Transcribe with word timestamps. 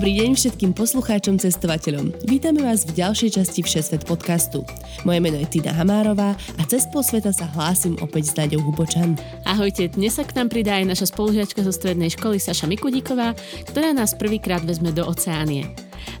Dobrý 0.00 0.16
deň 0.16 0.32
všetkým 0.32 0.72
poslucháčom, 0.72 1.36
cestovateľom. 1.36 2.24
Vítame 2.24 2.64
vás 2.64 2.88
v 2.88 3.04
ďalšej 3.04 3.36
časti 3.36 3.60
Všesvet 3.60 4.08
podcastu. 4.08 4.64
Moje 5.04 5.20
meno 5.20 5.36
je 5.36 5.44
Tina 5.44 5.76
Hamárová 5.76 6.40
a 6.56 6.62
cez 6.64 6.88
pol 6.88 7.04
sveta 7.04 7.36
sa 7.36 7.44
hlásim 7.52 8.00
opäť 8.00 8.32
s 8.32 8.36
Naďou 8.40 8.64
Hubočan. 8.64 9.20
Ahojte, 9.44 9.92
dnes 9.92 10.16
sa 10.16 10.24
k 10.24 10.40
nám 10.40 10.48
pridá 10.48 10.80
aj 10.80 10.96
naša 10.96 11.12
spolužiačka 11.12 11.60
zo 11.60 11.68
strednej 11.68 12.08
školy 12.16 12.40
Saša 12.40 12.64
Mikudíková, 12.64 13.36
ktorá 13.68 13.92
nás 13.92 14.16
prvýkrát 14.16 14.64
vezme 14.64 14.88
do 14.88 15.04
Oceánie. 15.04 15.68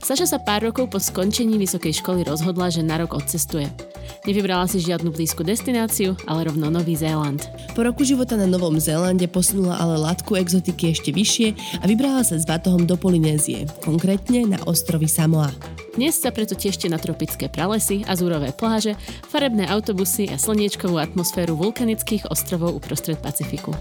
Saša 0.04 0.36
sa 0.36 0.38
pár 0.44 0.68
rokov 0.68 0.92
po 0.92 1.00
skončení 1.00 1.56
vysokej 1.56 2.04
školy 2.04 2.28
rozhodla, 2.28 2.68
že 2.68 2.84
na 2.84 3.00
rok 3.00 3.16
odcestuje. 3.16 3.64
Nevybrala 4.28 4.68
si 4.68 4.84
žiadnu 4.84 5.16
blízku 5.16 5.40
destináciu, 5.40 6.12
ale 6.28 6.44
rovno 6.44 6.68
Nový 6.68 6.92
Zéland. 6.92 7.40
Po 7.72 7.80
roku 7.80 8.04
života 8.04 8.36
na 8.36 8.44
Novom 8.44 8.76
Zélande 8.76 9.24
posunula 9.24 9.80
ale 9.80 9.96
latku 9.96 10.36
exotiky 10.36 10.92
ešte 10.92 11.08
vyššie 11.08 11.80
a 11.80 11.84
vybrala 11.88 12.20
sa 12.20 12.36
s 12.36 12.44
Vatohom 12.44 12.84
do 12.84 13.00
Polynézie, 13.00 13.64
konkrétne 13.80 14.44
na 14.44 14.58
ostrovy 14.68 15.08
Samoa. 15.08 15.48
Dnes 15.96 16.20
sa 16.20 16.28
preto 16.36 16.52
tešte 16.52 16.84
na 16.92 17.00
tropické 17.00 17.48
pralesy, 17.48 18.04
azúrové 18.04 18.52
pláže, 18.52 18.92
farebné 19.32 19.64
autobusy 19.72 20.28
a 20.28 20.36
slniečkovú 20.36 21.00
atmosféru 21.00 21.56
vulkanických 21.56 22.28
ostrovov 22.28 22.76
uprostred 22.76 23.16
Pacifiku. 23.24 23.72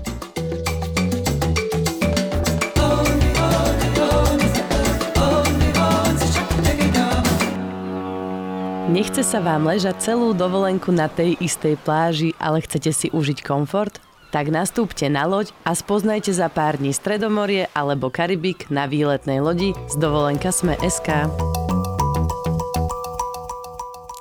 Nechce 8.90 9.22
sa 9.22 9.38
vám 9.38 9.70
ležať 9.70 10.02
celú 10.02 10.34
dovolenku 10.34 10.90
na 10.90 11.06
tej 11.06 11.38
istej 11.38 11.78
pláži, 11.86 12.34
ale 12.42 12.58
chcete 12.58 12.90
si 12.90 13.08
užiť 13.14 13.46
komfort? 13.46 14.02
Tak 14.34 14.50
nastúpte 14.50 15.06
na 15.14 15.30
loď 15.30 15.54
a 15.62 15.78
spoznajte 15.78 16.34
za 16.34 16.50
pár 16.50 16.82
dní 16.82 16.90
Stredomorie 16.90 17.70
alebo 17.78 18.10
Karibik 18.10 18.66
na 18.74 18.90
výletnej 18.90 19.46
lodi 19.46 19.78
z 19.78 19.94
dovolenka 19.94 20.50
Sme 20.50 20.74
SK. 20.82 21.30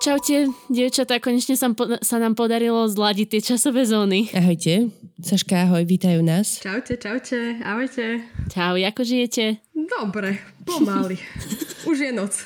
Čaute, 0.05 0.52
dievčatá, 0.69 1.16
konečne 1.16 1.56
sa, 1.56 1.72
sa 2.05 2.16
nám 2.20 2.36
podarilo 2.36 2.84
zladiť 2.92 3.27
tie 3.33 3.41
časové 3.41 3.89
zóny. 3.89 4.28
Ahojte, 4.36 4.92
Saška, 5.24 5.64
ahoj, 5.64 5.89
vítajú 5.89 6.20
nás. 6.20 6.61
Čaute, 6.61 7.00
čaute, 7.00 7.56
ahojte. 7.64 8.20
Čau, 8.52 8.77
ako 8.77 9.00
žijete? 9.00 9.64
Dobre, 9.72 10.44
pomaly. 10.69 11.16
Už 11.89 12.05
je 12.05 12.12
noc. 12.12 12.36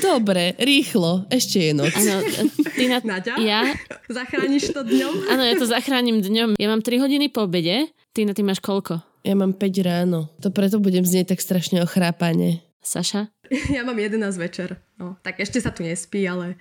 Dobre, 0.00 0.56
rýchlo, 0.56 1.28
ešte 1.28 1.70
je 1.70 1.72
noc. 1.76 1.92
Áno, 1.92 2.24
ty 2.72 2.88
na... 2.88 2.98
Naďa? 3.04 3.36
Ja? 3.40 3.60
Zachrániš 4.08 4.72
to 4.72 4.80
dňom? 4.80 5.28
Áno, 5.28 5.42
ja 5.44 5.54
to 5.60 5.68
zachránim 5.68 6.24
dňom. 6.24 6.56
Ja 6.56 6.68
mám 6.72 6.80
3 6.80 7.02
hodiny 7.04 7.28
po 7.28 7.44
obede. 7.44 7.92
Ty 8.16 8.28
na 8.28 8.32
ty 8.32 8.40
máš 8.40 8.64
koľko? 8.64 9.04
Ja 9.22 9.36
mám 9.36 9.52
5 9.54 9.86
ráno. 9.86 10.32
To 10.40 10.48
preto 10.50 10.80
budem 10.80 11.04
znieť 11.04 11.36
tak 11.36 11.40
strašne 11.44 11.84
ochrápane. 11.84 12.64
Saša? 12.82 13.30
Ja 13.70 13.84
mám 13.84 14.00
11 14.00 14.18
večer. 14.40 14.80
No, 14.96 15.20
tak 15.20 15.38
ešte 15.38 15.60
sa 15.60 15.70
tu 15.70 15.84
nespí, 15.84 16.24
ale 16.24 16.56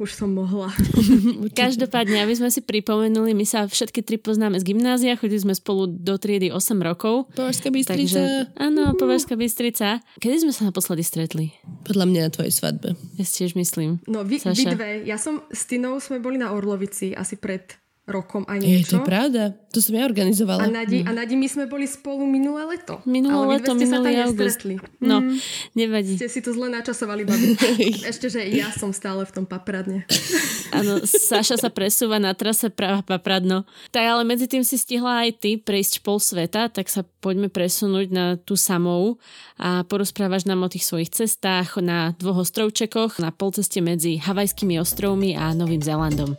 už 0.00 0.16
som 0.16 0.32
mohla. 0.32 0.72
Každopádne, 1.60 2.24
aby 2.24 2.34
sme 2.34 2.48
si 2.48 2.64
pripomenuli, 2.64 3.36
my 3.36 3.44
sa 3.44 3.68
všetky 3.68 4.00
tri 4.00 4.16
poznáme 4.16 4.56
z 4.56 4.64
gymnázia, 4.72 5.20
chodili 5.20 5.44
sme 5.44 5.52
spolu 5.52 5.86
do 5.86 6.16
triedy 6.16 6.48
8 6.48 6.80
rokov. 6.80 7.28
Považská 7.36 7.68
Bystrica. 7.68 8.00
Takže, 8.00 8.22
áno, 8.56 8.96
Považská 8.96 9.36
Bystrica. 9.36 10.00
Kedy 10.16 10.48
sme 10.48 10.52
sa 10.56 10.72
naposledy 10.72 11.04
stretli? 11.04 11.52
Podľa 11.84 12.04
mňa 12.08 12.20
na 12.26 12.30
tvojej 12.32 12.52
svadbe. 12.56 12.96
Ja 13.20 13.24
si 13.28 13.44
tiež 13.44 13.52
myslím. 13.60 14.00
No 14.08 14.24
vy, 14.24 14.40
vy 14.40 14.64
dve, 14.72 15.04
ja 15.04 15.20
som 15.20 15.44
s 15.52 15.68
Tinou, 15.68 16.00
sme 16.00 16.18
boli 16.18 16.40
na 16.40 16.56
Orlovici 16.56 17.12
asi 17.12 17.36
pred 17.36 17.76
rokom 18.12 18.42
a 18.44 18.54
Je, 18.54 18.66
niečo. 18.78 18.90
to 18.90 18.96
je 18.96 19.06
pravda. 19.06 19.42
To 19.68 19.78
som 19.78 19.92
ja 19.92 20.02
organizovala. 20.02 20.62
A 20.62 20.68
Nadi, 20.68 21.00
a 21.00 21.10
Nadi, 21.10 21.32
my 21.32 21.46
sme 21.46 21.64
boli 21.64 21.86
spolu 21.86 22.26
minulé 22.26 22.66
leto. 22.68 22.98
Minulé 23.04 23.30
ale 23.32 23.46
leto, 23.56 23.70
ste 23.70 23.86
sa 23.86 23.96
minulý 23.96 24.10
tam 24.10 24.22
august. 24.24 24.38
nestretli. 24.58 24.74
No, 24.98 25.16
Mm, 25.20 25.38
nevadí. 25.72 26.12
ste 26.12 26.26
si 26.26 26.40
to 26.40 26.50
zle 26.50 26.66
načasovali, 26.68 27.22
babi. 27.22 27.54
Ešte, 28.10 28.26
že 28.28 28.42
ja 28.48 28.68
som 28.68 28.90
stále 28.90 29.22
v 29.22 29.32
tom 29.32 29.44
papradne. 29.44 30.10
Áno, 30.72 30.98
Saša 31.00 31.54
sa 31.56 31.68
presúva 31.68 32.16
na 32.16 32.30
trase 32.32 32.66
práva 32.68 33.00
papradno. 33.00 33.62
Tak 33.88 34.02
ale 34.04 34.22
medzi 34.24 34.46
tým 34.46 34.60
si 34.60 34.74
stihla 34.74 35.22
aj 35.22 35.38
ty 35.38 35.50
prejsť 35.54 36.00
pol 36.00 36.18
sveta, 36.18 36.66
tak 36.66 36.86
sa 36.86 37.02
poďme 37.20 37.46
presunúť 37.46 38.08
na 38.08 38.34
tú 38.36 38.54
samou 38.54 39.22
a 39.54 39.82
porozprávaš 39.82 40.44
nám 40.44 40.60
o 40.60 40.68
tých 40.68 40.82
svojich 40.82 41.10
cestách 41.12 41.78
na 41.78 42.10
dvoch 42.12 42.42
ostrovčekoch 42.42 43.18
na 43.18 43.30
polceste 43.30 43.78
medzi 43.78 44.16
Havajskými 44.16 44.76
ostrovmi 44.76 45.32
a 45.32 45.52
Novým 45.52 45.78
Zélandom. 45.78 46.34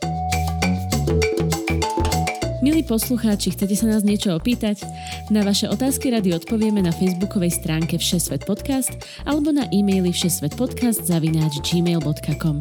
Milí 2.81 2.97
poslucháči, 2.97 3.53
chcete 3.53 3.77
sa 3.77 3.93
nás 3.93 4.01
niečo 4.01 4.33
opýtať? 4.33 4.81
Na 5.29 5.45
vaše 5.45 5.69
otázky 5.69 6.09
rady 6.09 6.33
odpovieme 6.33 6.81
na 6.81 6.89
facebookovej 6.89 7.61
stránke 7.61 8.01
Všesvet 8.01 8.49
podcast 8.49 8.89
alebo 9.21 9.53
na 9.53 9.69
e-maili 9.69 10.09
všesvetpodcast 10.09 11.05
zavináč 11.05 11.61
gmail.com. 11.61 12.57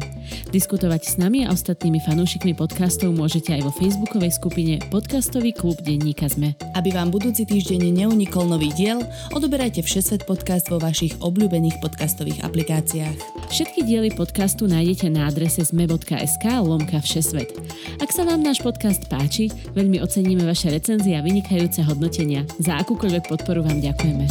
Diskutovať 0.53 1.01
s 1.01 1.13
nami 1.17 1.49
a 1.49 1.49
ostatnými 1.49 1.97
fanúšikmi 2.05 2.53
podcastov 2.53 3.17
môžete 3.17 3.49
aj 3.49 3.65
vo 3.65 3.73
facebookovej 3.73 4.37
skupine 4.37 4.77
Podcastový 4.93 5.57
klub 5.57 5.81
Denníka 5.81 6.29
Zme. 6.29 6.53
Aby 6.77 6.93
vám 6.93 7.09
budúci 7.09 7.41
týždeň 7.41 7.81
neunikol 7.89 8.45
nový 8.45 8.69
diel, 8.77 9.01
odoberajte 9.33 9.81
Všesvet 9.81 10.29
podcast 10.29 10.69
vo 10.69 10.77
vašich 10.77 11.17
obľúbených 11.17 11.81
podcastových 11.81 12.45
aplikáciách. 12.45 13.49
Všetky 13.49 13.89
diely 13.89 14.13
podcastu 14.13 14.69
nájdete 14.69 15.09
na 15.09 15.33
adrese 15.33 15.65
zme.sk 15.65 16.45
lomka 16.61 17.01
všesvet. 17.01 17.57
Ak 17.97 18.13
sa 18.13 18.21
vám 18.21 18.45
náš 18.45 18.61
podcast 18.61 19.09
páči, 19.09 19.49
veľmi 19.73 19.97
oceníme 20.11 20.43
vaše 20.43 20.67
recenzie 20.67 21.15
a 21.15 21.23
vynikajúce 21.23 21.87
hodnotenia. 21.87 22.43
Za 22.59 22.83
akúkoľvek 22.83 23.31
podporu 23.31 23.63
vám 23.63 23.79
ďakujeme. 23.79 24.27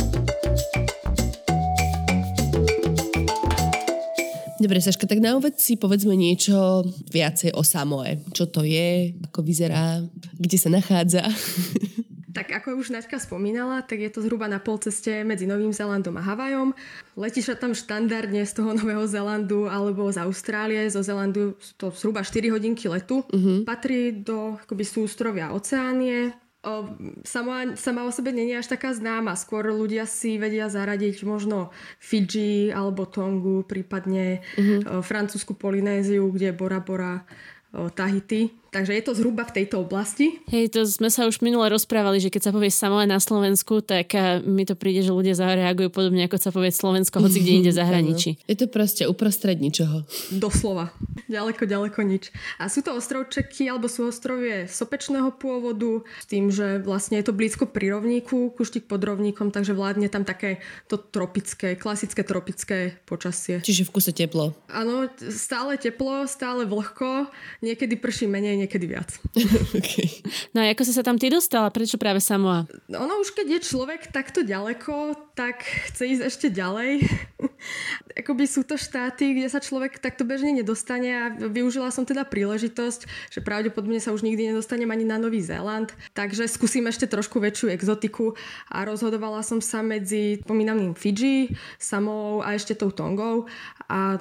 Dobre, 4.61 4.77
Saška, 4.85 5.09
tak 5.09 5.25
na 5.25 5.41
úvod 5.41 5.57
si 5.57 5.81
povedzme 5.81 6.13
niečo 6.21 6.85
viacej 7.09 7.57
o 7.57 7.65
Samoe. 7.65 8.21
Čo 8.37 8.53
to 8.53 8.61
je, 8.61 9.17
ako 9.33 9.41
vyzerá, 9.41 10.05
kde 10.37 10.57
sa 10.61 10.69
nachádza. 10.69 11.25
Tak 12.31 12.47
ako 12.55 12.79
už 12.79 12.95
Naďka 12.95 13.19
spomínala, 13.19 13.83
tak 13.83 13.99
je 13.99 14.11
to 14.11 14.23
zhruba 14.23 14.47
na 14.47 14.63
polceste 14.63 15.27
medzi 15.27 15.51
Novým 15.51 15.75
Zélandom 15.75 16.15
a 16.15 16.23
Havajom. 16.23 16.71
Letíš 17.19 17.51
sa 17.51 17.57
tam 17.59 17.75
štandardne 17.75 18.47
z 18.47 18.53
toho 18.55 18.71
Nového 18.75 19.03
Zélandu 19.11 19.67
alebo 19.67 20.07
z 20.15 20.23
Austrálie. 20.23 20.87
Zo 20.87 21.03
Zélandu 21.03 21.59
sú 21.59 21.73
to 21.75 21.87
zhruba 21.91 22.23
4 22.23 22.55
hodinky 22.55 22.87
letu. 22.87 23.27
Uh-huh. 23.27 23.67
Patrí 23.67 24.15
do 24.15 24.55
akoby 24.63 24.87
sústrovia 24.87 25.51
Oceánie. 25.51 26.31
O, 26.61 26.93
sama, 27.25 27.73
sama 27.75 28.05
o 28.05 28.13
sebe 28.13 28.37
je 28.37 28.55
až 28.55 28.69
taká 28.69 28.93
známa. 28.95 29.35
Skôr 29.35 29.73
ľudia 29.73 30.05
si 30.05 30.37
vedia 30.37 30.69
zaradiť 30.69 31.25
možno 31.25 31.73
Fidži 31.99 32.69
alebo 32.71 33.09
Tongu, 33.09 33.67
prípadne 33.67 34.45
uh-huh. 34.55 34.81
o, 34.87 34.95
francúzsku 35.03 35.57
Polynéziu, 35.57 36.31
kde 36.31 36.53
je 36.53 36.59
Bora 36.59 36.85
Bora, 36.85 37.25
o, 37.73 37.89
Tahiti. 37.91 38.55
Takže 38.71 38.95
je 38.95 39.03
to 39.03 39.13
zhruba 39.19 39.43
v 39.51 39.63
tejto 39.63 39.83
oblasti. 39.83 40.39
Hej, 40.47 40.79
to 40.79 40.87
sme 40.87 41.11
sa 41.11 41.27
už 41.27 41.43
minule 41.43 41.67
rozprávali, 41.67 42.23
že 42.23 42.31
keď 42.31 42.51
sa 42.51 42.55
povie 42.55 42.71
Samoa 42.71 43.03
na 43.03 43.19
Slovensku, 43.19 43.83
tak 43.83 44.15
eh, 44.15 44.39
mi 44.47 44.63
to 44.63 44.79
príde, 44.79 45.03
že 45.03 45.11
ľudia 45.11 45.35
zareagujú 45.35 45.91
podobne 45.91 46.31
ako 46.31 46.39
sa 46.39 46.55
povie 46.55 46.71
Slovensko, 46.71 47.19
hoci 47.19 47.43
kde 47.43 47.53
inde 47.59 47.73
zahraničí. 47.83 48.39
Je 48.47 48.55
to 48.55 48.71
proste 48.71 49.11
uprostred 49.11 49.59
ničoho. 49.59 50.07
Doslova. 50.31 50.95
Ďaleko, 51.27 51.67
ďaleko 51.67 51.99
nič. 52.07 52.31
A 52.63 52.71
sú 52.71 52.87
to 52.87 52.95
ostrovčeky, 52.95 53.67
alebo 53.67 53.91
sú 53.91 54.07
ostrovie 54.07 54.71
sopečného 54.71 55.35
pôvodu, 55.35 56.07
s 56.23 56.27
tým, 56.31 56.55
že 56.55 56.79
vlastne 56.79 57.19
je 57.19 57.27
to 57.27 57.35
blízko 57.35 57.67
pri 57.67 57.99
rovníku, 57.99 58.55
kuštík 58.55 58.87
pod 58.87 59.03
rovníkom, 59.03 59.51
takže 59.51 59.75
vládne 59.75 60.07
tam 60.07 60.23
také 60.23 60.63
to 60.87 60.95
tropické, 60.95 61.75
klasické 61.75 62.23
tropické 62.23 62.95
počasie. 63.03 63.59
Čiže 63.59 63.91
v 63.91 63.91
kuse 63.91 64.15
teplo. 64.15 64.55
Áno, 64.71 65.11
stále 65.31 65.75
teplo, 65.75 66.31
stále 66.31 66.63
vlhko, 66.67 67.27
niekedy 67.67 67.99
prší 67.99 68.31
menej, 68.31 68.60
niekedy 68.61 68.87
viac. 68.87 69.11
No 70.55 70.63
a 70.63 70.71
ako 70.75 70.83
si 70.83 70.93
sa 70.95 71.07
tam 71.07 71.17
ty 71.17 71.31
dostala? 71.31 71.71
Prečo 71.71 71.95
práve 71.95 72.19
Samoa? 72.19 72.67
Ono 72.91 73.15
už 73.23 73.33
keď 73.35 73.59
je 73.59 73.61
človek 73.71 74.11
takto 74.11 74.43
ďaleko, 74.43 75.15
tak 75.41 75.65
chce 75.65 76.05
ísť 76.05 76.23
ešte 76.29 76.47
ďalej. 76.53 77.09
Akoby 78.21 78.45
sú 78.45 78.61
to 78.61 78.77
štáty, 78.77 79.33
kde 79.33 79.49
sa 79.49 79.57
človek 79.57 79.97
takto 79.97 80.29
bežne 80.29 80.53
nedostane 80.53 81.09
a 81.17 81.25
využila 81.33 81.89
som 81.89 82.05
teda 82.05 82.29
príležitosť, 82.29 83.33
že 83.33 83.41
pravdepodobne 83.41 83.97
sa 84.05 84.13
už 84.13 84.21
nikdy 84.21 84.53
nedostanem 84.53 84.93
ani 84.93 85.09
na 85.09 85.17
Nový 85.17 85.41
Zéland, 85.41 85.97
takže 86.13 86.45
skúsim 86.45 86.85
ešte 86.85 87.09
trošku 87.09 87.41
väčšiu 87.41 87.73
exotiku 87.73 88.37
a 88.69 88.85
rozhodovala 88.85 89.41
som 89.41 89.65
sa 89.65 89.81
medzi 89.81 90.45
pomínaným 90.45 90.93
Fidži, 90.93 91.57
Samou 91.81 92.45
a 92.45 92.53
ešte 92.53 92.77
tou 92.77 92.93
Tongou 92.93 93.49
a 93.89 94.21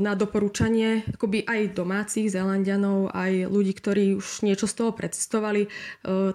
na 0.00 0.16
doporúčanie 0.16 1.04
akoby 1.12 1.44
aj 1.44 1.76
domácich 1.76 2.32
Zélandianov, 2.32 3.12
aj 3.12 3.52
ľudí, 3.52 3.76
ktorí 3.76 4.16
už 4.16 4.40
niečo 4.48 4.64
z 4.64 4.80
toho 4.80 4.90
precestovali, 4.96 5.68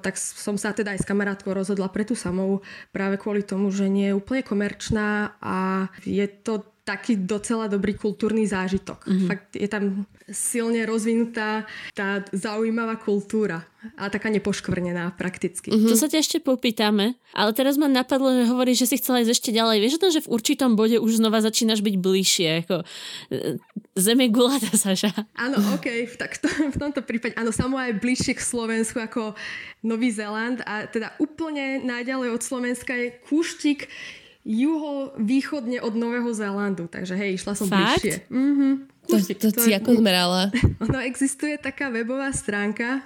tak 0.05 0.13
som 0.21 0.53
sa 0.53 0.69
teda 0.69 0.93
aj 0.93 1.01
s 1.01 1.09
kamarátkou 1.09 1.49
rozhodla 1.49 1.89
pre 1.89 2.05
tú 2.05 2.13
Samou 2.13 2.61
práve 2.93 3.17
kvôli 3.17 3.41
tomu, 3.41 3.73
že 3.73 3.89
nie 3.89 4.13
je 4.13 4.18
úplne 4.19 4.43
komerčná 4.43 5.39
a 5.39 5.87
je 6.05 6.27
to 6.43 6.78
taký 6.89 7.21
docela 7.21 7.69
dobrý 7.69 7.93
kultúrny 7.93 8.49
zážitok. 8.49 9.05
Mm-hmm. 9.05 9.29
Fakt 9.29 9.53
je 9.53 9.69
tam 9.69 10.09
silne 10.25 10.89
rozvinutá 10.89 11.69
tá 11.93 12.25
zaujímavá 12.33 12.97
kultúra 12.97 13.61
a 13.93 14.09
taká 14.09 14.33
nepoškvrnená 14.33 15.13
prakticky. 15.13 15.69
Mm-hmm. 15.69 15.85
To 15.85 15.95
sa 15.95 16.09
ťa 16.09 16.17
ešte 16.17 16.37
popýtame, 16.41 17.13
ale 17.37 17.53
teraz 17.53 17.77
ma 17.77 17.85
napadlo, 17.85 18.33
že 18.33 18.49
hovoríš, 18.49 18.83
že 18.83 18.89
si 18.89 18.95
chcela 18.97 19.21
ísť 19.21 19.37
ešte 19.37 19.49
ďalej. 19.53 19.77
Vieš 19.85 20.01
to, 20.01 20.09
že 20.09 20.25
v 20.25 20.31
určitom 20.33 20.73
bode 20.73 20.97
už 20.97 21.21
znova 21.21 21.45
začínaš 21.45 21.85
byť 21.85 21.95
bližšie, 22.01 22.49
ako 22.65 22.75
e, 22.81 22.85
zem 23.93 24.17
je 24.25 24.29
gulata, 24.33 24.73
Saša. 24.73 25.13
Áno, 25.37 25.61
ok, 25.77 26.09
tak 26.17 26.41
to, 26.41 26.49
v 26.49 26.77
tomto 26.81 27.05
prípade, 27.05 27.37
áno, 27.37 27.53
samo 27.53 27.77
aj 27.77 28.01
bližšie 28.01 28.33
k 28.33 28.41
Slovensku 28.41 28.97
ako 28.97 29.37
Nový 29.85 30.09
Zéland 30.09 30.65
a 30.65 30.89
teda 30.89 31.13
úplne 31.21 31.85
najďalej 31.85 32.33
od 32.33 32.41
Slovenska 32.41 32.97
je 32.97 33.13
kúštik 33.29 33.85
juho-východne 34.49 35.77
od 35.85 35.93
Nového 35.93 36.33
Zélandu. 36.33 36.89
Takže 36.89 37.13
hej, 37.13 37.37
išla 37.37 37.53
som 37.53 37.69
Fakt? 37.69 38.01
bližšie. 38.01 38.25
Mhm. 38.33 38.69
To, 39.09 39.17
to, 39.17 39.49
to 39.49 39.61
si 39.65 39.73
ako 39.73 39.97
zmerala? 39.97 40.53
Ono 40.85 41.01
existuje 41.01 41.57
taká 41.57 41.89
webová 41.89 42.29
stránka, 42.29 43.01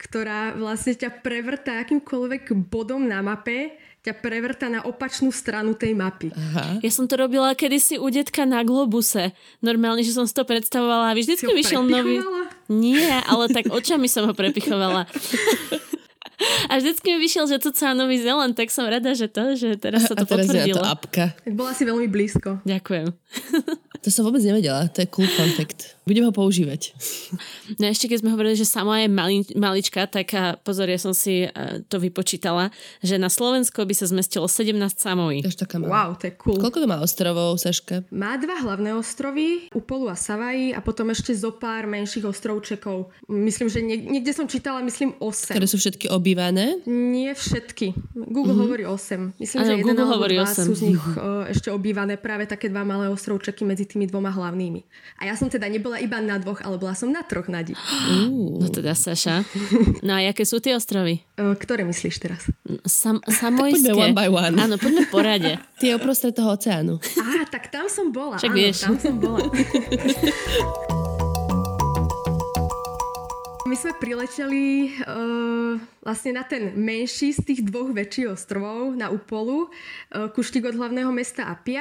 ktorá 0.00 0.56
vlastne 0.56 0.96
ťa 0.96 1.20
prevrta 1.20 1.76
akýmkoľvek 1.84 2.56
bodom 2.72 3.04
na 3.04 3.20
mape, 3.20 3.76
ťa 4.02 4.16
prevrta 4.18 4.66
na 4.72 4.80
opačnú 4.82 5.28
stranu 5.28 5.76
tej 5.76 5.92
mapy. 5.92 6.32
Aha. 6.32 6.80
Ja 6.80 6.90
som 6.90 7.04
to 7.04 7.20
robila 7.20 7.52
kedysi 7.52 8.00
u 8.00 8.08
detka 8.08 8.48
na 8.48 8.64
Globuse. 8.64 9.36
Normálne, 9.60 10.02
že 10.02 10.16
som 10.16 10.24
si 10.24 10.34
to 10.34 10.42
predstavovala 10.42 11.12
a 11.12 11.16
vždycky 11.16 11.52
vyšiel 11.52 11.84
nový... 11.84 12.18
Nie, 12.72 13.20
ale 13.28 13.52
tak 13.52 13.68
očami 13.68 14.08
som 14.08 14.24
ho 14.24 14.32
prepichovala. 14.32 15.04
A 16.66 16.76
vždycky 16.76 17.06
mi 17.08 17.18
vyšiel, 17.18 17.44
že 17.46 17.58
to 17.58 17.70
celá 17.70 17.92
Nový 17.92 18.16
Zeland, 18.16 18.52
tak 18.52 18.68
som 18.68 18.84
rada, 18.84 19.12
že 19.12 19.26
to, 19.26 19.54
že 19.54 19.76
teraz 19.76 20.04
sa 20.04 20.14
to 20.14 20.22
A 20.22 20.26
teraz 20.26 20.46
potvrdilo. 20.46 20.76
to 20.76 20.84
apka. 20.84 21.24
Tak 21.38 21.52
bola 21.52 21.72
si 21.72 21.82
veľmi 21.82 22.06
blízko. 22.06 22.60
Ďakujem. 22.62 23.06
To 24.02 24.10
som 24.10 24.26
vôbec 24.26 24.42
nevedela, 24.42 24.90
to 24.90 24.98
je 24.98 25.08
cool 25.08 25.28
fun 25.28 25.46
fact. 25.52 25.94
Budem 26.02 26.26
ho 26.26 26.34
používať. 26.34 26.90
No 27.78 27.86
ešte 27.86 28.10
keď 28.10 28.18
sme 28.18 28.34
hovorili, 28.34 28.58
že 28.58 28.66
sama 28.66 28.98
je 28.98 29.06
mali, 29.06 29.46
malička, 29.54 30.02
tak 30.04 30.26
a 30.32 30.58
pozor, 30.58 30.90
ja 30.90 30.98
som 30.98 31.14
si 31.14 31.46
uh, 31.46 31.50
to 31.86 32.02
vypočítala, 32.02 32.74
že 32.98 33.14
na 33.14 33.30
Slovensko 33.30 33.78
by 33.80 33.94
sa 33.94 34.10
zmestilo 34.10 34.50
17 34.50 34.74
samojí. 34.92 35.40
To 35.40 35.48
je 35.48 35.56
taká 35.56 35.78
malá. 35.78 35.86
Wow, 35.88 36.18
to 36.18 36.26
je 36.26 36.34
cool. 36.36 36.58
Koľko 36.58 36.82
to 36.82 36.88
má 36.88 36.98
ostrovov, 36.98 37.54
Saška? 37.56 38.02
Má 38.10 38.34
dva 38.36 38.58
hlavné 38.58 38.90
ostrovy, 38.92 39.70
Upolu 39.70 40.10
a 40.10 40.18
Savaji 40.18 40.74
a 40.74 40.82
potom 40.82 41.06
ešte 41.08 41.30
zo 41.30 41.54
pár 41.54 41.86
menších 41.86 42.26
ostrovčekov. 42.26 43.06
Myslím, 43.28 43.70
že 43.70 43.78
niek- 43.80 44.02
niekde 44.04 44.34
som 44.34 44.44
čítala, 44.44 44.82
myslím 44.82 45.14
8. 45.16 45.54
Ktoré 45.54 45.64
sú 45.64 45.78
všetky 45.78 46.10
obývané? 46.32 46.80
Nie 46.88 47.36
všetky. 47.36 47.92
Google 48.16 48.56
mm-hmm. 48.56 48.64
hovorí 48.64 48.84
8. 48.88 49.36
Myslím, 49.36 49.58
Áno, 49.60 49.68
že 49.68 49.74
jeden 49.76 49.84
Google 49.84 50.00
alebo 50.00 50.14
hovorí 50.16 50.36
dva 50.40 50.48
8. 50.48 50.64
sú 50.64 50.72
z 50.72 50.82
nich 50.88 51.02
uh, 51.20 51.44
ešte 51.44 51.68
obývané 51.68 52.16
práve 52.16 52.48
také 52.48 52.72
dva 52.72 52.88
malé 52.88 53.12
ostrovčeky 53.12 53.68
medzi 53.68 53.84
tými 53.84 54.08
dvoma 54.08 54.32
hlavnými. 54.32 54.80
A 55.20 55.28
ja 55.28 55.36
som 55.36 55.52
teda 55.52 55.68
nebola 55.68 56.00
iba 56.00 56.24
na 56.24 56.40
dvoch, 56.40 56.64
ale 56.64 56.80
bola 56.80 56.96
som 56.96 57.12
na 57.12 57.20
troch 57.20 57.52
nadí. 57.52 57.76
No 58.32 58.72
teda, 58.72 58.96
Saša. 58.96 59.44
No 60.06 60.16
a 60.16 60.24
aké 60.24 60.48
sú 60.48 60.56
tie 60.56 60.72
ostrovy? 60.72 61.20
Uh, 61.36 61.52
ktoré 61.52 61.84
myslíš 61.84 62.16
teraz? 62.16 62.48
Sam, 62.88 63.20
samojské. 63.28 63.92
Poďme 63.92 64.08
one 64.08 64.16
by 64.16 64.28
one. 64.32 64.56
Áno, 64.56 64.74
poďme 64.80 65.04
v 65.04 65.10
porade. 65.12 65.52
Tie 65.82 65.92
uprostred 65.92 66.32
toho 66.32 66.56
oceánu. 66.56 66.96
Á, 67.20 67.44
tak 67.52 67.68
tam 67.68 67.92
som 67.92 68.08
bola. 68.08 68.40
Však 68.40 68.50
Áno, 68.50 68.56
vieš. 68.56 68.76
tam 68.88 68.96
som 68.96 69.14
bola. 69.20 69.44
My 73.72 73.80
sme 73.80 73.96
prileteli 73.96 74.92
uh, 75.00 75.80
vlastne 76.04 76.36
na 76.36 76.44
ten 76.44 76.76
menší 76.76 77.32
z 77.32 77.40
tých 77.40 77.60
dvoch 77.64 77.88
väčších 77.88 78.28
ostrovov, 78.28 78.92
na 78.92 79.08
Upolu, 79.08 79.64
uh, 79.64 80.28
kuštík 80.28 80.68
od 80.68 80.76
hlavného 80.76 81.08
mesta 81.08 81.48
Apia. 81.48 81.80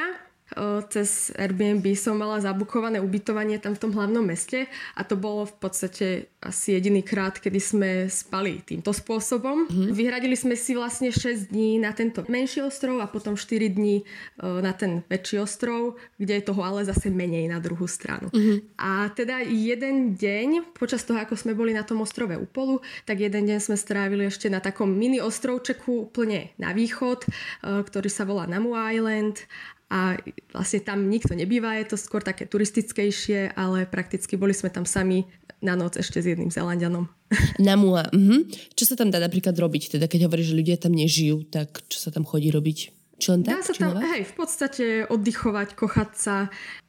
Uh, 0.51 0.83
cez 0.91 1.31
Airbnb 1.39 1.83
som 1.95 2.19
mala 2.19 2.43
zabukované 2.43 2.99
ubytovanie 2.99 3.55
tam 3.55 3.71
v 3.71 3.81
tom 3.87 3.91
hlavnom 3.95 4.19
meste 4.19 4.67
a 4.99 5.01
to 5.07 5.15
bolo 5.15 5.47
v 5.47 5.55
podstate 5.63 6.07
asi 6.41 6.73
jediný 6.75 7.05
krát, 7.05 7.37
kedy 7.37 7.59
sme 7.61 7.89
spali 8.09 8.65
týmto 8.65 8.91
spôsobom. 8.91 9.69
Mm-hmm. 9.69 9.89
Vyhradili 9.93 10.33
sme 10.33 10.57
si 10.57 10.73
vlastne 10.73 11.13
6 11.13 11.53
dní 11.53 11.77
na 11.77 11.93
tento 11.93 12.25
menší 12.25 12.65
ostrov 12.65 12.97
a 12.99 13.07
potom 13.07 13.37
4 13.37 13.71
dní 13.71 14.03
uh, 14.41 14.59
na 14.59 14.73
ten 14.73 15.05
väčší 15.05 15.37
ostrov, 15.39 16.01
kde 16.17 16.41
je 16.41 16.47
toho 16.49 16.61
ale 16.65 16.81
zase 16.83 17.13
menej 17.13 17.45
na 17.47 17.61
druhú 17.61 17.85
stranu. 17.85 18.27
Mm-hmm. 18.33 18.57
A 18.81 19.07
teda 19.13 19.45
jeden 19.45 20.17
deň, 20.17 20.73
počas 20.73 21.05
toho, 21.05 21.21
ako 21.21 21.37
sme 21.37 21.53
boli 21.53 21.77
na 21.77 21.85
tom 21.85 22.01
ostrove 22.01 22.33
Upolu, 22.33 22.81
tak 23.05 23.21
jeden 23.21 23.45
deň 23.45 23.61
sme 23.61 23.77
strávili 23.77 24.27
ešte 24.27 24.49
na 24.49 24.59
takom 24.59 24.89
mini 24.89 25.21
ostrovčeku 25.21 26.11
úplne 26.11 26.51
na 26.57 26.73
východ, 26.73 27.23
uh, 27.23 27.85
ktorý 27.85 28.09
sa 28.09 28.25
volá 28.25 28.49
Namu 28.49 28.73
Island 28.73 29.45
a 29.91 30.15
vlastne 30.55 30.79
tam 30.79 31.11
nikto 31.11 31.35
nebýva, 31.35 31.75
je 31.83 31.91
to 31.91 31.97
skôr 31.99 32.23
také 32.23 32.47
turistickejšie, 32.47 33.51
ale 33.59 33.83
prakticky 33.83 34.39
boli 34.39 34.55
sme 34.55 34.71
tam 34.71 34.87
sami 34.87 35.27
na 35.59 35.75
noc 35.75 35.99
ešte 35.99 36.23
s 36.23 36.31
jedným 36.31 36.47
Zelandianom. 36.47 37.11
Namua. 37.59 38.07
Mhm. 38.15 38.47
Čo 38.71 38.83
sa 38.87 38.95
tam 38.95 39.11
dá 39.11 39.19
napríklad 39.19 39.53
robiť? 39.53 39.99
Teda 39.99 40.07
keď 40.07 40.31
hovoríš, 40.31 40.55
že 40.55 40.59
ľudia 40.63 40.79
tam 40.79 40.95
nežijú, 40.95 41.43
tak 41.43 41.83
čo 41.91 41.99
sa 41.99 42.09
tam 42.09 42.23
chodí 42.23 42.47
robiť? 42.49 42.95
Čo 43.21 43.37
len 43.37 43.45
Dá 43.45 43.61
tak? 43.61 43.69
sa 43.69 43.73
tam, 43.77 43.93
chillovať? 43.93 44.01
hej, 44.09 44.21
v 44.25 44.33
podstate 44.33 44.85
oddychovať, 45.05 45.69
kochať 45.77 46.11
sa. 46.17 46.35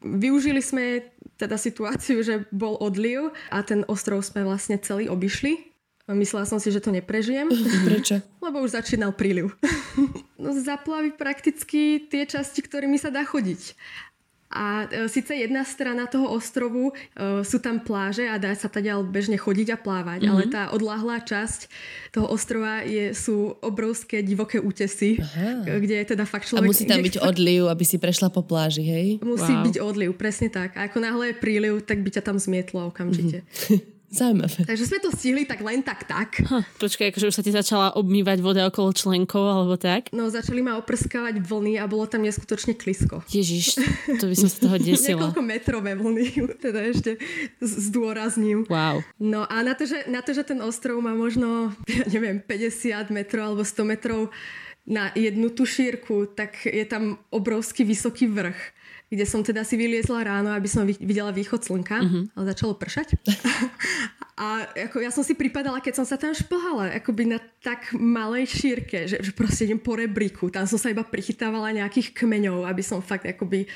Využili 0.00 0.64
sme 0.64 1.12
teda 1.36 1.60
situáciu, 1.60 2.24
že 2.24 2.48
bol 2.48 2.80
odliv 2.80 3.36
a 3.52 3.60
ten 3.60 3.84
ostrov 3.84 4.24
sme 4.24 4.40
vlastne 4.40 4.80
celý 4.80 5.12
obišli. 5.12 5.71
Myslela 6.14 6.44
som 6.44 6.60
si, 6.60 6.68
že 6.70 6.80
to 6.80 6.92
neprežijem, 6.92 7.48
Prečo? 7.88 8.20
lebo 8.40 8.60
už 8.62 8.76
začínal 8.76 9.12
príliv. 9.12 9.56
no 10.42 10.52
zaplavy 10.54 11.12
prakticky 11.14 12.08
tie 12.08 12.24
časti, 12.24 12.62
ktorými 12.62 12.96
sa 12.96 13.10
dá 13.10 13.24
chodiť. 13.24 13.74
A 14.52 14.84
e, 14.84 15.08
síce 15.08 15.32
jedna 15.32 15.64
strana 15.64 16.04
toho 16.04 16.28
ostrovu, 16.28 16.92
e, 16.92 17.40
sú 17.40 17.56
tam 17.56 17.80
pláže 17.80 18.28
a 18.28 18.36
dá 18.36 18.52
sa 18.52 18.68
tadiaľ 18.68 19.00
bežne 19.00 19.40
chodiť 19.40 19.72
a 19.72 19.78
plávať, 19.80 20.28
mm-hmm. 20.28 20.32
ale 20.36 20.42
tá 20.52 20.68
odláhlá 20.76 21.24
časť 21.24 21.72
toho 22.12 22.28
ostrova 22.28 22.84
je, 22.84 23.16
sú 23.16 23.56
obrovské 23.64 24.20
divoké 24.20 24.60
útesy, 24.60 25.16
Aha. 25.16 25.64
e, 25.64 25.80
kde 25.80 26.04
je 26.04 26.06
teda 26.12 26.28
fakt 26.28 26.44
A 26.44 26.48
človek... 26.52 26.68
musí 26.68 26.84
tam 26.84 27.00
byť 27.00 27.16
fakt 27.16 27.28
odliv, 27.32 27.64
aby 27.72 27.84
si 27.88 27.96
prešla 27.96 28.28
po 28.28 28.44
pláži, 28.44 28.84
hej? 28.84 29.06
Musí 29.24 29.56
Wow. 29.56 29.64
byť 29.72 29.76
odliv, 29.80 30.10
presne 30.20 30.52
tak. 30.52 30.76
A 30.76 30.84
ako 30.84 31.00
náhle 31.00 31.32
je 31.32 31.34
príliv, 31.40 31.80
tak 31.88 32.04
by 32.04 32.12
ťa 32.12 32.20
tam 32.20 32.36
zmietlo 32.36 32.92
okamžite. 32.92 33.48
Zaujímavé. 34.12 34.68
Takže 34.68 34.84
sme 34.84 34.98
to 35.00 35.08
stihli 35.08 35.48
tak 35.48 35.64
len 35.64 35.80
tak 35.80 36.04
tak. 36.04 36.44
Ha, 36.44 36.68
počkaj, 36.76 37.16
akože 37.16 37.32
už 37.32 37.36
sa 37.40 37.40
ti 37.40 37.48
začala 37.48 37.96
obmývať 37.96 38.44
voda 38.44 38.68
okolo 38.68 38.92
členkov 38.92 39.40
alebo 39.40 39.80
tak? 39.80 40.12
No 40.12 40.28
začali 40.28 40.60
ma 40.60 40.76
oprskávať 40.76 41.40
vlny 41.40 41.80
a 41.80 41.88
bolo 41.88 42.04
tam 42.04 42.20
neskutočne 42.20 42.76
klisko. 42.76 43.24
Ježiš, 43.32 43.80
to 44.20 44.28
by 44.28 44.36
som 44.36 44.52
sa 44.52 44.68
toho 44.68 44.76
desila. 44.76 45.16
Niekoľko 45.32 45.40
metrové 45.40 45.96
vlny, 45.96 46.24
teda 46.68 46.80
ešte 46.92 47.16
z- 47.64 47.78
zdôrazním. 47.88 48.68
Wow. 48.68 49.00
No 49.16 49.48
a 49.48 49.64
na 49.64 49.72
to, 49.72 49.88
že, 49.88 50.04
na 50.12 50.20
to, 50.20 50.36
že 50.36 50.44
ten 50.44 50.60
ostrov 50.60 51.00
má 51.00 51.16
možno, 51.16 51.72
ja 51.88 52.04
neviem, 52.12 52.36
50 52.44 53.08
metrov 53.08 53.56
alebo 53.56 53.64
100 53.64 53.80
metrov 53.88 54.28
na 54.84 55.08
jednu 55.14 55.48
tú 55.48 55.64
šírku, 55.64 56.28
tak 56.28 56.68
je 56.68 56.82
tam 56.84 57.16
obrovský 57.30 57.86
vysoký 57.86 58.26
vrch, 58.28 58.60
kde 59.12 59.28
som 59.28 59.44
teda 59.44 59.60
si 59.60 59.76
vyliezla 59.76 60.24
ráno, 60.24 60.56
aby 60.56 60.64
som 60.64 60.88
vi- 60.88 60.96
videla 60.96 61.28
východ 61.28 61.60
slnka, 61.60 62.00
mm-hmm. 62.00 62.24
ale 62.32 62.44
začalo 62.48 62.72
pršať. 62.80 63.20
A 64.32 64.64
ako 64.88 65.04
ja 65.04 65.12
som 65.12 65.20
si 65.20 65.36
pripadala, 65.36 65.84
keď 65.84 66.00
som 66.00 66.06
sa 66.08 66.16
tam 66.16 66.32
šplhala, 66.32 66.96
akoby 66.96 67.36
na 67.36 67.38
tak 67.60 67.92
malej 67.92 68.48
šírke, 68.48 69.04
že, 69.04 69.20
že 69.20 69.30
proste 69.36 69.68
idem 69.68 69.76
po 69.76 69.92
rebríku. 69.92 70.48
Tam 70.48 70.64
som 70.64 70.80
sa 70.80 70.88
iba 70.88 71.04
prichytávala 71.04 71.76
nejakých 71.76 72.16
kmeňov, 72.16 72.64
aby 72.64 72.80
som 72.80 73.04
fakt 73.04 73.28
akoby 73.28 73.68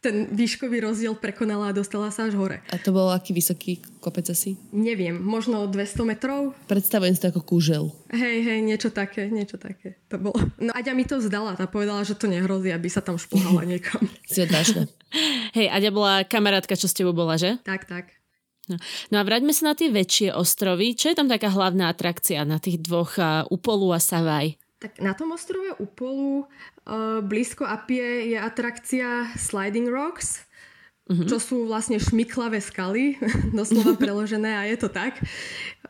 ten 0.00 0.32
výškový 0.32 0.80
rozdiel 0.80 1.12
prekonala 1.16 1.70
a 1.70 1.76
dostala 1.76 2.08
sa 2.08 2.24
až 2.24 2.36
hore. 2.40 2.64
A 2.72 2.80
to 2.80 2.96
bol 2.96 3.12
aký 3.12 3.36
vysoký 3.36 3.84
kopec 4.00 4.24
asi? 4.32 4.56
Neviem, 4.72 5.20
možno 5.20 5.68
200 5.68 6.08
metrov? 6.08 6.56
Predstavujem 6.64 7.12
si 7.12 7.20
to 7.20 7.28
ako 7.36 7.44
kúžel. 7.44 7.84
Hej, 8.08 8.40
hej, 8.40 8.58
niečo 8.64 8.88
také, 8.88 9.28
niečo 9.28 9.60
také. 9.60 10.00
To 10.08 10.16
bolo. 10.16 10.40
No 10.56 10.72
Aďa 10.72 10.96
mi 10.96 11.04
to 11.04 11.20
vzdala, 11.20 11.60
tá 11.60 11.68
povedala, 11.68 12.00
že 12.08 12.16
to 12.16 12.24
nehrozí, 12.24 12.72
aby 12.72 12.88
sa 12.88 13.04
tam 13.04 13.20
šplhala 13.20 13.64
niekam. 13.70 14.00
Si 14.24 14.40
odvážna. 14.40 14.88
Hej, 15.52 15.68
Aďa 15.68 15.90
bola 15.92 16.24
kamarátka, 16.24 16.72
čo 16.76 16.88
s 16.88 16.96
tebou 16.96 17.12
bola, 17.12 17.36
že? 17.36 17.60
tak, 17.64 17.84
tak. 17.84 18.19
No. 18.70 19.18
a 19.18 19.26
vráťme 19.26 19.50
sa 19.50 19.72
na 19.72 19.74
tie 19.74 19.90
väčšie 19.90 20.30
ostrovy. 20.30 20.94
Čo 20.94 21.10
je 21.10 21.18
tam 21.18 21.26
taká 21.26 21.50
hlavná 21.50 21.90
atrakcia 21.90 22.46
na 22.46 22.62
tých 22.62 22.78
dvoch 22.78 23.18
uh, 23.18 23.42
Upolu 23.50 23.90
a 23.90 23.98
Savaj? 23.98 24.54
Tak 24.80 25.02
na 25.02 25.12
tom 25.12 25.34
ostrove 25.36 25.76
Upolu 25.76 26.48
blízko 27.22 27.64
Apie 27.68 28.32
je 28.34 28.38
atrakcia 28.38 29.30
Sliding 29.38 29.86
Rocks, 29.86 30.42
uh-huh. 31.06 31.26
čo 31.26 31.38
sú 31.38 31.56
vlastne 31.68 32.00
šmiklavé 32.00 32.58
skaly, 32.58 33.20
doslova 33.58 33.94
preložené 33.94 34.56
a 34.56 34.62
je 34.66 34.76
to 34.80 34.88
tak, 34.90 35.20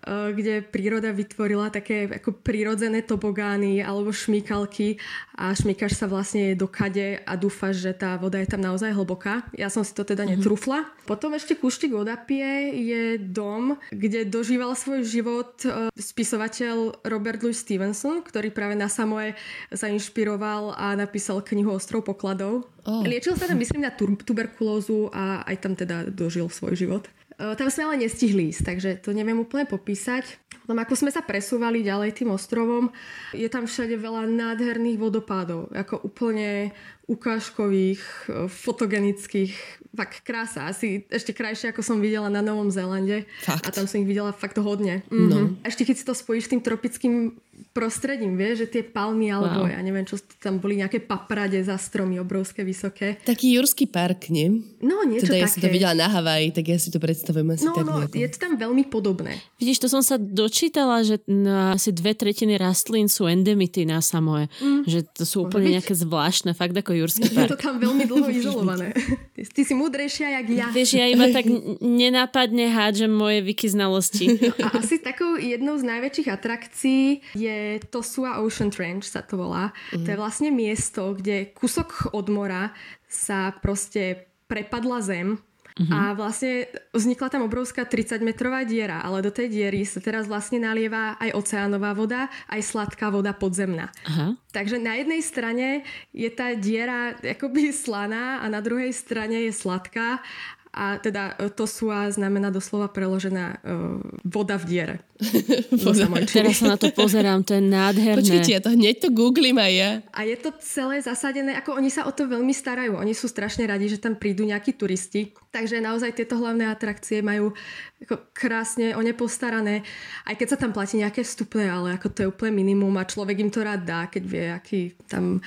kde 0.06 0.64
príroda 0.64 1.12
vytvorila 1.12 1.68
také 1.68 2.08
ako 2.08 2.40
prírodzené 2.40 3.04
tobogány 3.04 3.84
alebo 3.84 4.12
šmikalky 4.12 4.96
a 5.36 5.52
šmíkaš 5.52 5.96
sa 5.96 6.06
vlastne 6.08 6.56
do 6.56 6.68
kade 6.68 7.20
a 7.24 7.32
dúfaš, 7.36 7.80
že 7.84 7.92
tá 7.96 8.16
voda 8.16 8.40
je 8.40 8.48
tam 8.48 8.60
naozaj 8.60 8.92
hlboká. 8.92 9.48
Ja 9.56 9.68
som 9.72 9.84
si 9.84 9.92
to 9.92 10.04
teda 10.04 10.24
uh-huh. 10.24 10.36
netrúfla. 10.36 10.88
Potom 11.04 11.32
ešte 11.36 11.56
Kuštík 11.56 11.96
od 11.96 12.08
Apie 12.08 12.76
je 12.76 13.16
dom, 13.20 13.76
kde 13.92 14.28
dožíval 14.28 14.76
svoj 14.76 15.04
život 15.04 15.64
eh, 15.64 15.88
spisovateľ 15.96 17.04
Robert 17.08 17.40
Louis 17.44 17.56
Stevenson, 17.56 18.24
ktorý 18.24 18.52
práve 18.52 18.76
na 18.76 18.88
Samoe 18.88 19.36
sa 19.72 19.88
inšpiroval 19.88 20.76
a 20.76 20.96
napísal 20.96 21.44
knihu 21.44 21.76
Ostrov 21.76 22.04
pokladov. 22.04 22.68
Oh. 22.88 23.04
Liečil 23.04 23.36
sa 23.36 23.44
tam, 23.44 23.60
myslím, 23.60 23.84
na 23.84 23.92
tuberkulózu 23.96 25.12
a 25.12 25.44
aj 25.44 25.56
tam 25.60 25.72
teda 25.76 26.08
dožil 26.08 26.48
svoj 26.48 26.76
život. 26.76 27.04
E, 27.40 27.56
tam 27.56 27.72
sme 27.72 27.88
ale 27.88 28.04
nestihli 28.04 28.52
ísť, 28.52 28.62
takže 28.68 28.90
to 29.00 29.16
neviem 29.16 29.40
úplne 29.40 29.64
popísať. 29.64 30.36
Potom 30.60 30.76
ako 30.76 30.94
sme 30.94 31.10
sa 31.10 31.24
presúvali 31.24 31.80
ďalej 31.80 32.20
tým 32.20 32.30
ostrovom, 32.30 32.92
je 33.32 33.48
tam 33.48 33.64
všade 33.64 33.96
veľa 33.96 34.28
nádherných 34.28 35.00
vodopádov, 35.00 35.72
ako 35.72 36.04
úplne 36.04 36.70
ukážkových, 37.08 38.02
e, 38.28 38.46
fotogenických, 38.46 39.52
fakt 39.96 40.22
krása. 40.22 40.68
Asi 40.68 41.08
ešte 41.10 41.34
krajšie, 41.34 41.72
ako 41.72 41.82
som 41.82 41.98
videla 41.98 42.30
na 42.30 42.44
Novom 42.44 42.70
Zélande. 42.70 43.26
Fakt. 43.42 43.66
A 43.66 43.74
tam 43.74 43.88
som 43.88 44.04
ich 44.04 44.06
videla 44.06 44.30
fakt 44.30 44.60
hodne. 44.60 45.02
Mhm. 45.10 45.26
No. 45.26 45.38
Ešte 45.64 45.82
keď 45.88 45.96
si 45.96 46.04
to 46.06 46.14
spojíš 46.14 46.46
s 46.46 46.52
tým 46.52 46.62
tropickým 46.62 47.40
prostredím, 47.70 48.34
vieš, 48.34 48.66
že 48.66 48.80
tie 48.80 48.82
palmy 48.82 49.30
alebo 49.30 49.66
wow. 49.66 49.72
ja 49.72 49.80
neviem, 49.80 50.04
čo 50.04 50.18
tam 50.40 50.58
boli 50.58 50.80
nejaké 50.80 51.02
paprade 51.04 51.60
za 51.60 51.76
stromy 51.76 52.18
obrovské, 52.20 52.64
vysoké. 52.64 53.20
Taký 53.22 53.56
Jurský 53.56 53.86
park, 53.86 54.32
nie? 54.32 54.50
No, 54.80 55.04
niečo 55.04 55.28
teda 55.28 55.36
také. 55.36 55.44
ja 55.44 55.52
som 55.52 55.60
to 55.62 55.70
videla 55.70 55.94
na 55.94 56.08
Havaji, 56.08 56.54
tak 56.56 56.64
ja 56.68 56.78
si 56.80 56.88
to 56.88 56.98
predstavujem 56.98 57.48
asi 57.54 57.64
no, 57.66 57.74
tak 57.76 57.84
No, 57.90 58.06
je 58.06 58.28
to 58.30 58.38
tam 58.38 58.54
veľmi 58.54 58.86
podobné. 58.86 59.42
Vidíš, 59.58 59.82
to 59.82 59.88
som 59.90 60.02
sa 60.04 60.16
dočítala, 60.20 61.02
že 61.02 61.20
na 61.26 61.74
asi 61.74 61.90
dve 61.90 62.14
tretiny 62.14 62.56
rastlín 62.56 63.10
sú 63.10 63.26
endemity 63.26 63.84
na 63.84 63.98
Samoe. 64.04 64.46
Mm. 64.62 64.86
Že 64.86 64.98
to 65.12 65.24
sú 65.26 65.36
úplne 65.46 65.76
nejaké 65.76 65.92
zvláštne, 65.96 66.54
fakt 66.54 66.76
ako 66.76 66.96
Jurský 66.96 67.28
park. 67.32 67.50
Je 67.50 67.52
to 67.54 67.60
tam 67.60 67.76
veľmi 67.82 68.04
dlho 68.06 68.28
izolované. 68.40 68.94
Ty, 69.36 69.40
ty 69.50 69.62
si 69.66 69.74
múdrejšia 69.74 70.40
jak 70.40 70.46
ja. 70.50 70.66
Vieš, 70.70 70.90
ja 70.96 71.06
iba 71.10 71.26
tak 71.34 71.44
nenápadne 72.02 72.70
hádžem 72.70 73.10
moje 73.10 73.42
Wiki 73.44 73.68
znalosti. 73.68 74.38
No 74.40 74.54
a 74.66 74.80
asi 74.80 74.98
takou 75.02 75.36
jednou 75.36 75.76
z 75.76 75.84
najväčších 75.86 76.28
atrakcií 76.30 77.20
je 77.34 77.49
Tosua 77.90 78.42
Ocean 78.42 78.70
Trench 78.70 79.10
sa 79.10 79.22
to 79.24 79.38
volá. 79.38 79.74
Mm. 79.94 80.04
To 80.04 80.08
je 80.10 80.20
vlastne 80.20 80.50
miesto, 80.54 81.14
kde 81.14 81.50
kusok 81.54 82.14
od 82.14 82.26
mora 82.28 82.74
sa 83.10 83.54
proste 83.54 84.30
prepadla 84.50 84.98
zem 85.02 85.38
Mm-hmm. 85.80 85.96
A 85.96 86.12
vlastne 86.12 86.68
vznikla 86.92 87.32
tam 87.32 87.48
obrovská 87.48 87.88
30-metrová 87.88 88.68
diera, 88.68 89.00
ale 89.00 89.24
do 89.24 89.32
tej 89.32 89.48
diery 89.48 89.88
sa 89.88 89.96
teraz 89.96 90.28
vlastne 90.28 90.60
nalieva 90.60 91.16
aj 91.16 91.32
oceánová 91.32 91.96
voda, 91.96 92.28
aj 92.52 92.60
sladká 92.60 93.08
voda 93.08 93.32
podzemná. 93.32 93.88
Aha. 94.04 94.36
Takže 94.52 94.76
na 94.76 95.00
jednej 95.00 95.24
strane 95.24 95.66
je 96.12 96.28
tá 96.28 96.52
diera 96.52 97.16
akoby 97.16 97.72
slaná 97.72 98.44
a 98.44 98.46
na 98.52 98.60
druhej 98.60 98.92
strane 98.92 99.48
je 99.48 99.52
sladká 99.56 100.20
a 100.70 101.02
teda 101.02 101.34
e, 101.34 101.50
to 101.50 101.66
súa 101.66 102.06
znamená 102.14 102.54
doslova 102.54 102.86
preložená 102.94 103.58
uh, 103.58 103.98
voda 104.22 104.54
v 104.54 104.64
diere. 104.70 104.96
Teraz 106.30 106.62
sa 106.62 106.72
na 106.72 106.78
to 106.78 106.94
pozerám, 106.94 107.42
to 107.42 107.58
je 107.58 107.62
nádherné. 107.62 108.22
Počkajte, 108.22 108.50
ja 108.54 108.62
to 108.62 108.72
hneď 108.72 109.02
to 109.02 109.08
googlím 109.10 109.58
aj 109.58 109.72
ja. 109.74 109.90
A 110.14 110.24
je 110.24 110.36
to 110.38 110.54
celé 110.62 111.02
zasadené, 111.02 111.58
ako 111.58 111.74
oni 111.74 111.90
sa 111.90 112.06
o 112.06 112.12
to 112.14 112.24
veľmi 112.24 112.54
starajú. 112.54 112.96
Oni 112.96 113.12
sú 113.12 113.26
strašne 113.26 113.66
radi, 113.66 113.90
že 113.90 113.98
tam 113.98 114.14
prídu 114.14 114.46
nejakí 114.46 114.78
turisti. 114.78 115.34
Takže 115.50 115.82
naozaj 115.82 116.14
tieto 116.14 116.38
hlavné 116.38 116.70
atrakcie 116.70 117.20
majú 117.20 117.52
ako 118.00 118.32
krásne 118.36 118.92
o 118.96 119.00
ne 119.00 119.16
postarané. 119.16 119.84
Aj 120.24 120.36
keď 120.36 120.56
sa 120.56 120.58
tam 120.60 120.72
platí 120.72 121.00
nejaké 121.00 121.24
vstupné, 121.24 121.68
ale 121.68 121.96
ako 121.96 122.08
to 122.12 122.18
je 122.24 122.30
úplne 122.32 122.60
minimum 122.60 122.96
a 122.96 123.08
človek 123.08 123.40
im 123.40 123.52
to 123.52 123.64
rád 123.64 123.84
dá, 123.84 124.08
keď 124.08 124.22
vie, 124.24 124.46
aký 124.52 124.80
tam 125.08 125.40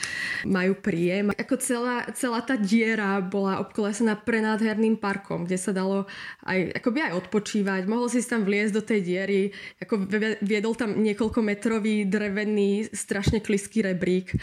majú 0.45 0.77
príjem. 0.77 1.33
Ako 1.33 1.57
celá, 1.57 2.09
celá 2.13 2.41
tá 2.41 2.53
diera 2.57 3.21
bola 3.21 3.61
obkolesená 3.61 4.17
prenádherným 4.21 4.97
parkom 4.97 5.43
kde 5.43 5.57
sa 5.59 5.75
dalo 5.75 6.07
aj, 6.47 6.79
akoby 6.79 7.09
aj 7.09 7.13
odpočívať. 7.25 7.81
Mohol 7.85 8.07
si 8.09 8.23
tam 8.23 8.47
vliesť 8.47 8.73
do 8.73 8.81
tej 8.81 8.99
diery, 9.03 9.41
ako 9.83 10.07
viedol 10.41 10.73
tam 10.73 10.97
niekoľko 10.97 11.39
metrový 11.43 12.07
drevený, 12.07 12.89
strašne 12.95 13.43
kliský 13.43 13.83
rebrík 13.83 14.33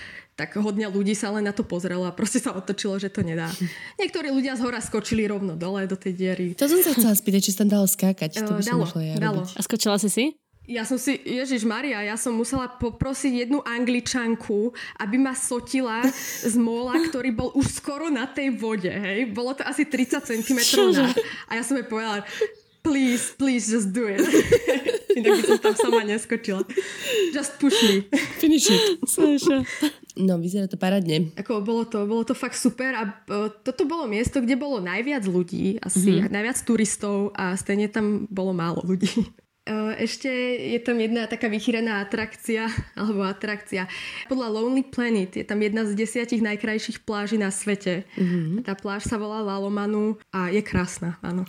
tak 0.40 0.56
hodne 0.56 0.88
ľudí 0.88 1.12
sa 1.12 1.28
len 1.36 1.44
na 1.44 1.52
to 1.52 1.60
pozrelo 1.68 2.08
a 2.08 2.16
proste 2.16 2.40
sa 2.40 2.56
otočilo, 2.56 2.96
že 2.96 3.12
to 3.12 3.20
nedá. 3.20 3.52
Niektorí 4.00 4.32
ľudia 4.32 4.56
z 4.56 4.64
hora 4.64 4.80
skočili 4.80 5.28
rovno 5.28 5.52
dole 5.52 5.84
do 5.84 6.00
tej 6.00 6.16
diery. 6.16 6.56
To 6.56 6.64
som 6.64 6.80
sa 6.80 6.96
chcela 6.96 7.12
spýtať, 7.12 7.40
či 7.44 7.52
sa 7.52 7.68
tam 7.68 7.76
dalo 7.76 7.84
skákať. 7.84 8.40
To 8.40 8.56
by 8.56 8.64
dalo, 8.64 8.88
som 8.88 9.04
ja 9.04 9.20
dalo. 9.20 9.44
A 9.44 9.60
skočila 9.60 10.00
si 10.00 10.08
si? 10.08 10.24
Ja 10.70 10.86
som 10.86 11.02
si, 11.02 11.18
Ježiš 11.18 11.66
Maria, 11.66 11.98
ja 12.00 12.14
som 12.14 12.30
musela 12.30 12.70
poprosiť 12.70 13.42
jednu 13.42 13.58
angličanku, 13.58 14.70
aby 15.02 15.16
ma 15.18 15.34
sotila 15.34 15.98
z 16.46 16.54
mola, 16.54 16.94
ktorý 17.10 17.34
bol 17.34 17.50
už 17.58 17.82
skoro 17.82 18.06
na 18.06 18.30
tej 18.30 18.54
vode, 18.54 18.86
hej. 18.86 19.34
Bolo 19.34 19.50
to 19.58 19.66
asi 19.66 19.82
30 19.82 20.22
cm 20.24 20.60
na. 20.94 21.10
A 21.50 21.58
ja 21.58 21.62
som 21.66 21.74
jej 21.74 21.84
povedala, 21.84 22.22
please, 22.82 23.34
please, 23.36 23.70
just 23.70 23.92
do 23.92 24.06
it. 24.06 24.20
Inak 25.18 25.30
by 25.36 25.42
som 25.42 25.58
tam 25.58 25.74
sama 25.74 26.02
neskočila. 26.06 26.62
Just 27.34 27.58
push 27.58 27.74
me. 27.82 28.06
Finish 28.38 28.70
it. 28.70 29.02
No, 30.20 30.38
vyzerá 30.38 30.70
to 30.70 30.78
parádne. 30.78 31.34
Ako 31.38 31.62
bolo 31.62 31.86
to, 31.86 32.06
bolo 32.06 32.22
to 32.22 32.34
fakt 32.34 32.58
super 32.58 32.92
a 32.94 33.10
uh, 33.30 33.48
toto 33.50 33.86
bolo 33.86 34.06
miesto, 34.06 34.42
kde 34.42 34.54
bolo 34.58 34.78
najviac 34.82 35.24
ľudí, 35.26 35.80
asi 35.82 36.18
mm-hmm. 36.20 36.30
najviac 36.30 36.58
turistov 36.62 37.32
a 37.34 37.54
stejne 37.58 37.90
tam 37.90 38.26
bolo 38.30 38.54
málo 38.54 38.82
ľudí. 38.86 39.10
Ešte 40.00 40.32
je 40.56 40.80
tam 40.80 40.96
jedna 40.96 41.28
taká 41.28 41.52
vychýrená 41.52 42.00
atrakcia, 42.00 42.66
alebo 42.98 43.22
atrakcia. 43.22 43.86
Podľa 44.26 44.48
Lonely 44.48 44.84
Planet 44.88 45.36
je 45.36 45.44
tam 45.44 45.60
jedna 45.60 45.84
z 45.84 45.92
desiatich 45.94 46.40
najkrajších 46.40 47.04
pláží 47.04 47.36
na 47.36 47.52
svete. 47.52 48.08
Mm-hmm. 48.16 48.64
Tá 48.64 48.72
pláž 48.72 49.04
sa 49.04 49.20
volá 49.20 49.44
Lalomanu 49.44 50.16
a 50.32 50.48
je 50.48 50.64
krásna, 50.64 51.20
áno. 51.20 51.44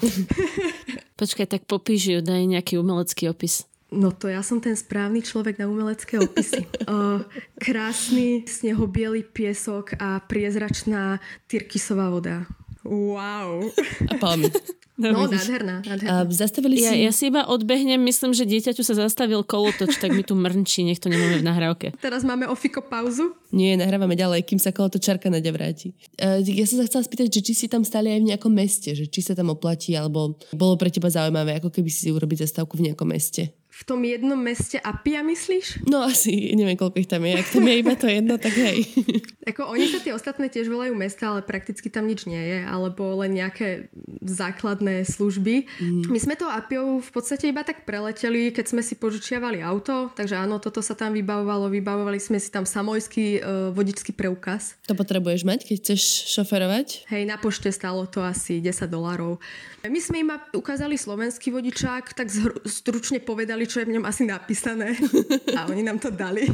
Počkaj, 1.21 1.47
tak 1.47 1.63
popíš 1.69 2.17
ju, 2.17 2.19
daj 2.19 2.43
nejaký 2.49 2.81
umelecký 2.81 3.29
opis. 3.29 3.69
No 3.91 4.15
to 4.15 4.31
ja 4.31 4.39
som 4.39 4.63
ten 4.63 4.71
správny 4.71 5.19
človek 5.19 5.59
na 5.59 5.67
umelecké 5.67 6.15
opisy. 6.15 6.63
uh, 6.87 7.19
krásny 7.59 8.47
snehobielý 8.47 9.27
piesok 9.27 9.99
a 9.99 10.23
priezračná 10.23 11.19
tyrkisová 11.51 12.07
voda. 12.07 12.47
Wow. 12.83 13.69
A 14.09 14.13
palmy. 14.17 14.49
No, 15.01 15.17
no 15.17 15.25
nádherná, 15.25 15.81
nádherná. 15.81 16.21
A 16.21 16.29
zastavili 16.29 16.77
si... 16.77 16.85
Ja, 16.85 16.93
ja 16.93 17.09
si 17.09 17.33
iba 17.33 17.49
odbehnem, 17.49 17.97
myslím, 18.05 18.37
že 18.37 18.45
dieťaťu 18.45 18.85
sa 18.85 18.93
zastavil 18.93 19.41
kolotoč, 19.41 19.97
tak 19.97 20.13
mi 20.13 20.21
tu 20.21 20.37
mrnčí, 20.37 20.85
nech 20.85 21.01
to 21.01 21.09
nemáme 21.09 21.41
v 21.41 21.47
nahrávke. 21.47 21.97
Teraz 21.97 22.21
máme 22.21 22.45
ofiko 22.45 22.85
pauzu? 22.85 23.33
Nie, 23.49 23.73
nahrávame 23.81 24.13
ďalej, 24.13 24.45
kým 24.45 24.61
sa 24.61 24.69
kolotočárka 24.69 25.33
nadia 25.33 25.49
vráti. 25.49 25.97
Uh, 26.21 26.45
ja 26.45 26.69
som 26.69 26.77
sa 26.77 26.85
chcela 26.85 27.01
spýtať, 27.01 27.33
že 27.33 27.41
či 27.41 27.53
si 27.57 27.65
tam 27.65 27.81
stali 27.81 28.13
aj 28.13 28.19
v 28.21 28.29
nejakom 28.29 28.53
meste, 28.53 28.93
že 28.93 29.09
či 29.09 29.25
sa 29.25 29.33
tam 29.33 29.49
oplatí, 29.49 29.97
alebo 29.97 30.37
bolo 30.53 30.77
pre 30.77 30.93
teba 30.93 31.09
zaujímavé, 31.09 31.57
ako 31.57 31.73
keby 31.73 31.89
si 31.89 32.13
urobiť 32.13 32.45
zastávku 32.45 32.77
v 32.77 32.93
nejakom 32.93 33.09
meste 33.09 33.49
v 33.71 33.81
tom 33.87 34.03
jednom 34.03 34.35
meste 34.35 34.75
Apia, 34.83 35.23
myslíš? 35.23 35.87
No 35.87 36.03
asi, 36.03 36.51
neviem, 36.59 36.75
koľko 36.75 36.99
ich 36.99 37.07
tam 37.07 37.23
je. 37.23 37.39
Ak 37.39 37.47
tam 37.55 37.63
je 37.63 37.75
iba 37.79 37.95
to 37.95 38.03
jedno, 38.11 38.35
tak 38.35 38.51
hej. 38.59 38.83
Ako 39.55 39.71
oni 39.71 39.87
sa 39.87 40.03
tie 40.03 40.11
ostatné 40.11 40.51
tiež 40.51 40.67
volajú 40.67 40.91
mesta, 40.91 41.31
ale 41.31 41.41
prakticky 41.41 41.87
tam 41.87 42.05
nič 42.05 42.27
nie 42.27 42.37
je, 42.37 42.59
alebo 42.67 43.15
len 43.23 43.31
nejaké 43.31 43.87
základné 44.21 45.07
služby. 45.07 45.65
Mm. 45.81 46.03
My 46.11 46.19
sme 46.19 46.35
to 46.35 46.51
Apiou 46.51 46.99
v 46.99 47.11
podstate 47.15 47.47
iba 47.47 47.63
tak 47.63 47.87
preleteli, 47.87 48.51
keď 48.51 48.75
sme 48.75 48.83
si 48.83 48.99
požičiavali 48.99 49.63
auto, 49.63 50.11
takže 50.13 50.35
áno, 50.35 50.59
toto 50.59 50.83
sa 50.83 50.93
tam 50.93 51.15
vybavovalo, 51.15 51.71
vybavovali 51.71 52.19
sme 52.19 52.37
si 52.37 52.51
tam 52.51 52.67
samojský 52.67 53.39
uh, 53.39 53.41
vodičský 53.71 54.11
preukaz. 54.13 54.77
To 54.91 54.93
potrebuješ 54.93 55.47
mať, 55.47 55.65
keď 55.65 55.75
chceš 55.79 56.01
šoferovať? 56.37 57.07
Hej, 57.07 57.23
na 57.23 57.39
pošte 57.39 57.71
stalo 57.71 58.03
to 58.05 58.19
asi 58.21 58.59
10 58.59 58.91
dolárov. 58.91 59.39
My 59.81 59.97
sme 59.97 60.21
im 60.21 60.29
ukázali 60.53 60.93
slovenský 60.93 61.49
vodičák, 61.49 62.13
tak 62.13 62.29
stručne 62.69 63.17
povedali, 63.17 63.60
čo 63.65 63.81
je 63.81 63.87
v 63.89 63.99
ňom 63.99 64.05
asi 64.05 64.23
napísané 64.25 64.95
a 65.57 65.67
oni 65.67 65.81
nám 65.81 65.99
to 65.99 66.13
dali. 66.13 66.47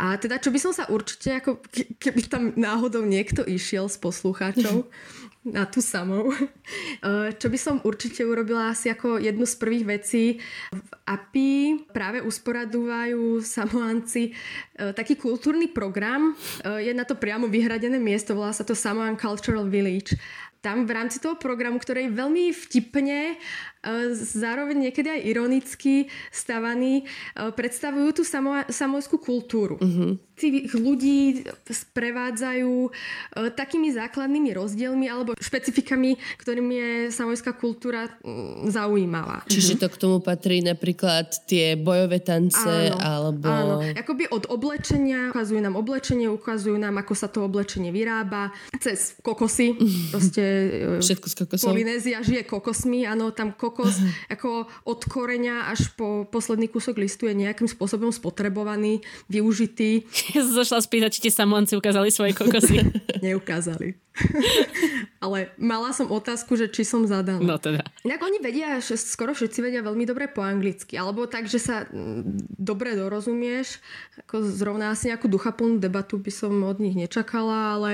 A 0.00 0.16
teda, 0.16 0.40
čo 0.40 0.52
by 0.52 0.58
som 0.60 0.72
sa 0.72 0.88
určite, 0.88 1.40
ako 1.40 1.60
keby 2.00 2.20
tam 2.28 2.52
náhodou 2.56 3.04
niekto 3.04 3.44
išiel 3.44 3.88
z 3.88 3.96
poslucháčov 4.00 4.88
na 5.56 5.64
tú 5.64 5.80
samou, 5.80 6.32
eh, 6.36 7.32
čo 7.36 7.48
by 7.48 7.58
som 7.60 7.76
určite 7.84 8.24
urobila 8.24 8.72
asi 8.72 8.92
ako 8.92 9.20
jednu 9.20 9.48
z 9.48 9.54
prvých 9.56 9.84
vecí. 9.88 10.24
V 10.72 10.90
API 11.08 11.88
práve 11.92 12.20
usporadúvajú 12.20 13.40
samoanci 13.40 14.32
eh, 14.32 14.92
taký 14.92 15.16
kultúrny 15.16 15.72
program. 15.72 16.36
Eh, 16.64 16.88
je 16.88 16.92
na 16.92 17.08
to 17.08 17.16
priamo 17.16 17.48
vyhradené 17.48 17.96
miesto, 17.96 18.36
volá 18.36 18.52
sa 18.52 18.64
to 18.64 18.76
Samoan 18.76 19.16
Cultural 19.16 19.64
Village 19.64 20.16
tam 20.60 20.84
v 20.84 20.92
rámci 20.92 21.16
toho 21.24 21.40
programu, 21.40 21.80
ktorý 21.80 22.08
je 22.08 22.16
veľmi 22.20 22.44
vtipne, 22.52 23.40
zároveň 24.12 24.88
niekedy 24.88 25.08
aj 25.08 25.20
ironicky 25.24 25.94
stavaný, 26.28 27.00
e, 27.00 27.04
predstavujú 27.48 28.20
tú 28.20 28.22
samo, 28.28 28.60
samojskú 28.68 29.16
kultúru. 29.16 29.80
Uh-huh. 29.80 30.20
tých 30.36 30.72
ľudí 30.72 31.44
sprevádzajú 31.68 32.72
e, 32.88 32.90
takými 33.52 33.92
základnými 33.92 34.56
rozdielmi 34.56 35.04
alebo 35.08 35.36
špecifikami, 35.36 36.16
ktorým 36.40 36.68
je 36.72 36.90
samojská 37.12 37.56
kultúra 37.56 38.08
mm, 38.20 38.72
zaujímavá. 38.72 39.44
Čiže 39.48 39.80
to 39.80 39.88
k 39.92 39.96
tomu 40.00 40.20
patrí 40.20 40.64
napríklad 40.64 41.44
tie 41.44 41.76
bojové 41.76 42.20
tance 42.24 42.60
Áno, 42.60 42.96
alebo... 43.00 43.48
Áno, 43.48 43.74
akoby 43.96 44.32
od 44.32 44.48
oblečenia, 44.48 45.32
ukazujú 45.32 45.60
nám 45.60 45.76
oblečenie, 45.76 46.28
ukazujú 46.28 46.76
nám, 46.76 47.00
ako 47.00 47.12
sa 47.12 47.28
to 47.28 47.44
oblečenie 47.44 47.92
vyrába, 47.92 48.52
cez 48.80 49.16
kokosy, 49.20 49.76
proste 50.12 50.44
e, 51.00 51.04
Všetko 51.04 51.26
z 51.28 51.34
kokosov. 51.44 51.68
Polynézia 51.72 52.24
žije 52.24 52.48
kokosmi, 52.48 53.04
áno, 53.04 53.32
tam 53.32 53.52
kokos 53.70 54.02
ako 54.26 54.66
od 54.82 55.00
koreňa 55.06 55.70
až 55.70 55.94
po 55.94 56.26
posledný 56.26 56.66
kúsok 56.66 56.98
listu 56.98 57.30
je 57.30 57.38
nejakým 57.38 57.70
spôsobom 57.70 58.10
spotrebovaný, 58.10 59.06
využitý. 59.30 60.02
Ja 60.34 60.46
som 60.46 60.62
zašla 60.62 60.82
spýtať, 60.82 61.10
či 61.14 61.20
tie 61.26 61.32
samoanci 61.34 61.78
ukázali 61.78 62.10
svoje 62.10 62.34
kokosy. 62.34 62.82
Neukázali. 63.24 63.98
Ale 65.24 65.52
mala 65.56 65.92
som 65.94 66.10
otázku, 66.10 66.56
že 66.56 66.68
či 66.68 66.82
som 66.82 67.06
zadaná. 67.06 67.40
No 67.40 67.56
teda. 67.60 67.84
Inak 68.02 68.20
oni 68.20 68.38
vedia, 68.42 68.80
že 68.82 68.98
skoro 68.98 69.32
všetci 69.32 69.58
vedia 69.60 69.80
veľmi 69.84 70.04
dobre 70.04 70.26
po 70.26 70.42
anglicky, 70.44 70.96
alebo 70.96 71.28
tak, 71.30 71.46
že 71.46 71.60
sa 71.60 71.86
mm, 71.86 72.56
dobre 72.58 72.96
dorozumieš. 72.96 73.78
Ako 74.26 74.44
zrovna 74.44 74.92
asi 74.92 75.12
nejakú 75.12 75.28
duchaplnú 75.30 75.78
debatu 75.78 76.18
by 76.18 76.32
som 76.32 76.52
od 76.66 76.82
nich 76.82 76.96
nečakala, 76.96 77.78
ale 77.78 77.90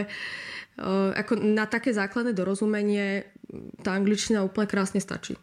uh, 0.80 1.12
ako 1.14 1.38
na 1.40 1.66
také 1.68 1.92
základné 1.92 2.33
dorozumenie 2.33 3.26
mm, 3.50 3.83
tá 3.85 3.95
angličtina 3.95 4.47
úplne 4.47 4.71
krásne 4.71 5.02
stačí. 5.02 5.37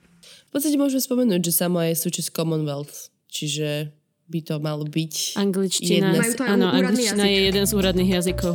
Podstate 0.54 0.78
môžeme 0.78 1.02
spomenúť, 1.02 1.50
že 1.50 1.66
Samoa 1.66 1.90
je 1.90 1.98
súčasť 1.98 2.30
Commonwealth, 2.30 3.10
čiže 3.26 3.90
by 4.30 4.40
to 4.46 4.62
malo 4.62 4.86
byť 4.86 5.34
Angličtina, 5.34 6.14
z... 6.14 6.38
áno, 6.46 6.70
angličtina 6.70 7.26
jazyk. 7.26 7.34
je 7.34 7.40
jeden 7.50 7.66
z 7.66 7.72
úradných 7.74 8.10
jazykov. 8.22 8.54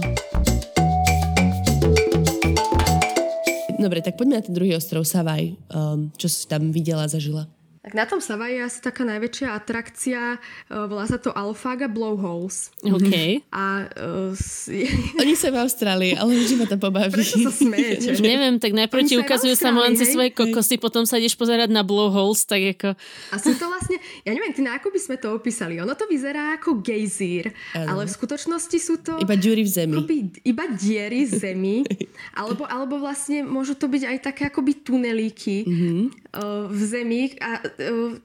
Dobre, 3.82 3.98
tak 3.98 4.14
poďme 4.14 4.38
na 4.38 4.46
ten 4.46 4.54
druhý 4.54 4.78
ostrov 4.78 5.02
Savaj. 5.02 5.58
Um, 5.74 6.14
čo 6.14 6.30
si 6.30 6.46
tam 6.46 6.70
videla, 6.70 7.10
zažila? 7.10 7.50
Tak 7.82 7.92
na 7.94 8.04
tom 8.04 8.18
Savaji 8.18 8.58
je 8.58 8.62
asi 8.66 8.78
taká 8.82 9.02
najväčšia 9.06 9.48
atrakcia, 9.54 10.22
uh, 10.38 10.86
volá 10.90 11.06
sa 11.06 11.16
to 11.18 11.30
Alfaga 11.34 11.86
Blowholes. 11.86 12.74
OK. 12.82 13.42
A 13.54 13.86
uh, 13.86 14.34
Oni 15.22 15.34
sú 15.38 15.50
v 15.50 15.58
Austrálii, 15.58 16.12
ale 16.18 16.38
vždy 16.38 16.54
ma 16.58 16.66
to 16.66 16.76
pobaví. 16.78 17.14
prečo 17.14 17.38
sa 17.42 17.52
smejete? 17.54 18.14
Už 18.14 18.20
neviem, 18.22 18.58
tak 18.58 18.74
najprv 18.74 19.02
ti 19.06 19.14
v 19.14 19.22
ukazujú 19.22 19.54
samoanci 19.54 20.04
svoje 20.08 20.30
kokosy, 20.34 20.76
potom 20.80 21.06
sa 21.06 21.18
ideš 21.18 21.38
pozerať 21.38 21.70
na 21.70 21.86
blowholes, 21.86 22.44
tak 22.44 22.76
ako... 22.76 22.98
A 23.32 23.36
sú 23.38 23.54
to 23.54 23.66
vlastne, 23.70 23.96
ja 24.26 24.32
neviem, 24.34 24.50
ty 24.52 24.64
ako 24.66 24.88
by 24.92 25.00
sme 25.00 25.16
to 25.16 25.28
opísali. 25.34 25.80
Ono 25.80 25.94
to 25.94 26.04
vyzerá 26.06 26.58
ako 26.58 26.82
gejzír, 26.84 27.50
ale 27.74 28.04
v 28.04 28.12
skutočnosti 28.12 28.78
sú 28.78 29.00
to 29.00 29.16
Iba 29.18 29.34
ďury 29.34 29.62
v 29.64 29.70
zemi. 29.70 29.94
akoby, 29.96 30.16
iba 30.44 30.64
diery 30.70 31.24
z 31.24 31.32
zemi, 31.40 31.82
alebo, 32.40 32.68
alebo 32.68 33.00
vlastne 33.00 33.42
môžu 33.42 33.74
to 33.74 33.88
byť 33.88 34.02
aj 34.04 34.18
také 34.22 34.42
akoby 34.48 34.72
tunelíky 34.84 35.64
mm-hmm. 35.64 36.00
uh, 36.36 36.64
v 36.68 36.80
zemi 36.84 37.22
a 37.40 37.67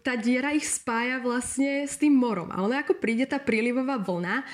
tá 0.04 0.14
diera 0.16 0.56
ich 0.56 0.68
spája 0.68 1.20
vlastne 1.20 1.84
s 1.84 2.00
tým 2.00 2.16
morom. 2.16 2.50
A 2.54 2.64
ono 2.64 2.76
ako 2.78 3.00
príde 3.00 3.28
tá 3.28 3.42
prílivová 3.42 4.00
vlna, 4.00 4.46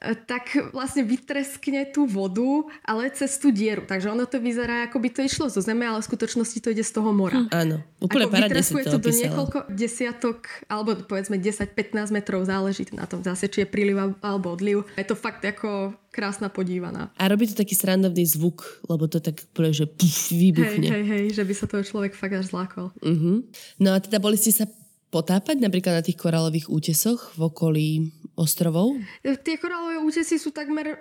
tak 0.00 0.52
vlastne 0.76 1.02
vytreskne 1.02 1.88
tú 1.88 2.04
vodu, 2.04 2.68
ale 2.84 3.08
cez 3.16 3.40
tú 3.40 3.48
dieru. 3.48 3.88
Takže 3.88 4.12
ono 4.12 4.28
to 4.28 4.36
vyzerá, 4.36 4.88
ako 4.88 5.00
by 5.00 5.08
to 5.08 5.20
išlo 5.24 5.48
zo 5.48 5.64
zeme, 5.64 5.88
ale 5.88 6.04
v 6.04 6.08
skutočnosti 6.08 6.58
to 6.60 6.68
ide 6.72 6.84
z 6.84 6.92
toho 6.92 7.10
mora. 7.16 7.48
Áno, 7.48 7.80
úplne 8.00 8.28
parádne 8.28 8.60
si 8.60 8.76
to 8.76 9.00
to 9.00 9.00
do 9.00 9.12
niekoľko 9.12 9.72
desiatok, 9.72 10.48
alebo 10.68 11.00
povedzme 11.00 11.40
10-15 11.40 12.12
metrov, 12.12 12.44
záleží 12.44 12.84
na 12.92 13.08
tom 13.08 13.24
zase, 13.24 13.48
či 13.48 13.64
je 13.64 13.68
príliv 13.68 13.96
alebo 14.20 14.52
odliv. 14.52 14.84
Je 15.00 15.06
to 15.08 15.16
fakt 15.16 15.40
ako 15.42 15.96
krásna 16.12 16.48
podívaná. 16.48 17.12
A 17.20 17.28
robí 17.28 17.44
to 17.44 17.56
taký 17.56 17.76
srandovný 17.76 18.24
zvuk, 18.24 18.64
lebo 18.88 19.04
to 19.04 19.20
tak 19.20 19.44
že 19.72 19.84
puf, 19.84 20.32
Hej, 20.32 20.36
vybuchne. 20.36 20.88
hej, 20.88 21.04
hej, 21.04 21.24
že 21.36 21.42
by 21.44 21.54
sa 21.56 21.68
toho 21.68 21.84
človek 21.84 22.16
fakt 22.16 22.32
až 22.36 22.48
zlákol. 22.52 22.88
Uh-huh. 23.04 23.44
No 23.76 23.92
a 23.92 24.00
teda 24.00 24.16
boli 24.16 24.40
ste 24.40 24.52
sa 24.52 24.64
potápať 25.16 25.56
napríklad 25.56 25.96
na 25.96 26.04
tých 26.04 26.20
korálových 26.20 26.68
útesoch 26.68 27.32
v 27.40 27.48
okolí 27.48 27.88
ostrovov? 28.36 29.00
Tie 29.24 29.56
korálové 29.56 29.96
útesy 30.04 30.36
sú 30.36 30.52
takmer, 30.52 31.00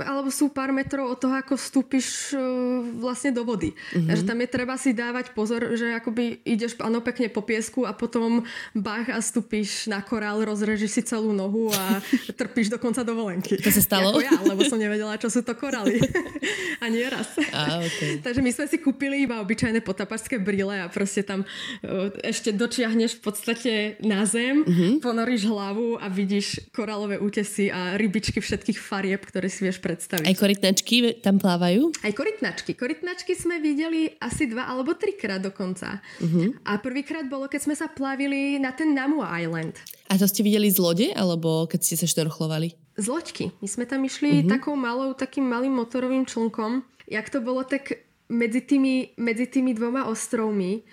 alebo 0.00 0.32
sú 0.32 0.48
pár 0.48 0.72
metrov 0.72 1.12
od 1.12 1.20
toho, 1.20 1.36
ako 1.36 1.60
vstúpiš 1.60 2.32
e, 2.32 2.40
vlastne 2.96 3.36
do 3.36 3.44
vody. 3.44 3.76
Mm-hmm. 3.76 4.08
Takže 4.08 4.24
tam 4.24 4.38
je 4.40 4.48
treba 4.48 4.74
si 4.80 4.90
dávať 4.96 5.36
pozor, 5.36 5.76
že 5.76 5.92
akoby 5.92 6.40
ideš 6.48 6.80
áno 6.80 7.04
pekne 7.04 7.28
po 7.28 7.44
piesku 7.44 7.84
a 7.84 7.92
potom 7.92 8.48
bach 8.72 9.12
a 9.12 9.20
vstúpiš 9.20 9.92
na 9.92 10.00
korál, 10.00 10.40
rozrežíš 10.40 10.90
si 10.96 11.02
celú 11.04 11.36
nohu 11.36 11.68
a 11.68 12.00
trpíš 12.40 12.72
do 12.72 12.80
konca 12.80 13.04
dovolenky. 13.04 13.60
To 13.60 13.68
sa 13.68 13.84
stalo? 13.84 14.16
Ako 14.16 14.24
ja, 14.24 14.40
lebo 14.40 14.64
som 14.64 14.80
nevedela, 14.80 15.20
čo 15.20 15.28
sú 15.28 15.44
to 15.44 15.52
korály. 15.52 16.00
a 16.82 16.88
nie 16.88 17.04
raz. 17.04 17.28
Á, 17.52 17.84
okay. 17.84 18.24
Takže 18.24 18.40
my 18.40 18.50
sme 18.56 18.66
si 18.72 18.80
kúpili 18.80 19.28
iba 19.28 19.36
obyčajné 19.44 19.84
potapačské 19.84 20.40
brýle 20.40 20.80
a 20.80 20.88
proste 20.88 21.20
tam 21.20 21.44
e, 21.84 22.08
ešte 22.24 22.56
dočiahneš 22.56 23.20
v 23.20 23.22
podstate 23.22 23.49
na 24.04 24.22
zem, 24.28 24.62
mm-hmm. 24.62 24.92
ponoríš 25.00 25.48
hlavu 25.48 25.98
a 25.98 26.06
vidíš 26.06 26.70
korálové 26.70 27.18
útesy 27.18 27.72
a 27.72 27.98
rybičky 27.98 28.38
všetkých 28.38 28.78
farieb, 28.78 29.24
ktoré 29.24 29.50
si 29.50 29.66
vieš 29.66 29.82
predstaviť. 29.82 30.28
Aj 30.28 30.36
korytnačky 30.36 31.22
tam 31.24 31.40
plávajú? 31.40 31.90
Aj 32.04 32.12
korytnačky. 32.14 32.76
Korytnačky 32.76 33.34
sme 33.34 33.58
videli 33.58 34.12
asi 34.20 34.46
dva 34.46 34.70
alebo 34.70 34.94
trikrát 34.94 35.42
dokonca. 35.42 35.98
Uh-huh. 36.20 36.54
A 36.68 36.78
prvýkrát 36.78 37.26
bolo, 37.26 37.50
keď 37.50 37.60
sme 37.66 37.74
sa 37.74 37.90
plavili 37.90 38.60
na 38.60 38.70
ten 38.70 38.94
Namu 38.94 39.24
Island. 39.24 39.78
A 40.10 40.18
to 40.18 40.26
ste 40.26 40.42
videli 40.42 40.70
z 40.70 40.78
lode, 40.82 41.06
alebo 41.14 41.66
keď 41.70 41.80
ste 41.82 41.94
sa 41.98 42.06
šnorchlovali? 42.06 42.74
Z 42.98 43.06
loďky. 43.06 43.44
My 43.62 43.68
sme 43.70 43.84
tam 43.86 44.02
išli 44.04 44.42
uh-huh. 44.42 44.50
takou 44.58 44.74
malou, 44.74 45.14
takým 45.14 45.46
malým 45.46 45.74
motorovým 45.78 46.26
člnkom. 46.26 46.82
Jak 47.10 47.30
to 47.30 47.42
bolo 47.42 47.66
tak 47.66 48.06
medzi 48.30 48.62
tými, 48.62 49.18
medzi 49.18 49.50
tými 49.50 49.74
dvoma 49.74 50.06
ostrovmi, 50.06 50.86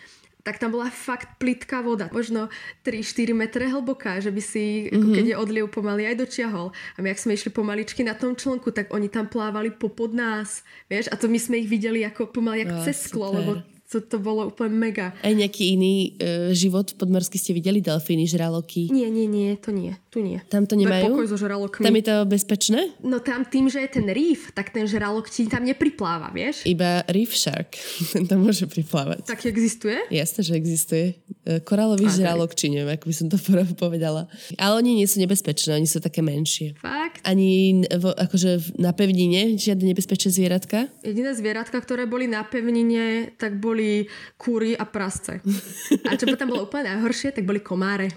tak 0.47 0.63
tam 0.63 0.71
bola 0.71 0.87
fakt 0.87 1.35
plitká 1.43 1.83
voda. 1.83 2.07
Možno 2.15 2.47
3-4 2.87 3.35
metre 3.35 3.67
hlboká, 3.67 4.23
že 4.23 4.31
by 4.31 4.39
si, 4.39 4.87
ako 4.87 5.11
keď 5.11 5.25
je 5.27 5.35
odliv, 5.35 5.67
pomaly 5.67 6.07
aj 6.07 6.23
dočiahol. 6.23 6.71
A 6.95 7.03
my, 7.03 7.11
ak 7.11 7.19
sme 7.19 7.35
išli 7.35 7.51
pomaličky 7.51 8.07
na 8.07 8.15
tom 8.15 8.31
člnku, 8.31 8.71
tak 8.71 8.95
oni 8.95 9.11
tam 9.11 9.27
plávali 9.27 9.75
popod 9.75 10.15
nás. 10.15 10.63
Vieš? 10.87 11.11
A 11.11 11.19
to 11.19 11.27
my 11.27 11.35
sme 11.35 11.59
ich 11.59 11.67
videli 11.67 12.07
ako 12.07 12.31
pomaly 12.31 12.63
ako 12.63 12.75
Á, 12.79 12.83
cez 12.87 13.11
sklo, 13.11 13.35
super. 13.35 13.39
lebo 13.43 13.51
to, 13.91 13.99
to 14.03 14.17
bolo 14.23 14.47
úplne 14.47 14.75
mega. 14.75 15.15
Aj 15.19 15.31
nejaký 15.31 15.75
iný 15.75 16.15
e, 16.19 16.51
život 16.55 16.95
podmorský 16.95 17.39
ste 17.39 17.51
videli? 17.51 17.83
Delfíny, 17.83 18.27
žraloky? 18.27 18.87
Nie, 18.87 19.11
nie, 19.11 19.27
nie, 19.27 19.55
to 19.59 19.75
nie. 19.75 19.95
Tu 20.17 20.25
nie. 20.25 20.41
Tam 20.49 20.65
to 20.65 20.73
To 20.73 20.81
je 20.81 20.89
nemajú? 20.89 21.13
pokoj 21.13 21.25
so 21.29 21.37
žralokmi. 21.37 21.85
Tam 21.85 21.93
je 21.93 22.05
to 22.09 22.15
bezpečné? 22.25 22.79
No 23.05 23.21
tam 23.21 23.45
tým, 23.45 23.69
že 23.69 23.85
je 23.85 24.01
ten 24.01 24.09
reef, 24.09 24.49
tak 24.49 24.73
ten 24.73 24.89
žralok 24.89 25.29
ti 25.29 25.45
tam 25.45 25.61
nepripláva, 25.61 26.33
vieš? 26.33 26.65
Iba 26.65 27.05
reef 27.05 27.37
shark. 27.37 27.77
Ten 28.17 28.25
tam 28.25 28.41
môže 28.41 28.65
priplávať. 28.65 29.29
Tak 29.29 29.45
existuje? 29.45 29.93
Jasné, 30.09 30.41
že 30.41 30.53
existuje. 30.57 31.05
E, 31.45 31.61
Korálový 31.61 32.09
Ok. 32.09 32.17
žralok, 32.17 32.57
či 32.57 32.73
neviem, 32.73 32.97
ako 32.97 33.05
by 33.05 33.13
som 33.13 33.27
to 33.29 33.37
povedala. 33.77 34.25
Ale 34.57 34.81
oni 34.81 34.97
nie 34.97 35.05
sú 35.05 35.21
nebezpečné, 35.21 35.77
oni 35.77 35.85
sú 35.85 36.01
také 36.01 36.25
menšie. 36.25 36.73
Fakt? 36.81 37.21
Ani 37.21 37.85
v, 37.85 38.05
akože 38.09 38.81
na 38.81 38.97
pevnine 38.97 39.53
žiadne 39.53 39.85
nebezpečné 39.85 40.33
zvieratka? 40.33 40.89
Jediné 41.05 41.37
zvieratka, 41.37 41.77
ktoré 41.77 42.09
boli 42.09 42.25
na 42.25 42.41
pevnine, 42.41 43.37
tak 43.37 43.61
boli 43.61 44.09
kúry 44.33 44.73
a 44.73 44.81
prasce. 44.89 45.45
A 46.09 46.15
čo 46.15 46.25
tam 46.33 46.49
bolo 46.49 46.65
úplne 46.65 46.87
najhoršie, 46.89 47.35
tak 47.35 47.43
boli 47.43 47.59
komáre. 47.59 48.07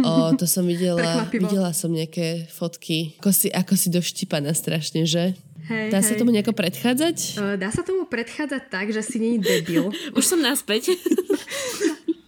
O, 0.00 0.30
to 0.38 0.46
som 0.46 0.62
videla, 0.62 1.17
Prekvapivo. 1.26 1.42
videla 1.50 1.70
som 1.74 1.90
nejaké 1.90 2.46
fotky. 2.52 3.18
Ako 3.18 3.32
si, 3.34 3.48
ako 3.50 3.74
si 3.74 3.88
doštípaná 3.90 4.54
strašne, 4.54 5.02
že? 5.08 5.34
Hej, 5.68 5.92
Dá 5.92 6.00
sa 6.00 6.16
hej. 6.16 6.20
tomu 6.24 6.32
nejako 6.32 6.56
predchádzať? 6.56 7.16
E, 7.36 7.60
Dá 7.60 7.68
sa 7.68 7.84
tomu 7.84 8.08
predchádzať 8.08 8.62
tak, 8.72 8.88
že 8.88 9.04
si 9.04 9.20
není 9.20 9.36
debil. 9.36 9.92
Už 10.18 10.24
som 10.24 10.40
naspäť. 10.40 10.94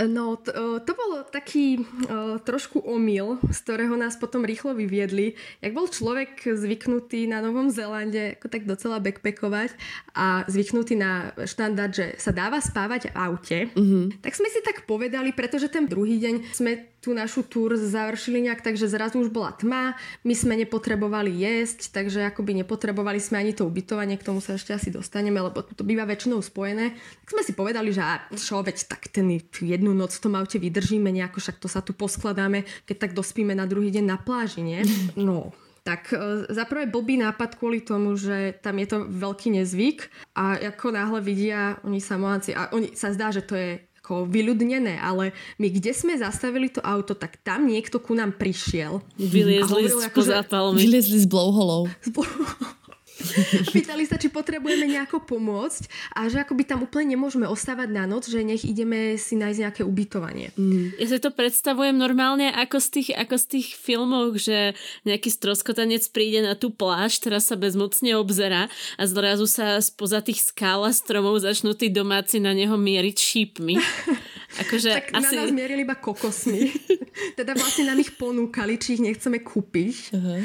No, 0.01 0.41
to, 0.41 0.81
to 0.81 0.93
bolo 0.97 1.29
taký 1.29 1.85
uh, 2.09 2.41
trošku 2.41 2.81
omyl, 2.81 3.37
z 3.53 3.59
ktorého 3.61 4.01
nás 4.01 4.17
potom 4.17 4.49
rýchlo 4.49 4.73
vyviedli. 4.73 5.37
Jak 5.61 5.77
bol 5.77 5.93
človek 5.93 6.41
zvyknutý 6.41 7.29
na 7.29 7.45
Novom 7.45 7.69
Zélande 7.69 8.41
ako 8.41 8.49
tak 8.49 8.65
docela 8.65 8.97
backpackovať 8.97 9.77
a 10.17 10.49
zvyknutý 10.49 10.97
na 10.97 11.37
štandard, 11.45 11.93
že 11.93 12.17
sa 12.17 12.33
dáva 12.33 12.65
spávať 12.65 13.13
v 13.13 13.17
aute, 13.21 13.59
mm-hmm. 13.77 14.25
tak 14.25 14.33
sme 14.33 14.49
si 14.49 14.65
tak 14.65 14.89
povedali, 14.89 15.37
pretože 15.37 15.69
ten 15.69 15.85
druhý 15.85 16.17
deň 16.17 16.49
sme 16.57 16.90
tú 17.01 17.17
našu 17.17 17.43
túr 17.43 17.81
završili 17.81 18.45
nejak 18.45 18.61
tak, 18.61 18.77
že 18.77 18.87
zrazu 18.87 19.25
už 19.25 19.33
bola 19.33 19.57
tma, 19.57 19.97
my 20.23 20.35
sme 20.37 20.55
nepotrebovali 20.61 21.33
jesť, 21.33 21.97
takže 21.97 22.29
akoby 22.29 22.61
nepotrebovali 22.61 23.17
sme 23.17 23.41
ani 23.41 23.53
to 23.57 23.65
ubytovanie, 23.65 24.21
k 24.21 24.27
tomu 24.29 24.45
sa 24.45 24.61
ešte 24.61 24.77
asi 24.77 24.93
dostaneme, 24.93 25.41
lebo 25.41 25.65
to 25.65 25.81
býva 25.81 26.05
väčšinou 26.05 26.45
spojené. 26.45 26.93
Tak 27.25 27.29
sme 27.33 27.43
si 27.43 27.53
povedali, 27.57 27.91
že 27.91 28.05
a 28.05 28.21
čo, 28.37 28.61
veď 28.61 28.85
tak 28.85 29.09
ten 29.09 29.41
jednu 29.59 29.97
noc 29.97 30.13
v 30.13 30.23
tom 30.29 30.37
aute 30.37 30.61
vydržíme 30.61 31.09
nejako, 31.09 31.41
však 31.41 31.57
to 31.57 31.69
sa 31.73 31.81
tu 31.81 31.97
poskladáme, 31.97 32.69
keď 32.85 33.09
tak 33.09 33.13
dospíme 33.17 33.57
na 33.57 33.65
druhý 33.65 33.89
deň 33.89 34.05
na 34.05 34.21
pláži, 34.21 34.61
nie? 34.61 34.85
No, 35.21 35.53
tak 35.83 36.13
e, 36.13 36.45
za 36.49 36.65
prvé 36.69 36.87
blbý 36.87 37.17
nápad 37.21 37.57
kvôli 37.57 37.81
tomu, 37.81 38.17
že 38.17 38.57
tam 38.61 38.77
je 38.77 38.87
to 38.89 38.99
veľký 39.09 39.57
nezvyk 39.57 40.13
a 40.37 40.61
ako 40.77 40.93
náhle 40.93 41.21
vidia 41.25 41.81
oni 41.83 42.01
samoánci, 42.01 42.53
a 42.53 42.73
oni 42.73 42.93
sa 42.93 43.13
zdá, 43.17 43.33
že 43.33 43.45
to 43.45 43.57
je 43.57 43.81
ako 44.01 44.25
vyľudnené, 44.25 44.97
ale 44.97 45.37
my 45.61 45.69
kde 45.69 45.93
sme 45.93 46.17
zastavili 46.17 46.73
to 46.73 46.81
auto, 46.81 47.13
tak 47.13 47.37
tam 47.45 47.69
niekto 47.69 48.01
ku 48.01 48.17
nám 48.17 48.41
prišiel. 48.41 49.05
Vyliezli 49.21 49.93
z 49.93 50.09
akože-. 50.09 50.49
Vyliezli 50.73 51.21
z 51.21 51.29
blouholou. 51.29 51.85
Pýtali 53.77 54.05
sa, 54.09 54.17
či 54.17 54.33
potrebujeme 54.33 54.89
nejako 54.89 55.23
pomôcť 55.25 56.13
a 56.17 56.27
že 56.27 56.43
akoby 56.43 56.65
tam 56.67 56.85
úplne 56.85 57.15
nemôžeme 57.15 57.47
ostávať 57.47 57.89
na 57.93 58.05
noc, 58.09 58.27
že 58.27 58.41
nech 58.43 58.65
ideme 58.65 59.17
si 59.21 59.37
nájsť 59.37 59.59
nejaké 59.61 59.83
ubytovanie. 59.85 60.53
Ja 60.97 61.07
si 61.07 61.19
to 61.21 61.31
predstavujem 61.31 61.97
normálne 61.97 62.51
ako 62.51 62.81
z 62.81 62.89
tých, 62.89 63.09
ako 63.15 63.35
z 63.37 63.45
tých 63.59 63.69
filmov, 63.77 64.41
že 64.41 64.73
nejaký 65.05 65.29
stroskotanec 65.29 66.03
príde 66.11 66.45
na 66.45 66.57
tú 66.57 66.73
pláž, 66.73 67.21
teraz 67.21 67.49
sa 67.49 67.57
bezmocne 67.57 68.17
obzerá 68.17 68.73
a 68.97 69.03
zrazu 69.05 69.45
sa 69.45 69.79
spoza 69.81 70.25
tých 70.25 70.41
skál 70.41 70.87
a 70.87 70.93
stromov 70.93 71.41
začnú 71.41 71.77
tí 71.77 71.93
domáci 71.93 72.41
na 72.41 72.57
neho 72.57 72.75
mieriť 72.75 73.17
šípmi. 73.17 73.77
Akože 74.59 74.91
Tak 74.91 75.15
na 75.15 75.23
asi... 75.23 75.37
nás 75.39 75.55
mierili 75.55 75.87
iba 75.87 75.95
kokosmi. 75.95 76.75
teda 77.39 77.55
vlastne 77.55 77.87
nám 77.87 78.03
ich 78.03 78.19
ponúkali, 78.19 78.83
či 78.83 78.99
ich 78.99 79.05
nechceme 79.05 79.39
kúpiť. 79.39 79.95
Aha. 80.19 80.37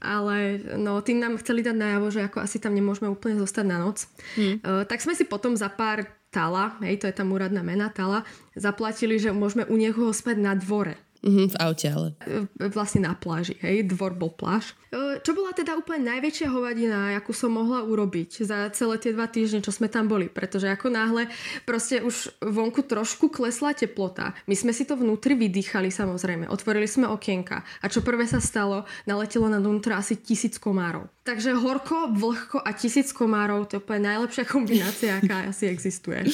Ale 0.00 0.36
no, 0.80 1.04
tým 1.04 1.20
nám 1.20 1.36
chceli 1.42 1.60
dať 1.60 1.76
najavo, 1.76 2.08
že 2.08 2.24
ako 2.24 2.40
asi 2.40 2.56
tam 2.56 2.72
nemôžeme 2.72 3.12
úplne 3.12 3.36
zostať 3.36 3.64
na 3.68 3.76
noc. 3.82 4.08
Hmm. 4.40 4.56
Uh, 4.64 4.82
tak 4.88 5.04
sme 5.04 5.12
si 5.12 5.28
potom 5.28 5.52
za 5.52 5.68
pár 5.68 6.08
tala, 6.32 6.80
hej, 6.80 7.04
to 7.04 7.06
je 7.12 7.14
tam 7.14 7.28
úradná 7.36 7.60
mena 7.60 7.92
tala, 7.92 8.24
zaplatili, 8.56 9.20
že 9.20 9.36
môžeme 9.36 9.68
u 9.68 9.76
niekoho 9.76 10.16
spať 10.16 10.36
na 10.40 10.56
dvore. 10.56 10.96
Mhm, 11.22 11.54
v 11.54 11.56
aute 11.62 11.86
ale. 11.86 12.08
E, 12.26 12.66
vlastne 12.66 13.06
na 13.06 13.14
pláži, 13.14 13.54
hej, 13.62 13.86
dvor 13.86 14.10
bol 14.18 14.34
pláž. 14.34 14.74
E, 14.90 15.22
Čo 15.22 15.38
bola 15.38 15.54
teda 15.54 15.78
úplne 15.78 16.10
najväčšia 16.10 16.50
hovadina, 16.50 17.14
akú 17.14 17.30
som 17.30 17.54
mohla 17.54 17.86
urobiť 17.86 18.42
za 18.42 18.66
celé 18.74 18.98
tie 18.98 19.14
dva 19.14 19.30
týždne, 19.30 19.62
čo 19.62 19.70
sme 19.70 19.86
tam 19.86 20.10
boli, 20.10 20.26
pretože 20.26 20.66
ako 20.66 20.90
náhle 20.90 21.30
proste 21.62 22.02
už 22.02 22.42
vonku 22.42 22.82
trošku 22.82 23.30
klesla 23.30 23.70
teplota. 23.70 24.34
My 24.50 24.58
sme 24.58 24.74
si 24.74 24.82
to 24.82 24.98
vnútri 24.98 25.38
vydýchali 25.38 25.94
samozrejme, 25.94 26.50
otvorili 26.50 26.90
sme 26.90 27.06
okienka 27.06 27.62
a 27.62 27.86
čo 27.86 28.02
prvé 28.02 28.26
sa 28.26 28.42
stalo, 28.42 28.82
naletelo 29.06 29.46
na 29.46 29.62
vnútra 29.62 30.02
asi 30.02 30.18
tisíc 30.18 30.58
komárov. 30.58 31.06
Takže 31.22 31.54
horko, 31.54 32.10
vlhko 32.10 32.58
a 32.66 32.74
tisíc 32.74 33.14
komárov, 33.14 33.70
to 33.70 33.78
je 33.78 33.82
úplne 33.86 34.10
najlepšia 34.10 34.42
kombinácia, 34.58 35.22
aká 35.22 35.46
asi 35.46 35.70
existuje. 35.70 36.26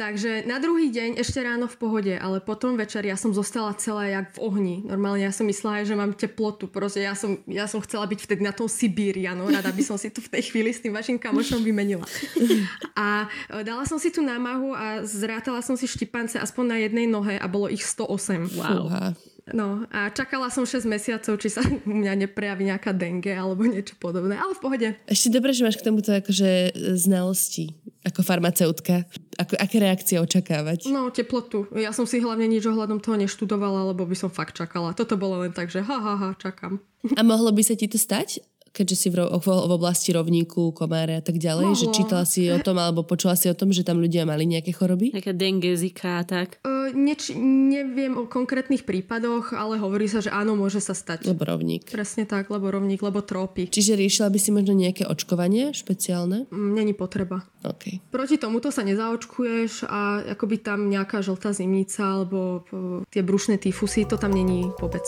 Takže 0.00 0.48
na 0.48 0.56
druhý 0.56 0.88
deň 0.88 1.20
ešte 1.20 1.44
ráno 1.44 1.68
v 1.68 1.76
pohode, 1.76 2.16
ale 2.16 2.40
potom 2.40 2.72
večer 2.72 3.04
ja 3.04 3.20
som 3.20 3.36
zostala 3.36 3.76
celá 3.76 4.08
jak 4.08 4.32
v 4.32 4.38
ohni. 4.40 4.76
Normálne 4.80 5.28
ja 5.28 5.28
som 5.28 5.44
myslela, 5.44 5.84
že 5.84 5.92
mám 5.92 6.16
teplotu. 6.16 6.72
Proste 6.72 7.04
ja 7.04 7.12
som, 7.12 7.36
ja 7.44 7.68
som 7.68 7.84
chcela 7.84 8.08
byť 8.08 8.24
vtedy 8.24 8.40
na 8.40 8.56
tom 8.56 8.64
Sibíri, 8.64 9.28
áno, 9.28 9.44
rada 9.52 9.68
by 9.68 9.82
som 9.84 10.00
si 10.00 10.08
tu 10.08 10.24
v 10.24 10.32
tej 10.32 10.48
chvíli 10.48 10.72
s 10.72 10.80
tým 10.80 10.96
vašim 10.96 11.20
kamošom 11.20 11.60
vymenila. 11.60 12.08
A 12.96 13.28
e, 13.52 13.60
dala 13.60 13.84
som 13.84 14.00
si 14.00 14.08
tú 14.08 14.24
námahu 14.24 14.72
a 14.72 15.04
zrátala 15.04 15.60
som 15.60 15.76
si 15.76 15.84
štipance 15.84 16.40
aspoň 16.40 16.64
na 16.64 16.76
jednej 16.80 17.04
nohe 17.04 17.36
a 17.36 17.44
bolo 17.44 17.68
ich 17.68 17.84
108. 17.84 18.56
Wow. 18.56 19.12
No 19.52 19.86
a 19.90 20.10
čakala 20.10 20.48
som 20.48 20.66
6 20.66 20.86
mesiacov, 20.86 21.34
či 21.38 21.48
sa 21.50 21.62
u 21.88 21.94
mňa 21.94 22.26
neprejaví 22.26 22.66
nejaká 22.66 22.94
dengue 22.94 23.32
alebo 23.32 23.66
niečo 23.66 23.94
podobné, 23.98 24.38
ale 24.38 24.54
v 24.56 24.60
pohode. 24.62 24.88
Ešte 25.06 25.28
dobre, 25.30 25.54
že 25.54 25.66
máš 25.66 25.78
k 25.78 25.86
tomuto 25.86 26.10
akože 26.14 26.74
znalosti 26.96 27.74
ako 28.00 28.24
farmaceutka. 28.24 29.04
Ako, 29.36 29.56
aké 29.60 29.76
reakcie 29.76 30.16
očakávať? 30.16 30.88
No, 30.88 31.12
teplotu. 31.12 31.68
Ja 31.76 31.92
som 31.92 32.08
si 32.08 32.20
hlavne 32.20 32.48
nič 32.48 32.64
ohľadom 32.64 33.00
toho 33.00 33.20
neštudovala, 33.20 33.92
lebo 33.92 34.08
by 34.08 34.16
som 34.16 34.32
fakt 34.32 34.56
čakala. 34.56 34.96
Toto 34.96 35.20
bolo 35.20 35.44
len 35.44 35.52
tak, 35.52 35.68
že 35.68 35.84
ha, 35.84 35.96
ha, 36.00 36.14
ha, 36.16 36.28
čakám. 36.36 36.80
A 37.16 37.20
mohlo 37.24 37.52
by 37.52 37.62
sa 37.64 37.76
ti 37.76 37.88
to 37.88 37.96
stať? 38.00 38.40
Keďže 38.70 38.96
si 38.96 39.08
v, 39.10 39.18
ro- 39.18 39.34
v, 39.34 39.46
oblasti 39.50 40.14
rovníku, 40.14 40.70
komáre 40.70 41.18
a 41.18 41.22
tak 41.22 41.42
ďalej, 41.42 41.74
že 41.74 41.86
Mohlo. 41.90 41.96
čítala 41.98 42.24
si 42.24 42.46
o 42.46 42.58
tom 42.62 42.78
alebo 42.78 43.02
počula 43.02 43.34
si 43.34 43.50
o 43.50 43.54
tom, 43.58 43.74
že 43.74 43.82
tam 43.82 43.98
ľudia 43.98 44.22
mali 44.22 44.46
nejaké 44.46 44.70
choroby? 44.70 45.10
Nejaká 45.10 45.34
dengue, 45.34 45.74
zika 45.74 46.22
a 46.22 46.24
tak. 46.24 46.62
Uh, 46.62 46.94
neč- 46.94 47.34
neviem 47.34 48.14
o 48.14 48.30
konkrétnych 48.30 48.86
prípadoch, 48.86 49.50
ale 49.58 49.74
hovorí 49.82 50.06
sa, 50.06 50.22
že 50.22 50.30
áno, 50.30 50.54
môže 50.54 50.78
sa 50.78 50.94
stať. 50.94 51.26
Lebo 51.26 51.42
rovník. 51.50 51.90
Presne 51.90 52.30
tak, 52.30 52.46
lebo 52.46 52.70
rovník, 52.70 53.02
lebo 53.02 53.26
trópy. 53.26 53.66
Čiže 53.66 53.98
riešila 53.98 54.30
by 54.30 54.38
si 54.38 54.50
možno 54.54 54.78
nejaké 54.78 55.02
očkovanie 55.02 55.74
špeciálne? 55.74 56.46
Mm, 56.54 56.70
Není 56.78 56.94
potreba. 56.94 57.42
OK. 57.66 58.06
Proti 58.14 58.38
tomuto 58.38 58.70
sa 58.70 58.86
nezaočkuješ 58.86 59.84
a 59.90 60.30
akoby 60.38 60.62
tam 60.62 60.86
nejaká 60.86 61.20
žltá 61.20 61.50
zimnica 61.50 62.06
alebo 62.06 62.62
uh, 62.70 63.02
tie 63.10 63.26
brušné 63.26 63.58
tyfusy, 63.58 64.06
to 64.06 64.14
tam 64.14 64.30
není 64.30 64.70
vôbec. 64.78 65.02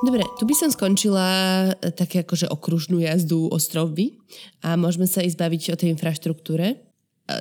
Dobre, 0.00 0.24
tu 0.40 0.48
by 0.48 0.54
som 0.56 0.72
skončila 0.72 1.28
e, 1.76 1.92
také 1.92 2.24
akože 2.24 2.48
okružnú 2.48 3.04
jazdu 3.04 3.52
ostrovby 3.52 4.16
a 4.64 4.72
môžeme 4.80 5.04
sa 5.04 5.20
ísť 5.20 5.36
baviť 5.36 5.62
o 5.72 5.76
tej 5.76 5.92
infraštruktúre. 5.92 6.89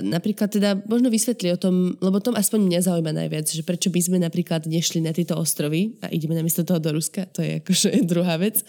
Napríklad 0.03 0.51
teda 0.51 0.77
možno 0.85 1.09
vysvetli 1.09 1.49
o 1.53 1.57
tom, 1.57 1.97
lebo 1.99 2.19
tom 2.19 2.35
aspoň 2.35 2.59
mňa 2.67 2.79
zaujíma 2.85 3.11
najviac, 3.15 3.47
že 3.49 3.63
prečo 3.65 3.89
by 3.89 4.01
sme 4.03 4.17
napríklad 4.21 4.67
nešli 4.69 5.01
na 5.01 5.15
tieto 5.15 5.33
ostrovy 5.39 5.97
a 6.03 6.11
ideme 6.13 6.37
namiesto 6.37 6.67
toho 6.67 6.77
do 6.77 6.93
Ruska, 6.93 7.25
to 7.31 7.41
je 7.41 7.63
akože 7.63 8.01
druhá 8.11 8.37
vec. 8.37 8.61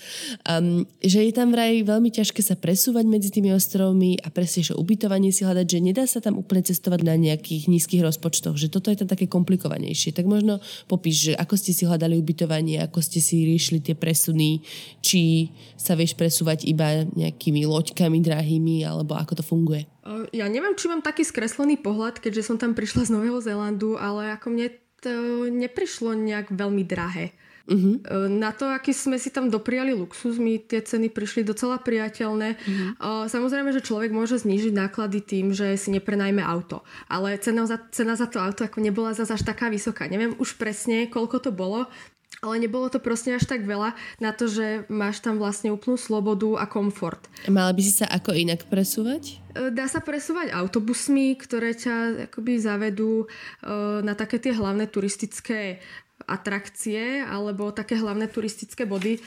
Um, 0.46 0.86
že 1.02 1.26
je 1.26 1.32
tam 1.34 1.52
vraj 1.52 1.82
veľmi 1.82 2.10
ťažké 2.14 2.40
sa 2.40 2.56
presúvať 2.56 3.04
medzi 3.10 3.28
tými 3.28 3.50
ostrovmi 3.52 4.16
a 4.22 4.30
presne, 4.30 4.64
že 4.64 4.78
ubytovanie 4.78 5.34
si 5.34 5.44
hľadať, 5.44 5.66
že 5.66 5.78
nedá 5.84 6.04
sa 6.06 6.22
tam 6.22 6.38
úplne 6.38 6.64
cestovať 6.64 7.00
na 7.04 7.14
nejakých 7.18 7.68
nízkych 7.68 8.00
rozpočtoch, 8.00 8.56
že 8.56 8.72
toto 8.72 8.88
je 8.88 9.02
tam 9.02 9.08
také 9.10 9.26
komplikovanejšie. 9.26 10.14
Tak 10.14 10.24
možno 10.24 10.62
popíš, 10.86 11.30
že 11.30 11.32
ako 11.36 11.54
ste 11.58 11.72
si 11.76 11.84
hľadali 11.84 12.16
ubytovanie, 12.16 12.80
ako 12.80 13.02
ste 13.02 13.18
si 13.18 13.44
riešili 13.44 13.82
tie 13.82 13.98
presuny, 13.98 14.62
či 15.04 15.50
sa 15.74 15.98
vieš 15.98 16.14
presúvať 16.14 16.68
iba 16.68 17.04
nejakými 17.04 17.66
loďkami 17.66 18.18
drahými, 18.22 18.86
alebo 18.86 19.16
ako 19.16 19.40
to 19.40 19.44
funguje. 19.44 19.84
Uh, 20.04 20.24
Ja 20.32 20.48
neviem, 20.48 20.76
či 20.78 20.88
mám 20.88 21.04
taký 21.04 21.26
skreslený 21.26 21.76
pohľad, 21.80 22.22
keďže 22.22 22.46
som 22.52 22.56
tam 22.56 22.72
prišla 22.72 23.08
z 23.08 23.12
Nového 23.12 23.38
Zélandu, 23.42 24.00
ale 24.00 24.32
ako 24.32 24.52
mne 24.52 24.72
to 25.00 25.48
neprišlo 25.48 26.12
nejak 26.12 26.52
veľmi 26.52 26.84
drahé. 26.84 27.32
Uh-huh. 27.70 28.02
Na 28.28 28.50
to, 28.50 28.66
aký 28.66 28.90
sme 28.90 29.14
si 29.14 29.30
tam 29.30 29.46
dopriali 29.46 29.94
luxus, 29.94 30.42
mi 30.42 30.58
tie 30.58 30.82
ceny 30.82 31.08
prišli 31.08 31.46
docela 31.46 31.78
priateľné. 31.78 32.58
Uh-huh. 32.58 33.30
Samozrejme, 33.30 33.70
že 33.70 33.84
človek 33.84 34.10
môže 34.10 34.42
znížiť 34.42 34.74
náklady 34.74 35.22
tým, 35.22 35.54
že 35.54 35.78
si 35.78 35.94
neprenajme 35.94 36.42
auto. 36.42 36.82
Ale 37.06 37.38
cena 37.38 37.64
za, 37.70 37.78
cena 37.94 38.18
za 38.18 38.26
to 38.26 38.42
auto 38.42 38.66
ako 38.66 38.82
nebola 38.82 39.14
zase 39.14 39.38
až 39.38 39.46
taká 39.46 39.70
vysoká. 39.70 40.10
Neviem 40.10 40.34
už 40.36 40.58
presne, 40.58 41.06
koľko 41.06 41.46
to 41.46 41.50
bolo, 41.54 41.86
ale 42.40 42.56
nebolo 42.56 42.88
to 42.88 42.98
proste 43.00 43.36
až 43.36 43.44
tak 43.44 43.68
veľa 43.68 43.92
na 44.16 44.32
to, 44.32 44.48
že 44.48 44.88
máš 44.88 45.20
tam 45.20 45.36
vlastne 45.36 45.68
úplnú 45.72 46.00
slobodu 46.00 46.60
a 46.60 46.64
komfort. 46.64 47.20
Mala 47.46 47.72
by 47.76 47.80
si 47.84 47.92
sa 47.92 48.08
ako 48.08 48.32
inak 48.32 48.64
presúvať? 48.66 49.40
E, 49.52 49.68
Dá 49.68 49.84
sa 49.86 50.00
presúvať 50.00 50.56
autobusmi, 50.56 51.36
ktoré 51.36 51.76
ťa 51.76 52.28
akoby 52.32 52.52
zavedú 52.56 53.24
e, 53.24 53.26
na 54.00 54.16
také 54.16 54.40
tie 54.40 54.56
hlavné 54.56 54.88
turistické 54.88 55.84
atrakcie 56.24 57.24
alebo 57.24 57.72
také 57.76 58.00
hlavné 58.00 58.28
turistické 58.32 58.88
body. 58.88 59.20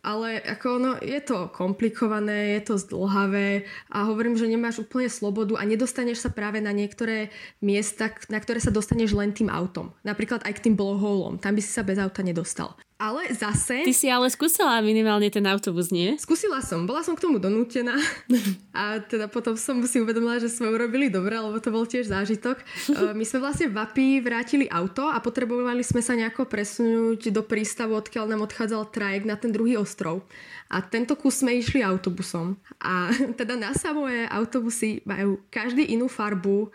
Ale 0.00 0.40
ako 0.40 0.66
ono, 0.80 0.92
je 0.98 1.20
to 1.20 1.52
komplikované, 1.52 2.58
je 2.58 2.60
to 2.66 2.74
zdlhavé 2.80 3.68
a 3.92 4.08
hovorím, 4.08 4.34
že 4.34 4.50
nemáš 4.50 4.82
úplne 4.82 5.12
slobodu 5.12 5.60
a 5.60 5.62
nedostaneš 5.68 6.24
sa 6.24 6.30
práve 6.32 6.58
na 6.58 6.72
niektoré 6.72 7.30
miesta, 7.60 8.10
na 8.32 8.40
ktoré 8.40 8.58
sa 8.58 8.74
dostaneš 8.74 9.14
len 9.14 9.36
tým 9.36 9.52
autom. 9.52 9.92
Napríklad 10.02 10.42
aj 10.42 10.58
k 10.58 10.64
tým 10.70 10.74
blowholom. 10.74 11.38
Tam 11.38 11.54
by 11.54 11.62
si 11.62 11.70
sa 11.70 11.86
bez 11.86 12.00
auta 12.00 12.24
nedostal. 12.24 12.74
Ale 12.94 13.26
zase... 13.34 13.82
Ty 13.82 13.90
si 13.90 14.06
ale 14.06 14.30
skúsala 14.30 14.78
minimálne 14.78 15.26
ten 15.26 15.42
autobus, 15.50 15.90
nie? 15.90 16.14
Skúsila 16.14 16.62
som, 16.62 16.86
bola 16.86 17.02
som 17.02 17.18
k 17.18 17.26
tomu 17.26 17.42
donútená 17.42 17.98
a 18.78 19.02
teda 19.02 19.26
potom 19.26 19.58
som 19.58 19.82
si 19.82 19.98
uvedomila, 19.98 20.38
že 20.38 20.46
sme 20.46 20.70
urobili 20.70 21.10
dobre, 21.10 21.34
lebo 21.34 21.58
to 21.58 21.74
bol 21.74 21.82
tiež 21.82 22.10
zážitok. 22.10 22.62
E, 22.94 23.10
My 23.10 23.26
sme 23.26 23.42
vlastne 23.42 23.66
v 23.66 23.76
Api 23.80 24.06
vrátili 24.22 24.70
auto 24.70 25.10
a 25.10 25.18
potrebovali 25.18 25.82
sme 25.82 25.98
sa 25.98 26.14
nejako 26.14 26.46
presunúť 26.46 27.34
do 27.34 27.42
prístavu, 27.42 27.98
odkiaľ 27.98 28.30
nám 28.30 28.46
odchádzal 28.46 28.94
trajek 28.94 29.26
na 29.26 29.34
ten 29.34 29.50
druhý 29.50 29.74
ostrov. 29.74 30.22
A 30.70 30.78
tento 30.80 31.18
kus 31.18 31.42
sme 31.42 31.58
išli 31.58 31.82
autobusom. 31.82 32.54
A 32.78 33.10
teda 33.40 33.58
na 33.58 33.74
samé 33.74 34.30
autobusy 34.30 35.02
majú 35.02 35.42
každý 35.50 35.82
inú 35.90 36.06
farbu 36.06 36.70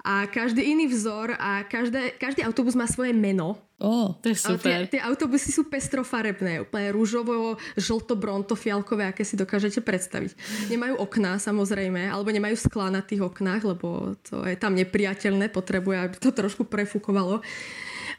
a 0.00 0.24
každý 0.26 0.64
iný 0.64 0.88
vzor 0.88 1.36
a 1.36 1.64
každé, 1.68 2.16
každý 2.16 2.40
autobus 2.44 2.72
má 2.72 2.88
svoje 2.88 3.12
meno. 3.12 3.60
Ó, 3.80 4.12
To 4.20 4.28
je 4.28 4.36
super. 4.36 4.84
Tie, 4.84 4.96
tie 4.96 5.00
autobusy 5.00 5.48
sú 5.48 5.64
pestrofarebné, 5.72 6.68
úplne 6.68 6.92
rúžovo, 6.92 7.56
žlto, 7.80 8.12
bronto, 8.12 8.52
fialkové, 8.52 9.08
aké 9.08 9.24
si 9.24 9.40
dokážete 9.40 9.80
predstaviť. 9.80 10.36
Nemajú 10.68 11.00
okná 11.00 11.40
samozrejme, 11.40 12.12
alebo 12.12 12.28
nemajú 12.28 12.60
sklá 12.60 12.92
na 12.92 13.00
tých 13.00 13.24
oknách, 13.24 13.64
lebo 13.64 14.20
to 14.20 14.44
je 14.44 14.56
tam 14.60 14.76
nepriateľné, 14.76 15.48
potrebuje, 15.48 15.96
aby 15.96 16.16
to 16.20 16.28
trošku 16.28 16.68
prefúkovalo. 16.68 17.40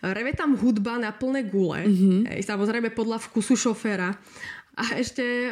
Reve 0.01 0.33
tam 0.33 0.57
hudba 0.57 0.97
na 0.97 1.13
plné 1.13 1.45
gule, 1.45 1.85
mm-hmm. 1.85 2.41
samozrejme 2.41 2.89
podľa 2.89 3.21
vkusu 3.21 3.53
šoféra. 3.53 4.17
A 4.71 4.95
ešte 4.95 5.19
e, 5.21 5.51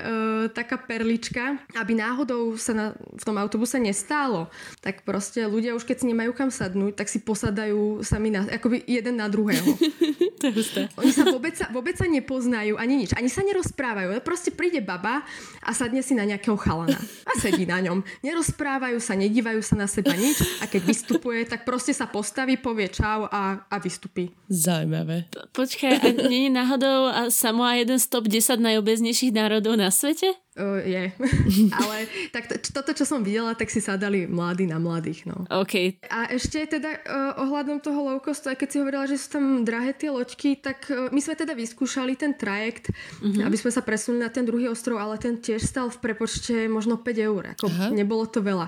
taká 0.55 0.79
perlička, 0.79 1.60
aby 1.75 1.91
náhodou 1.91 2.55
sa 2.55 2.71
na, 2.71 2.86
v 2.95 3.23
tom 3.27 3.36
autobuse 3.36 3.75
nestálo, 3.75 4.47
tak 4.79 5.03
proste 5.03 5.43
ľudia 5.43 5.75
už 5.75 5.84
keď 5.84 6.01
si 6.01 6.05
nemajú 6.08 6.32
kam 6.32 6.47
sadnúť, 6.47 6.95
tak 6.95 7.12
si 7.12 7.19
posadajú 7.19 7.99
sami 7.99 8.32
na, 8.32 8.47
akoby 8.47 8.79
jeden 8.88 9.19
na 9.19 9.27
druhého. 9.27 9.75
to 10.39 10.43
je 10.47 10.53
husté. 10.55 10.82
Oni 10.95 11.12
sa 11.12 11.27
vôbec, 11.27 11.51
sa 11.51 11.67
vôbec 11.67 11.99
sa 11.99 12.08
nepoznajú, 12.08 12.79
ani 12.79 12.95
nič. 12.95 13.12
Ani 13.12 13.27
sa 13.27 13.43
nerozprávajú. 13.43 14.23
Proste 14.23 14.55
príde 14.55 14.79
baba 14.79 15.27
a 15.60 15.71
sadne 15.75 15.99
si 15.99 16.15
na 16.15 16.23
nejakého 16.23 16.55
chalana. 16.55 16.95
A 17.27 17.36
sedí 17.36 17.67
na 17.67 17.84
ňom. 17.84 17.99
Nerozprávajú 18.23 19.03
sa, 19.03 19.19
nedívajú 19.19 19.60
sa 19.60 19.75
na 19.75 19.91
seba 19.91 20.15
nič. 20.15 20.39
A 20.63 20.71
keď 20.71 20.88
vystupuje, 20.88 21.43
tak 21.43 21.67
proste 21.67 21.91
sa 21.91 22.08
postaví, 22.08 22.55
povie 22.55 22.88
čau 22.88 23.27
a, 23.27 23.67
a 23.67 23.75
vystupí. 23.84 24.32
Zaujímavé. 24.47 25.27
Počkaj, 25.51 25.93
a 25.99 26.08
nie 26.32 26.47
je 26.47 26.51
náhodou 26.55 27.12
Samoa 27.27 27.75
jeden 27.75 27.99
z 27.99 28.05
top 28.08 28.32
10 28.32 28.63
najobeznejších 29.10 29.34
národov 29.34 29.74
na 29.78 29.89
svete? 29.89 30.38
Uh, 30.60 30.84
je. 30.84 31.04
Ale 31.80 31.98
tak 32.36 32.52
to, 32.52 32.60
toto, 32.60 32.91
čo 32.91 33.08
som 33.08 33.24
videla, 33.24 33.56
tak 33.56 33.72
si 33.72 33.80
sadali 33.80 34.28
mladí 34.28 34.67
na 34.67 34.76
mladých. 34.76 35.24
No. 35.24 35.48
OK. 35.48 36.04
A 36.12 36.28
ešte 36.36 36.67
teda 36.67 37.00
uh, 37.00 37.48
ohľadom 37.48 37.80
toho 37.80 37.95
low 38.04 38.19
costu, 38.19 38.52
aj 38.52 38.60
keď 38.60 38.67
si 38.67 38.78
hovorila, 38.84 39.08
že 39.08 39.15
sú 39.15 39.39
tam 39.39 39.63
drahé 39.63 39.95
tie 39.95 40.12
loďky, 40.12 40.60
tak 40.60 40.91
uh, 40.91 41.08
my 41.15 41.24
sme 41.24 41.39
teda 41.39 41.56
vyskúšali 41.56 42.19
ten 42.19 42.36
trajekt, 42.36 42.91
uh-huh. 42.91 43.48
aby 43.48 43.56
sme 43.56 43.72
sa 43.72 43.80
presunuli 43.80 44.28
na 44.28 44.28
ten 44.28 44.43
druhý 44.43 44.67
ostrov, 44.67 45.00
ale 45.00 45.15
ten 45.15 45.39
tiež 45.39 45.63
stal 45.63 45.88
v 45.88 46.12
prepočte 46.12 46.67
možno 46.67 47.00
5 47.00 47.08
eur. 47.32 47.56
Ako 47.56 47.72
uh-huh. 47.72 47.95
Nebolo 47.95 48.28
to 48.28 48.43
veľa. 48.43 48.67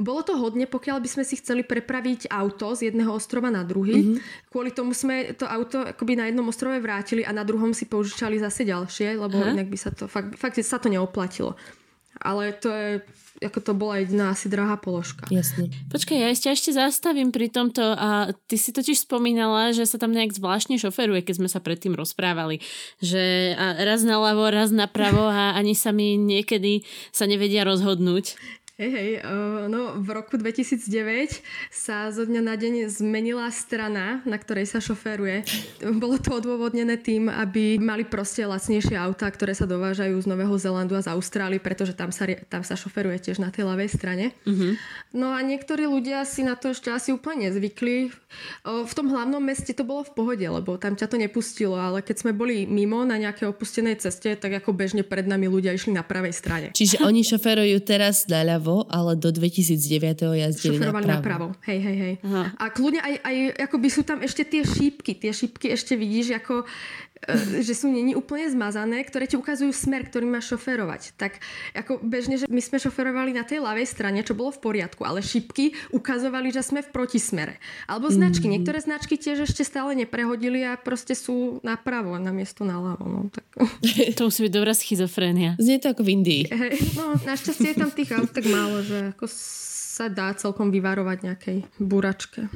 Bolo 0.00 0.24
to 0.24 0.40
hodne, 0.40 0.64
pokiaľ 0.64 1.04
by 1.04 1.08
sme 1.20 1.24
si 1.28 1.36
chceli 1.36 1.68
prepraviť 1.68 2.32
auto 2.32 2.72
z 2.72 2.88
jedného 2.88 3.12
ostrova 3.12 3.52
na 3.52 3.60
druhý. 3.60 4.16
Uh-huh. 4.16 4.48
Kvôli 4.48 4.72
tomu 4.72 4.96
sme 4.96 5.36
to 5.36 5.44
auto 5.44 5.84
akoby 5.84 6.16
na 6.16 6.32
jednom 6.32 6.48
ostrove 6.48 6.80
vrátili 6.80 7.28
a 7.28 7.36
na 7.36 7.44
druhom 7.44 7.76
si 7.76 7.84
použičali 7.84 8.40
zase 8.40 8.64
ďalšie, 8.64 9.20
lebo 9.20 9.36
uh-huh. 9.36 9.52
inak 9.52 9.68
by 9.68 9.76
sa 9.76 9.92
to 9.92 10.08
fakt, 10.08 10.32
fakt 10.40 10.56
sa 10.64 10.80
to 10.80 10.88
neoplatilo 10.88 11.25
platilo. 11.26 11.58
Ale 12.16 12.56
to 12.56 12.72
je, 12.72 13.04
ako 13.44 13.60
to 13.60 13.72
bola 13.76 14.00
jediná 14.00 14.32
asi 14.32 14.48
drahá 14.48 14.80
položka. 14.80 15.28
Jasne. 15.28 15.68
Počkaj, 15.92 16.16
ja 16.16 16.32
ešte 16.32 16.48
ešte 16.48 16.70
zastavím 16.72 17.28
pri 17.28 17.52
tomto 17.52 17.82
a 17.92 18.32
ty 18.48 18.56
si 18.56 18.72
totiž 18.72 19.04
spomínala, 19.04 19.76
že 19.76 19.84
sa 19.84 20.00
tam 20.00 20.16
nejak 20.16 20.32
zvláštne 20.32 20.80
šoferuje, 20.80 21.20
keď 21.20 21.44
sme 21.44 21.48
sa 21.52 21.60
predtým 21.60 21.92
rozprávali. 21.92 22.64
Že 23.04 23.52
raz 23.58 24.00
na 24.00 24.16
ľavo, 24.16 24.48
raz 24.48 24.72
na 24.72 24.88
pravo 24.88 25.28
a 25.28 25.52
ani 25.60 25.76
sa 25.76 25.92
mi 25.92 26.16
niekedy 26.16 26.88
sa 27.12 27.28
nevedia 27.28 27.68
rozhodnúť. 27.68 28.32
Hej, 28.76 28.92
hej, 28.92 29.10
uh, 29.24 29.72
no 29.72 29.96
v 30.04 30.12
roku 30.12 30.36
2009 30.36 31.40
sa 31.72 32.12
zo 32.12 32.28
dňa 32.28 32.44
na 32.44 32.60
deň 32.60 32.92
zmenila 32.92 33.48
strana, 33.48 34.20
na 34.28 34.36
ktorej 34.36 34.68
sa 34.68 34.84
šoferuje. 34.84 35.48
Bolo 35.96 36.20
to 36.20 36.36
odôvodnené 36.36 37.00
tým, 37.00 37.32
aby 37.32 37.80
mali 37.80 38.04
proste 38.04 38.44
lacnejšie 38.44 38.92
autá, 39.00 39.32
ktoré 39.32 39.56
sa 39.56 39.64
dovážajú 39.64 40.20
z 40.20 40.28
Nového 40.28 40.52
Zelandu 40.60 40.92
a 40.92 41.00
z 41.00 41.08
Austrálie, 41.08 41.56
pretože 41.56 41.96
tam 41.96 42.12
sa, 42.12 42.28
tam 42.52 42.68
sa 42.68 42.76
šoferuje 42.76 43.16
tiež 43.16 43.40
na 43.40 43.48
tej 43.48 43.64
ľavej 43.64 43.88
strane. 43.88 44.36
Uh-huh. 44.44 44.76
No 45.16 45.32
a 45.32 45.40
niektorí 45.40 45.88
ľudia 45.88 46.28
si 46.28 46.44
na 46.44 46.52
to 46.52 46.76
ešte 46.76 46.92
asi 46.92 47.16
úplne 47.16 47.48
nezvykli. 47.48 48.12
Uh, 48.60 48.84
v 48.84 48.92
tom 48.92 49.08
hlavnom 49.08 49.40
meste 49.40 49.72
to 49.72 49.88
bolo 49.88 50.04
v 50.04 50.12
pohode, 50.12 50.44
lebo 50.44 50.76
tam 50.76 51.00
ťa 51.00 51.08
to 51.08 51.16
nepustilo, 51.16 51.80
ale 51.80 52.04
keď 52.04 52.28
sme 52.28 52.36
boli 52.36 52.68
mimo 52.68 53.08
na 53.08 53.16
nejakej 53.16 53.56
opustenej 53.56 54.04
ceste, 54.04 54.36
tak 54.36 54.52
ako 54.60 54.76
bežne 54.76 55.00
pred 55.00 55.24
nami 55.24 55.48
ľudia 55.48 55.72
išli 55.72 55.96
na 55.96 56.04
pravej 56.04 56.36
strane. 56.36 56.66
Čiže 56.76 57.00
oni 57.00 57.24
šoferujú 57.24 57.80
teraz 57.80 58.28
naľavo 58.66 58.76
napravo, 58.82 58.90
ale 58.90 59.16
do 59.16 59.30
2009 59.30 60.26
jazdili 60.34 60.76
Šoferovali 60.78 61.06
napravo. 61.06 61.46
napravo. 61.54 61.66
Hej, 61.66 61.78
hej, 61.78 61.96
hej. 61.96 62.14
Aha. 62.26 62.42
A 62.58 62.64
kľudne 62.74 63.00
aj, 63.00 63.14
aj 63.22 63.36
akoby 63.70 63.88
sú 63.88 64.02
tam 64.02 64.18
ešte 64.22 64.42
tie 64.44 64.62
šípky. 64.66 65.14
Tie 65.14 65.30
šípky 65.30 65.72
ešte 65.72 65.94
vidíš, 65.94 66.36
ako 66.42 66.66
že 67.64 67.74
sú 67.74 67.88
není 67.88 68.12
úplne 68.12 68.46
zmazané, 68.52 69.02
ktoré 69.02 69.24
ti 69.26 69.34
ukazujú 69.40 69.72
smer, 69.72 70.06
ktorý 70.06 70.28
máš 70.28 70.54
šoferovať. 70.54 71.16
Tak 71.16 71.40
ako 71.74 72.04
bežne, 72.04 72.36
že 72.36 72.46
my 72.46 72.60
sme 72.60 72.78
šoferovali 72.78 73.32
na 73.32 73.42
tej 73.42 73.64
ľavej 73.64 73.86
strane, 73.88 74.20
čo 74.22 74.36
bolo 74.36 74.52
v 74.52 74.60
poriadku, 74.62 75.02
ale 75.02 75.24
šipky 75.24 75.74
ukazovali, 75.96 76.52
že 76.52 76.62
sme 76.62 76.84
v 76.84 76.92
protismere. 76.92 77.56
Alebo 77.88 78.12
značky. 78.12 78.46
Mm. 78.46 78.60
Niektoré 78.60 78.78
značky 78.84 79.16
tiež 79.16 79.48
ešte 79.48 79.64
stále 79.64 79.96
neprehodili 79.96 80.62
a 80.62 80.76
proste 80.76 81.16
sú 81.16 81.58
napravo 81.64 82.14
namiesto 82.20 82.62
naľavo. 82.62 83.04
No, 83.08 83.20
tak. 83.32 83.44
To 84.16 84.32
musí 84.32 84.48
byť 84.48 84.52
dobrá 84.52 84.72
schizofrénia. 84.72 85.58
Znie 85.60 85.82
to 85.82 85.92
ako 85.92 86.06
v 86.06 86.10
Indii. 86.20 86.42
Hey, 86.48 86.78
no, 86.96 87.16
našťastie 87.20 87.74
je 87.74 87.76
tam 87.76 87.90
tých 87.92 88.12
aut 88.16 88.30
tak 88.32 88.48
málo, 88.48 88.80
že 88.80 89.12
ako 89.12 89.28
sa 89.28 90.12
dá 90.12 90.32
celkom 90.36 90.68
vyvarovať 90.68 91.18
nejakej 91.24 91.58
buračke. 91.80 92.48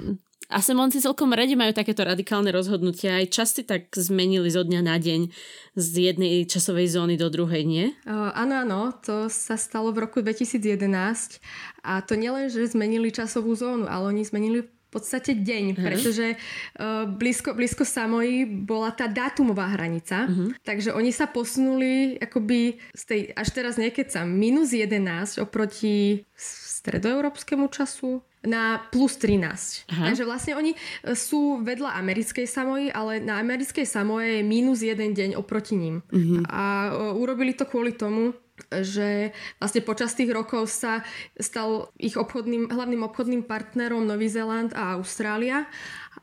A 0.51 0.59
Semonci 0.59 0.99
celkom 0.99 1.31
radi 1.31 1.55
majú 1.55 1.71
takéto 1.71 2.03
radikálne 2.03 2.51
rozhodnutia. 2.51 3.23
Aj 3.23 3.27
časti 3.31 3.63
tak 3.63 3.87
zmenili 3.95 4.51
zo 4.51 4.67
dňa 4.67 4.81
na 4.83 4.99
deň 4.99 5.31
z 5.79 5.89
jednej 6.11 6.43
časovej 6.43 6.91
zóny 6.91 7.15
do 7.15 7.31
druhej, 7.31 7.63
nie? 7.63 7.95
Uh, 8.03 8.35
áno, 8.35 8.67
áno, 8.67 8.81
to 8.99 9.31
sa 9.31 9.55
stalo 9.55 9.95
v 9.95 10.11
roku 10.11 10.19
2011 10.27 11.39
a 11.87 12.03
to 12.03 12.19
nielen, 12.19 12.51
že 12.51 12.67
zmenili 12.67 13.15
časovú 13.15 13.55
zónu, 13.55 13.87
ale 13.87 14.11
oni 14.11 14.27
zmenili 14.27 14.67
v 14.67 14.99
podstate 14.99 15.39
deň, 15.39 15.65
uh-huh. 15.71 15.87
pretože 15.87 16.27
uh, 16.35 17.07
blízko, 17.07 17.55
blízko 17.55 17.87
Samoji 17.87 18.43
bola 18.43 18.91
tá 18.91 19.07
dátumová 19.07 19.71
hranica, 19.79 20.27
uh-huh. 20.27 20.51
takže 20.67 20.91
oni 20.91 21.15
sa 21.15 21.31
posunuli 21.31 22.19
akoby 22.19 22.83
z 22.91 23.03
tej, 23.07 23.21
až 23.39 23.49
teraz 23.55 23.79
niekedy 23.79 24.11
sa 24.11 24.27
minus 24.27 24.75
11 24.75 25.39
oproti 25.39 26.27
stredoeurópskemu 26.35 27.71
času 27.71 28.19
na 28.47 28.81
plus 28.89 29.21
13. 29.21 29.85
Aha. 29.93 30.05
Takže 30.13 30.25
vlastne 30.25 30.53
oni 30.57 30.73
sú 31.13 31.61
vedľa 31.61 31.93
americkej 32.01 32.49
Samoji, 32.49 32.89
ale 32.89 33.21
na 33.21 33.37
americkej 33.37 33.85
Samoje 33.85 34.41
je 34.41 34.43
minus 34.45 34.81
jeden 34.81 35.13
deň 35.13 35.37
oproti 35.37 35.77
ním. 35.77 36.01
Uh-huh. 36.09 36.41
A 36.49 36.89
uh, 36.89 37.21
urobili 37.21 37.53
to 37.53 37.69
kvôli 37.69 37.93
tomu, 37.93 38.33
že 38.69 39.33
vlastne 39.57 39.81
počas 39.81 40.13
tých 40.13 40.31
rokov 40.31 40.69
sa 40.69 41.01
stal 41.41 41.89
ich 41.97 42.21
obchodným, 42.21 42.69
hlavným 42.69 43.03
obchodným 43.07 43.43
partnerom 43.49 44.05
Nový 44.05 44.29
Zéland 44.29 44.77
a 44.77 45.01
Austrália 45.01 45.65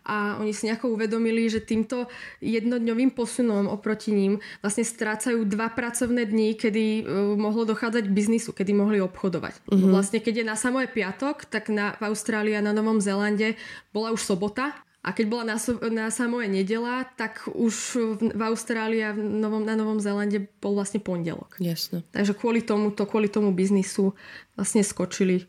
a 0.07 0.39
oni 0.39 0.55
si 0.55 0.71
nejako 0.71 0.95
uvedomili, 0.95 1.51
že 1.51 1.63
týmto 1.63 2.07
jednodňovým 2.39 3.11
posunom 3.11 3.67
oproti 3.67 4.15
ním 4.15 4.39
vlastne 4.63 4.87
strácajú 4.87 5.43
dva 5.43 5.67
pracovné 5.71 6.27
dní, 6.27 6.55
kedy 6.55 6.85
uh, 7.03 7.35
mohlo 7.35 7.67
dochádzať 7.67 8.07
k 8.07 8.15
biznisu, 8.15 8.55
kedy 8.55 8.71
mohli 8.71 9.03
obchodovať. 9.03 9.67
Uh-huh. 9.67 9.91
Vlastne 9.91 10.23
keď 10.23 10.43
je 10.43 10.45
na 10.47 10.55
samé 10.55 10.87
piatok, 10.87 11.47
tak 11.47 11.67
na, 11.67 11.95
v 11.99 12.07
Austrálii 12.07 12.55
a 12.55 12.63
na 12.63 12.71
Novom 12.71 13.03
Zélande 13.03 13.59
bola 13.91 14.15
už 14.15 14.23
sobota 14.23 14.75
a 15.05 15.15
keď 15.15 15.25
bola 15.29 15.43
na, 15.53 15.57
na 15.87 16.11
samoje 16.11 16.51
nedela, 16.51 17.07
tak 17.15 17.47
už 17.47 17.73
v, 18.19 18.33
v 18.33 18.41
Austrálii 18.43 19.01
a 19.05 19.15
v 19.15 19.23
Novom, 19.23 19.63
na 19.63 19.77
Novom 19.77 20.03
Zélande 20.03 20.51
bol 20.59 20.75
vlastne 20.75 20.99
pondelok. 20.99 21.55
Jasne. 21.63 22.03
Takže 22.11 22.35
kvôli 22.35 22.59
tomu, 22.65 22.91
to, 22.91 23.07
kvôli 23.07 23.31
tomu 23.31 23.55
biznisu 23.55 24.11
vlastne 24.59 24.83
skočili 24.83 25.47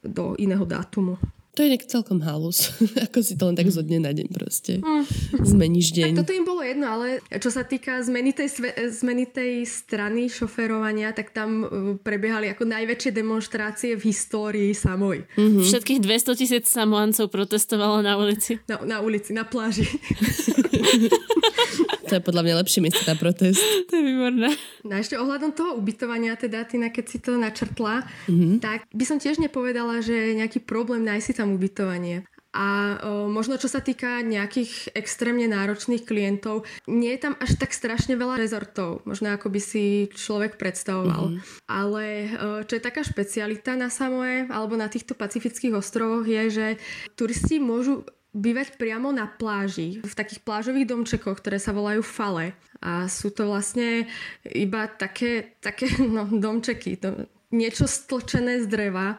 do 0.00 0.32
iného 0.40 0.64
dátumu. 0.64 1.20
To 1.56 1.64
je 1.64 1.72
nejak 1.72 1.88
celkom 1.88 2.20
halus. 2.20 2.68
Ako 3.08 3.24
si 3.24 3.32
to 3.32 3.48
len 3.48 3.56
tak 3.56 3.72
zo 3.72 3.80
dne 3.80 4.04
na 4.04 4.12
deň 4.12 4.28
proste. 4.28 4.84
Mm. 4.84 5.08
Zmeníš 5.40 5.96
deň. 5.96 6.12
Tak 6.12 6.28
toto 6.28 6.36
im 6.36 6.44
bolo 6.44 6.60
jedno, 6.60 6.84
ale 6.84 7.24
čo 7.40 7.48
sa 7.48 7.64
týka 7.64 8.04
zmeny 8.04 8.36
tej, 8.36 8.60
zmeny 8.92 9.24
tej 9.24 9.64
strany 9.64 10.28
šoférovania, 10.28 11.16
tak 11.16 11.32
tam 11.32 11.64
uh, 11.64 11.96
prebiehali 11.96 12.52
ako 12.52 12.68
najväčšie 12.68 13.08
demonstrácie 13.08 13.96
v 13.96 14.04
histórii 14.04 14.76
samoj. 14.76 15.24
Mm-hmm. 15.40 15.64
Všetkých 15.64 16.04
200 16.04 16.36
tisíc 16.36 16.68
samoancov 16.68 17.32
protestovalo 17.32 18.04
na 18.04 18.20
ulici. 18.20 18.60
Na, 18.68 18.76
na 18.84 19.00
ulici, 19.00 19.32
na 19.32 19.48
pláži. 19.48 19.88
To 22.06 22.14
je 22.18 22.22
podľa 22.22 22.42
mňa 22.46 22.54
lepšie 22.62 22.80
miesto 22.82 23.02
na 23.06 23.18
protest. 23.18 23.60
To 23.90 23.92
je 23.98 24.02
výborné. 24.02 24.50
No 24.82 24.98
a 24.98 25.02
ešte 25.02 25.18
ohľadom 25.18 25.54
toho 25.54 25.78
ubytovania, 25.78 26.34
teda 26.34 26.66
Tina, 26.66 26.90
keď 26.90 27.04
si 27.06 27.18
to 27.22 27.38
načrtla, 27.38 28.02
mm-hmm. 28.26 28.58
tak 28.58 28.86
by 28.90 29.04
som 29.06 29.22
tiež 29.22 29.38
nepovedala, 29.38 30.02
že 30.02 30.14
je 30.14 30.38
nejaký 30.42 30.62
problém 30.62 31.06
nájsť 31.06 31.26
si 31.26 31.34
tam 31.34 31.54
ubytovanie. 31.54 32.26
A 32.56 32.96
o, 33.04 33.28
možno 33.28 33.60
čo 33.60 33.68
sa 33.68 33.84
týka 33.84 34.24
nejakých 34.24 34.96
extrémne 34.96 35.44
náročných 35.44 36.08
klientov, 36.08 36.64
nie 36.88 37.12
je 37.12 37.28
tam 37.28 37.34
až 37.36 37.60
tak 37.60 37.76
strašne 37.76 38.16
veľa 38.16 38.40
rezortov, 38.40 39.04
možno 39.04 39.36
ako 39.36 39.52
by 39.52 39.60
si 39.60 40.08
človek 40.08 40.56
predstavoval. 40.56 41.36
Mm-hmm. 41.36 41.68
Ale 41.68 42.04
o, 42.08 42.28
čo 42.64 42.80
je 42.80 42.82
taká 42.82 43.04
špecialita 43.04 43.76
na 43.76 43.92
Samoe 43.92 44.48
alebo 44.48 44.72
na 44.80 44.88
týchto 44.88 45.12
pacifických 45.12 45.76
ostrovoch 45.76 46.24
je, 46.24 46.48
že 46.48 46.66
turisti 47.12 47.60
môžu 47.60 48.08
bývať 48.36 48.76
priamo 48.76 49.08
na 49.10 49.24
pláži, 49.24 50.04
v 50.04 50.14
takých 50.14 50.44
plážových 50.44 50.92
domčekoch, 50.92 51.40
ktoré 51.40 51.56
sa 51.56 51.72
volajú 51.72 52.04
fale. 52.04 52.52
A 52.84 53.08
sú 53.08 53.32
to 53.32 53.48
vlastne 53.48 54.04
iba 54.44 54.84
také, 54.92 55.56
také 55.64 55.88
no, 56.04 56.28
domčeky, 56.28 57.00
to, 57.00 57.24
niečo 57.50 57.88
stĺčené 57.88 58.60
z 58.62 58.66
dreva. 58.68 59.16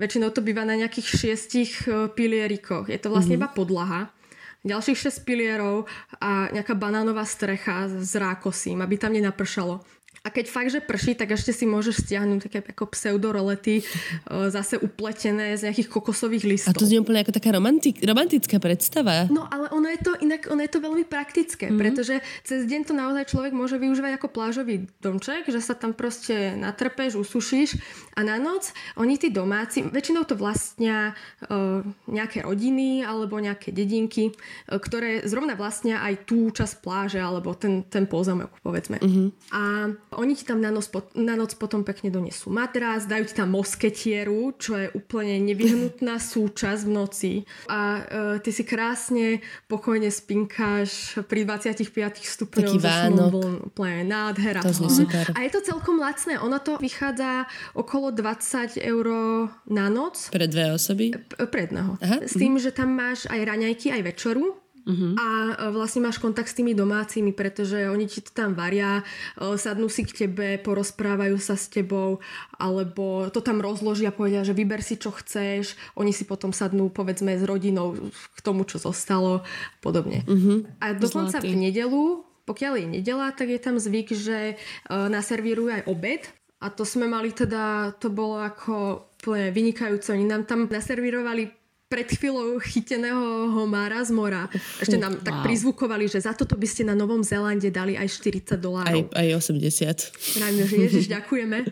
Väčšinou 0.00 0.32
to 0.32 0.40
býva 0.40 0.64
na 0.64 0.74
nejakých 0.80 1.08
šiestich 1.12 1.86
e, 1.86 2.08
pilierikoch. 2.10 2.88
Je 2.88 2.98
to 2.98 3.12
vlastne 3.12 3.36
mm-hmm. 3.36 3.52
iba 3.52 3.56
podlaha. 3.56 4.00
Ďalších 4.64 5.12
6 5.12 5.28
pilierov 5.28 5.84
a 6.24 6.48
nejaká 6.48 6.72
banánová 6.72 7.28
strecha 7.28 7.84
s 7.84 8.16
rákosím, 8.16 8.80
aby 8.80 8.96
tam 8.96 9.12
nenapršalo. 9.12 9.84
A 10.24 10.32
keď 10.32 10.48
fakt, 10.48 10.72
že 10.72 10.80
prší, 10.80 11.20
tak 11.20 11.36
ešte 11.36 11.52
si 11.52 11.68
môžeš 11.68 12.00
stiahnuť 12.00 12.48
také 12.48 12.64
ako 12.64 12.88
pseudorolety 12.96 13.80
e, 13.80 13.82
zase 14.48 14.80
upletené 14.80 15.52
z 15.52 15.68
nejakých 15.68 15.92
kokosových 15.92 16.44
listov. 16.48 16.72
A 16.72 16.80
to 16.80 16.88
je 16.88 16.96
úplne 16.96 17.20
ako 17.20 17.36
taká 17.36 17.52
romantik, 17.52 18.00
romantická 18.00 18.56
predstava. 18.56 19.28
No 19.28 19.44
ale 19.52 19.68
ono 19.68 19.84
je 19.92 20.00
to 20.00 20.16
inak, 20.24 20.48
ono 20.48 20.64
je 20.64 20.72
to 20.72 20.80
veľmi 20.80 21.04
praktické, 21.04 21.68
mm-hmm. 21.68 21.76
pretože 21.76 22.24
cez 22.40 22.64
deň 22.64 22.80
to 22.88 22.96
naozaj 22.96 23.28
človek 23.28 23.52
môže 23.52 23.76
využívať 23.76 24.16
ako 24.16 24.32
plážový 24.32 24.88
domček, 25.04 25.44
že 25.44 25.60
sa 25.60 25.76
tam 25.76 25.92
proste 25.92 26.56
natrpeš, 26.56 27.20
usušíš 27.20 27.76
a 28.16 28.24
na 28.24 28.40
noc 28.40 28.72
oni 28.96 29.20
tí 29.20 29.28
domáci, 29.28 29.84
väčšinou 29.84 30.24
to 30.24 30.40
vlastnia 30.40 31.12
uh, 31.52 31.84
nejaké 32.08 32.48
rodiny 32.48 33.04
alebo 33.04 33.36
nejaké 33.44 33.76
dedinky, 33.76 34.32
uh, 34.32 34.80
ktoré 34.80 35.28
zrovna 35.28 35.52
vlastnia 35.52 36.00
aj 36.00 36.24
tú 36.24 36.48
časť 36.48 36.80
pláže 36.80 37.20
alebo 37.20 37.52
ten, 37.52 37.84
ten 37.92 38.08
pozemok, 38.08 38.56
povedzme. 38.64 39.04
Mm-hmm. 39.04 39.28
A 39.52 39.92
oni 40.18 40.34
ti 40.34 40.44
tam 40.46 40.60
na 40.60 40.70
noc, 40.70 40.90
na 41.14 41.34
noc 41.38 41.54
potom 41.58 41.82
pekne 41.86 42.10
donesú 42.10 42.50
matrás, 42.50 43.06
dajú 43.06 43.24
ti 43.28 43.34
tam 43.36 43.54
mosketieru, 43.54 44.54
čo 44.56 44.78
je 44.78 44.88
úplne 44.94 45.38
nevyhnutná 45.42 46.16
súčasť 46.32 46.82
v 46.86 46.90
noci. 46.90 47.32
A 47.70 47.78
uh, 48.00 48.02
ty 48.40 48.50
si 48.50 48.64
krásne, 48.66 49.44
pokojne 49.70 50.08
spinkáš 50.08 51.18
pri 51.28 51.46
25 51.46 51.90
stupňoch. 52.18 52.74
Taký 52.74 52.78
Vánok. 52.80 53.32
Úplne 53.74 54.02
nádhera. 54.06 54.60
To 54.64 54.72
super. 54.90 55.30
A 55.34 55.44
je 55.46 55.50
to 55.52 55.60
celkom 55.62 56.00
lacné. 56.00 56.38
Ono 56.40 56.58
to 56.60 56.76
vychádza 56.80 57.46
okolo 57.76 58.10
20 58.10 58.78
eur 58.80 59.06
na 59.68 59.86
noc. 59.92 60.30
Pre 60.30 60.46
dve 60.48 60.74
osoby? 60.74 61.14
P- 61.14 61.46
pre 61.48 61.68
jedného. 61.68 61.96
Aha. 62.00 62.24
S 62.24 62.34
tým, 62.34 62.56
mm-hmm. 62.56 62.64
že 62.64 62.70
tam 62.76 62.90
máš 62.94 63.26
aj 63.28 63.40
raňajky, 63.42 63.92
aj 63.92 64.02
večeru 64.02 64.63
Uh-huh. 64.84 65.16
A 65.16 65.26
e, 65.56 65.72
vlastne 65.72 66.04
máš 66.04 66.20
kontakt 66.20 66.52
s 66.52 66.56
tými 66.56 66.76
domácimi, 66.76 67.32
pretože 67.32 67.88
oni 67.88 68.04
ti 68.04 68.20
to 68.20 68.30
tam 68.30 68.52
varia, 68.52 69.00
e, 69.40 69.56
sadnú 69.56 69.88
si 69.88 70.04
k 70.04 70.24
tebe, 70.28 70.60
porozprávajú 70.60 71.40
sa 71.40 71.56
s 71.56 71.72
tebou, 71.72 72.20
alebo 72.60 73.32
to 73.32 73.40
tam 73.40 73.64
rozložia, 73.64 74.12
povedia, 74.12 74.44
že 74.44 74.52
vyber 74.52 74.84
si, 74.84 75.00
čo 75.00 75.08
chceš, 75.08 75.74
oni 75.96 76.12
si 76.12 76.28
potom 76.28 76.52
sadnú, 76.52 76.92
povedzme, 76.92 77.32
s 77.40 77.44
rodinou 77.48 77.96
k 78.12 78.38
tomu, 78.44 78.68
čo 78.68 78.76
zostalo, 78.76 79.40
podobne. 79.80 80.22
Uh-huh. 80.28 80.68
A 80.84 80.92
dokonca 80.92 81.40
Zlatý. 81.40 81.56
v 81.56 81.68
nedelu, 81.68 82.02
pokiaľ 82.44 82.72
je 82.84 82.86
nedela, 83.00 83.32
tak 83.32 83.48
je 83.48 83.60
tam 83.60 83.80
zvyk, 83.80 84.12
že 84.12 84.60
uh, 84.60 85.08
naservírujú 85.08 85.80
aj 85.80 85.82
obed, 85.88 86.28
a 86.64 86.72
to 86.72 86.88
sme 86.88 87.04
mali 87.04 87.28
teda, 87.28 87.92
to 88.00 88.08
bolo 88.08 88.40
ako 88.40 89.04
úplne 89.20 89.52
vynikajúce. 89.52 90.16
Oni 90.16 90.24
nám 90.24 90.48
tam 90.48 90.64
naservírovali 90.64 91.63
pred 91.94 92.10
chvíľou 92.10 92.58
chyteného 92.58 93.54
homára 93.54 94.02
z 94.02 94.10
mora. 94.10 94.50
Ešte 94.82 94.98
nám 94.98 95.14
wow. 95.14 95.22
tak 95.22 95.34
prizvukovali, 95.46 96.10
že 96.10 96.18
za 96.18 96.34
toto 96.34 96.58
by 96.58 96.66
ste 96.66 96.82
na 96.82 96.98
Novom 96.98 97.22
Zélande 97.22 97.70
dali 97.70 97.94
aj 97.94 98.18
40 98.18 98.58
dolárov. 98.58 99.14
Aj, 99.14 99.22
aj 99.22 99.38
80. 99.38 100.42
Pravím, 100.42 100.66
že 100.66 100.76
ježiš, 100.90 101.06
ďakujeme. 101.06 101.70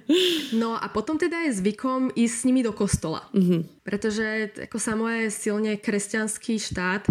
No 0.54 0.78
a 0.78 0.86
potom 0.94 1.18
teda 1.18 1.42
je 1.50 1.58
zvykom 1.58 2.14
ísť 2.14 2.34
s 2.38 2.42
nimi 2.46 2.62
do 2.62 2.70
kostola. 2.70 3.26
Uh-huh. 3.34 3.66
Pretože 3.82 4.54
ako 4.70 4.78
Samoa 4.78 5.26
je 5.26 5.34
silne 5.34 5.74
kresťanský 5.74 6.54
štát 6.62 7.10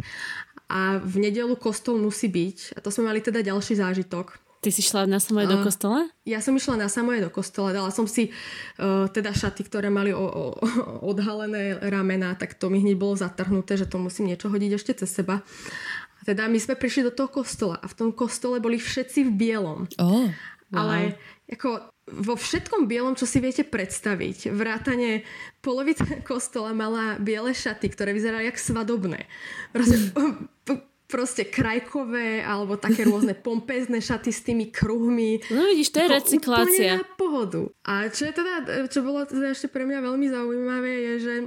a 0.71 1.03
v 1.03 1.15
nedelu 1.27 1.59
kostol 1.59 1.99
musí 1.99 2.31
byť. 2.31 2.79
A 2.79 2.79
to 2.79 2.95
sme 2.95 3.11
mali 3.11 3.19
teda 3.19 3.43
ďalší 3.43 3.75
zážitok. 3.75 4.39
Ty 4.61 4.69
si 4.69 4.85
šla 4.85 5.09
na 5.09 5.17
samoje 5.17 5.49
do 5.49 5.57
kostola? 5.65 6.05
Ja 6.21 6.37
som 6.37 6.53
išla 6.53 6.77
na 6.77 6.85
samoje 6.85 7.25
do 7.25 7.33
kostola. 7.33 7.73
Dala 7.73 7.89
som 7.89 8.05
si 8.05 8.29
uh, 8.29 9.09
teda 9.09 9.33
šaty, 9.33 9.65
ktoré 9.65 9.89
mali 9.89 10.13
o, 10.13 10.21
o, 10.21 10.45
odhalené 11.11 11.81
ramena, 11.81 12.37
tak 12.37 12.53
to 12.61 12.69
mi 12.69 12.77
hneď 12.77 12.93
bolo 12.93 13.17
zatrhnuté, 13.17 13.73
že 13.73 13.89
to 13.89 13.97
musím 13.97 14.29
niečo 14.29 14.53
hodiť 14.53 14.71
ešte 14.77 14.93
cez 15.01 15.09
seba. 15.09 15.41
A 15.41 16.21
teda 16.21 16.45
my 16.45 16.61
sme 16.61 16.77
prišli 16.77 17.09
do 17.09 17.13
toho 17.13 17.33
kostola 17.33 17.81
a 17.81 17.89
v 17.89 17.97
tom 17.97 18.09
kostole 18.13 18.61
boli 18.61 18.77
všetci 18.77 19.25
v 19.25 19.31
bielom. 19.33 19.89
Oh, 19.97 20.29
wow. 20.69 20.77
Ale 20.77 21.17
ako 21.49 21.91
vo 22.11 22.35
všetkom 22.35 22.85
bielom, 22.85 23.15
čo 23.15 23.25
si 23.25 23.41
viete 23.41 23.65
predstaviť. 23.65 24.51
Vrátane 24.53 25.23
polovica 25.63 26.05
kostola 26.29 26.75
mala 26.75 27.17
biele 27.17 27.55
šaty, 27.55 27.89
ktoré 27.89 28.13
vyzerali 28.13 28.45
jak 28.45 28.61
svadobné. 28.61 29.25
Proste, 29.73 29.97
proste 31.11 31.43
krajkové 31.43 32.39
alebo 32.39 32.79
také 32.79 33.03
rôzne 33.03 33.35
pompezné 33.45 33.99
šaty 33.99 34.31
s 34.31 34.41
tými 34.47 34.71
kruhmi. 34.71 35.43
No 35.51 35.67
vidíš, 35.67 35.91
to 35.91 35.99
je 35.99 36.07
recyklácia. 36.07 36.91
na 37.03 37.05
pohodu. 37.19 37.67
A 37.83 38.07
čo 38.07 38.31
je 38.31 38.33
teda, 38.33 38.87
čo 38.87 39.03
bolo 39.03 39.27
teda 39.27 39.51
ešte 39.51 39.67
pre 39.67 39.83
mňa 39.83 39.99
veľmi 39.99 40.27
zaujímavé, 40.31 40.91
je, 40.91 41.13
že 41.19 41.35
e, 41.43 41.45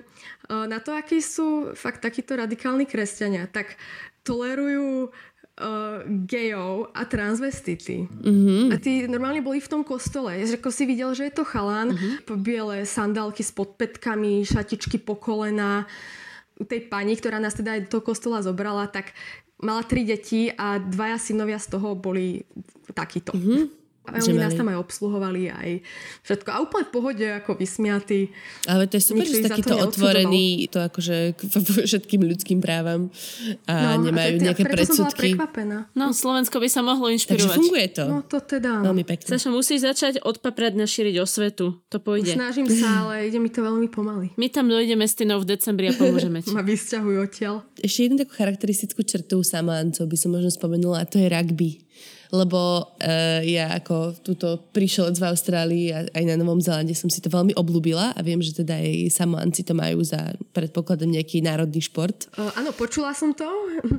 na 0.68 0.78
to, 0.84 0.92
akí 0.92 1.24
sú 1.24 1.72
fakt 1.72 2.04
takíto 2.04 2.36
radikálni 2.36 2.84
kresťania, 2.84 3.48
tak 3.48 3.80
tolerujú 4.24 5.08
uh, 5.60 6.02
gejov 6.26 6.90
a 6.94 7.02
transvestity. 7.06 8.08
Mm-hmm. 8.08 8.62
A 8.72 8.74
tí 8.80 9.06
normálne 9.06 9.44
boli 9.44 9.62
v 9.62 9.70
tom 9.70 9.82
kostole. 9.86 10.34
Ako 10.42 10.72
si 10.74 10.88
videl, 10.88 11.14
že 11.14 11.30
je 11.30 11.34
to 11.34 11.44
chalán, 11.46 11.94
mm-hmm. 11.94 12.40
biele 12.40 12.82
sandálky 12.82 13.44
s 13.44 13.54
podpetkami, 13.54 14.42
šatičky 14.42 14.98
po 14.98 15.14
kolena. 15.14 15.86
U 16.54 16.62
tej 16.62 16.86
pani, 16.86 17.18
ktorá 17.18 17.42
nás 17.42 17.58
teda 17.58 17.74
aj 17.78 17.80
do 17.86 17.98
toho 17.98 18.02
kostola 18.14 18.38
zobrala, 18.38 18.86
tak 18.86 19.10
mala 19.62 19.82
tri 19.86 20.02
deti 20.04 20.50
a 20.50 20.78
dvaja 20.78 21.18
synovia 21.18 21.58
z 21.58 21.66
toho 21.78 21.94
boli 21.94 22.42
takíto. 22.94 23.32
Mm-hmm. 23.36 23.83
A 24.04 24.20
oni 24.20 24.36
nás 24.36 24.52
tam 24.52 24.68
aj 24.68 24.76
obsluhovali 24.84 25.48
aj 25.48 25.80
všetko. 26.28 26.48
A 26.52 26.60
úplne 26.60 26.84
v 26.84 26.92
pohode, 26.92 27.24
ako 27.24 27.56
vysmiatí. 27.56 28.28
Ale 28.68 28.84
to 28.84 29.00
je 29.00 29.02
super, 29.08 29.24
že 29.24 29.40
takýto 29.40 29.80
otvorený 29.80 30.68
to 30.68 30.84
akože 30.84 31.32
k 31.32 31.40
všetkým 31.88 32.20
ľudským 32.28 32.60
právam 32.60 33.08
a 33.64 33.96
no, 33.96 34.12
nemajú 34.12 34.36
a 34.36 34.40
to, 34.40 34.44
nejaké 34.44 34.62
predsudky. 34.68 34.92
Som 34.92 35.08
bola 35.08 35.48
prekvapená. 35.48 35.78
No, 35.96 36.12
Slovensko 36.12 36.60
by 36.60 36.68
sa 36.68 36.84
mohlo 36.84 37.08
inšpirovať. 37.08 37.48
Takže 37.48 37.56
funguje 37.56 37.86
to. 37.96 38.04
No 38.04 38.20
to 38.20 38.38
teda. 38.44 38.84
Veľmi 38.84 39.04
pekne. 39.08 39.24
Saša, 39.24 39.48
musíš 39.48 39.88
začať 39.88 40.20
odpaprať 40.20 40.76
na 40.76 40.84
šíriť 40.84 41.16
osvetu. 41.24 41.80
To 41.88 41.96
pôjde. 41.96 42.36
Snažím 42.36 42.68
sa, 42.68 43.08
ale 43.08 43.32
ide 43.32 43.40
mi 43.40 43.48
to 43.48 43.64
veľmi 43.64 43.88
pomaly. 43.88 44.36
My 44.36 44.52
tam 44.52 44.68
dojdeme 44.68 45.08
s 45.08 45.16
v 45.16 45.46
decembri 45.48 45.88
a 45.88 45.96
pomôžeme 45.96 46.44
ti. 46.44 46.52
Ma 46.56 46.60
vysťahujú 46.60 47.18
odtiaľ. 47.24 47.64
Ešte 47.80 48.04
jednu 48.04 48.20
takú 48.20 48.36
charakteristickú 48.36 49.00
črtu 49.00 49.40
samáncov 49.40 50.04
by 50.04 50.16
som 50.20 50.36
možno 50.36 50.52
spomenula 50.52 51.00
a 51.00 51.08
to 51.08 51.16
je 51.16 51.32
rugby 51.32 51.80
lebo 52.32 52.94
uh, 53.00 53.40
ja 53.44 53.76
ako 53.76 54.20
túto 54.24 54.60
prišiel 54.72 55.12
z 55.12 55.24
Austrálii 55.24 55.86
a 55.92 56.08
aj 56.08 56.24
na 56.24 56.36
Novom 56.40 56.62
Zelande 56.62 56.96
som 56.96 57.08
si 57.12 57.20
to 57.20 57.28
veľmi 57.28 57.52
oblúbila 57.58 58.14
a 58.14 58.20
viem, 58.24 58.40
že 58.40 58.56
teda 58.56 58.78
aj 58.78 59.12
samoanci 59.12 59.66
to 59.66 59.76
majú 59.76 60.00
za 60.00 60.32
predpokladom 60.56 61.10
nejaký 61.12 61.44
národný 61.44 61.84
šport. 61.84 62.30
Uh, 62.38 62.48
áno, 62.56 62.70
počula 62.72 63.12
som 63.12 63.34
to 63.36 63.46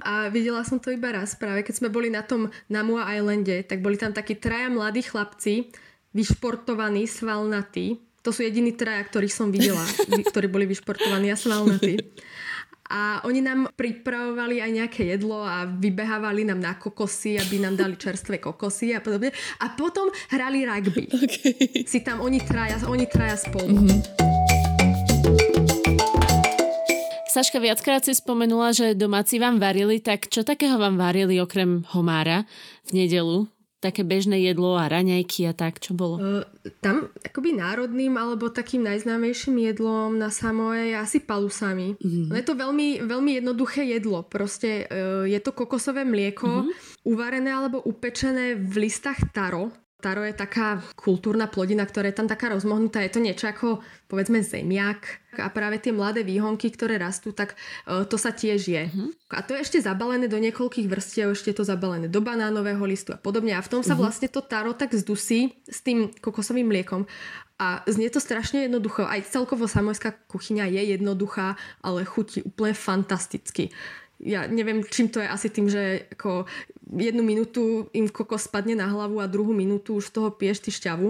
a 0.01 0.31
videla 0.33 0.65
som 0.65 0.81
to 0.81 0.89
iba 0.89 1.11
raz 1.13 1.35
práve, 1.37 1.61
keď 1.61 1.85
sme 1.85 1.89
boli 1.91 2.09
na 2.09 2.25
tom 2.25 2.49
Namua 2.71 3.05
Islande, 3.13 3.61
tak 3.67 3.83
boli 3.83 3.99
tam 3.99 4.15
takí 4.15 4.39
traja 4.39 4.71
mladí 4.71 5.03
chlapci, 5.05 5.69
vyšportovaní, 6.15 7.09
svalnatí. 7.09 7.99
To 8.25 8.33
sú 8.33 8.41
jediní 8.41 8.73
traja, 8.73 9.05
ktorých 9.05 9.33
som 9.33 9.53
videla, 9.53 9.83
ktorí 10.31 10.49
boli 10.49 10.65
vyšportovaní 10.65 11.29
a 11.29 11.37
svalnatí 11.37 12.01
a 12.89 13.25
oni 13.25 13.41
nám 13.41 13.73
pripravovali 13.73 14.61
aj 14.61 14.71
nejaké 14.71 15.01
jedlo 15.17 15.41
a 15.41 15.65
vybehávali 15.65 16.45
nám 16.45 16.61
na 16.61 16.73
kokosy, 16.77 17.41
aby 17.41 17.57
nám 17.57 17.75
dali 17.75 17.97
čerstvé 17.97 18.37
kokosy 18.37 18.93
a 18.93 19.01
podobne. 19.01 19.33
A 19.61 19.73
potom 19.73 20.09
hrali 20.29 20.65
rugby. 20.65 21.07
Okay. 21.25 21.83
Si 21.89 22.05
tam 22.05 22.21
oni 22.21 22.37
traja, 22.37 22.77
oni 22.85 23.09
traja 23.09 23.33
spolu. 23.39 23.65
Mm-hmm. 23.65 23.99
Saška, 27.35 27.59
viackrát 27.59 28.05
si 28.05 28.13
spomenula, 28.15 28.71
že 28.71 28.95
domáci 28.95 29.41
vám 29.41 29.59
varili, 29.59 29.99
tak 29.99 30.31
čo 30.31 30.45
takého 30.45 30.79
vám 30.79 30.95
varili 30.95 31.41
okrem 31.41 31.83
homára 31.91 32.47
v 32.87 33.03
nedelu? 33.03 33.49
Také 33.85 34.01
bežné 34.01 34.41
jedlo 34.41 34.73
a 34.73 34.89
raňajky 34.89 35.45
a 35.45 35.53
tak, 35.53 35.77
čo 35.77 35.93
bolo? 35.93 36.17
Uh, 36.17 36.41
tam 36.81 37.13
akoby 37.21 37.53
národným 37.53 38.17
alebo 38.17 38.49
takým 38.49 38.81
najznámejším 38.81 39.61
jedlom 39.69 40.17
na 40.17 40.33
Samoe 40.33 40.89
je 40.89 40.95
asi 40.97 41.21
palusami. 41.21 41.93
Uh-huh. 42.01 42.33
Je 42.33 42.41
to 42.41 42.57
veľmi, 42.57 43.05
veľmi 43.05 43.31
jednoduché 43.37 43.85
jedlo. 43.85 44.25
Proste 44.25 44.89
uh, 44.89 45.29
je 45.29 45.37
to 45.37 45.53
kokosové 45.53 46.01
mlieko, 46.01 46.65
uh-huh. 46.65 46.73
uvarené 47.05 47.53
alebo 47.53 47.85
upečené 47.85 48.57
v 48.57 48.89
listách 48.89 49.29
taro 49.29 49.69
Taro 49.95 50.27
je 50.27 50.35
taká 50.35 50.83
kultúrna 50.99 51.47
plodina, 51.47 51.87
ktorá 51.87 52.11
je 52.11 52.19
tam 52.19 52.27
taká 52.27 52.51
rozmohnutá. 52.51 52.99
Je 53.01 53.15
to 53.15 53.23
niečo 53.23 53.47
ako, 53.47 53.79
povedzme, 54.11 54.43
zemiak. 54.43 55.23
A 55.39 55.47
práve 55.49 55.79
tie 55.79 55.95
mladé 55.95 56.21
výhonky, 56.21 56.67
ktoré 56.69 56.99
rastú, 56.99 57.31
tak 57.31 57.55
uh, 57.87 58.03
to 58.03 58.19
sa 58.19 58.35
tiež 58.35 58.61
je. 58.69 58.83
Uh-huh. 58.91 59.09
A 59.31 59.41
to 59.41 59.55
je 59.55 59.63
ešte 59.63 59.79
zabalené 59.79 60.27
do 60.27 60.35
niekoľkých 60.35 60.91
vrstiev, 60.91 61.31
ešte 61.31 61.55
to 61.55 61.63
zabalené 61.63 62.11
do 62.11 62.19
banánového 62.19 62.83
listu 62.83 63.15
a 63.15 63.19
podobne. 63.19 63.55
A 63.55 63.63
v 63.63 63.71
tom 63.71 63.81
sa 63.81 63.95
uh-huh. 63.95 64.03
vlastne 64.03 64.27
to 64.27 64.43
taro 64.43 64.75
tak 64.75 64.91
zdusí 64.91 65.63
s 65.65 65.79
tým 65.79 66.11
kokosovým 66.19 66.67
mliekom. 66.67 67.07
A 67.55 67.87
znie 67.87 68.11
to 68.11 68.19
strašne 68.19 68.67
jednoducho. 68.67 69.07
Aj 69.07 69.23
celkovo 69.23 69.63
samojská 69.63 70.27
kuchyňa 70.27 70.75
je 70.75 70.99
jednoduchá, 70.99 71.55
ale 71.79 72.03
chutí 72.03 72.43
úplne 72.43 72.75
fantasticky 72.75 73.71
ja 74.23 74.47
neviem, 74.47 74.79
čím 74.87 75.11
to 75.11 75.19
je 75.19 75.27
asi 75.27 75.51
tým, 75.51 75.67
že 75.67 76.07
ako 76.15 76.47
jednu 76.85 77.25
minútu 77.25 77.89
im 77.91 78.07
kokos 78.07 78.47
spadne 78.47 78.77
na 78.77 78.87
hlavu 78.87 79.19
a 79.19 79.27
druhú 79.27 79.51
minútu 79.51 79.97
už 79.99 80.13
z 80.13 80.21
toho 80.21 80.29
piješ 80.31 80.63
ty 80.63 80.69
šťavu. 80.71 81.07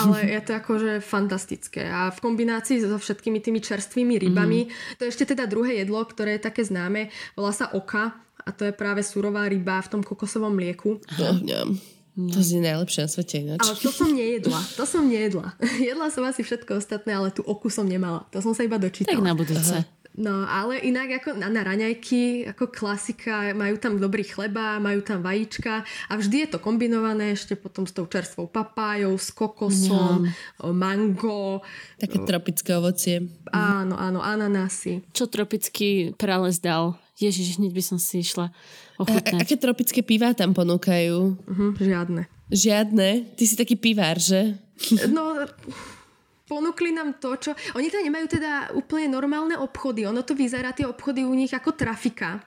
Ale 0.00 0.16
je 0.30 0.40
to 0.40 0.52
akože 0.56 0.92
fantastické. 1.04 1.90
A 1.90 2.08
v 2.08 2.18
kombinácii 2.22 2.80
so 2.80 2.96
všetkými 2.96 3.42
tými 3.42 3.60
čerstvými 3.60 4.16
rybami, 4.16 4.70
mm. 4.70 4.96
to 4.96 5.04
je 5.04 5.12
ešte 5.12 5.36
teda 5.36 5.44
druhé 5.50 5.82
jedlo, 5.84 6.00
ktoré 6.06 6.38
je 6.38 6.46
také 6.48 6.62
známe, 6.64 7.12
volá 7.36 7.52
sa 7.52 7.68
oka 7.74 8.16
a 8.42 8.50
to 8.50 8.66
je 8.66 8.72
práve 8.74 9.04
surová 9.04 9.46
ryba 9.46 9.82
v 9.82 9.90
tom 9.98 10.02
kokosovom 10.02 10.54
mlieku. 10.54 10.98
Oh, 11.20 11.38
To 12.12 12.44
je 12.44 12.60
najlepšie 12.60 13.00
na 13.04 13.08
svete 13.08 13.36
ináč. 13.40 13.64
Ale 13.64 13.76
to 13.80 13.88
som 13.88 14.12
nejedla. 14.12 14.60
To 14.76 14.84
som 14.84 15.02
nejedla. 15.08 15.56
Jedla 15.88 16.12
som 16.12 16.28
asi 16.28 16.44
všetko 16.44 16.76
ostatné, 16.76 17.16
ale 17.16 17.32
tú 17.32 17.40
oku 17.40 17.72
som 17.72 17.88
nemala. 17.88 18.28
To 18.36 18.44
som 18.44 18.52
sa 18.52 18.68
iba 18.68 18.76
dočítala. 18.76 19.16
Tak 19.16 19.24
na 19.24 19.32
budúce. 19.32 19.80
Aha. 19.80 20.01
No, 20.12 20.44
ale 20.44 20.76
inak 20.84 21.24
ako 21.24 21.40
na, 21.40 21.48
na 21.48 21.64
raňajky, 21.64 22.44
ako 22.52 22.68
klasika, 22.68 23.56
majú 23.56 23.80
tam 23.80 23.96
dobrý 23.96 24.28
chleba, 24.28 24.76
majú 24.76 25.00
tam 25.00 25.24
vajíčka 25.24 25.88
a 25.88 26.12
vždy 26.20 26.44
je 26.44 26.48
to 26.52 26.58
kombinované 26.60 27.32
ešte 27.32 27.56
potom 27.56 27.88
s 27.88 27.96
tou 27.96 28.04
čerstvou 28.04 28.44
papájou, 28.44 29.16
s 29.16 29.32
kokosom, 29.32 30.28
Mňam. 30.28 30.76
mango. 30.76 31.64
Také 31.96 32.20
tropické 32.28 32.76
ovocie. 32.76 33.24
Áno, 33.56 33.96
áno, 33.96 34.20
ananásy. 34.20 35.00
Čo 35.16 35.32
tropický 35.32 36.12
prales 36.20 36.60
dal? 36.60 37.00
Ježiš, 37.16 37.56
hneď 37.56 37.72
by 37.72 37.82
som 37.84 37.96
si 37.96 38.20
išla 38.20 38.52
ochutnať. 39.00 39.40
A, 39.40 39.44
aké 39.48 39.56
tropické 39.56 40.04
pivá 40.04 40.36
tam 40.36 40.52
ponúkajú? 40.52 41.40
Uh-huh, 41.40 41.70
žiadne. 41.80 42.28
Žiadne? 42.52 43.32
Ty 43.32 43.44
si 43.48 43.54
taký 43.56 43.80
pivár, 43.80 44.20
že? 44.20 44.60
No, 45.08 45.40
ponúkli 46.46 46.92
nám 46.92 47.16
to, 47.18 47.38
čo... 47.38 47.50
Oni 47.78 47.88
tam 47.88 48.02
nemajú 48.04 48.26
teda 48.28 48.74
úplne 48.74 49.08
normálne 49.08 49.54
obchody. 49.56 50.04
Ono 50.06 50.20
to 50.26 50.36
vyzerá, 50.36 50.74
tie 50.74 50.86
obchody 50.88 51.22
u 51.24 51.34
nich 51.34 51.52
ako 51.54 51.72
trafika. 51.74 52.42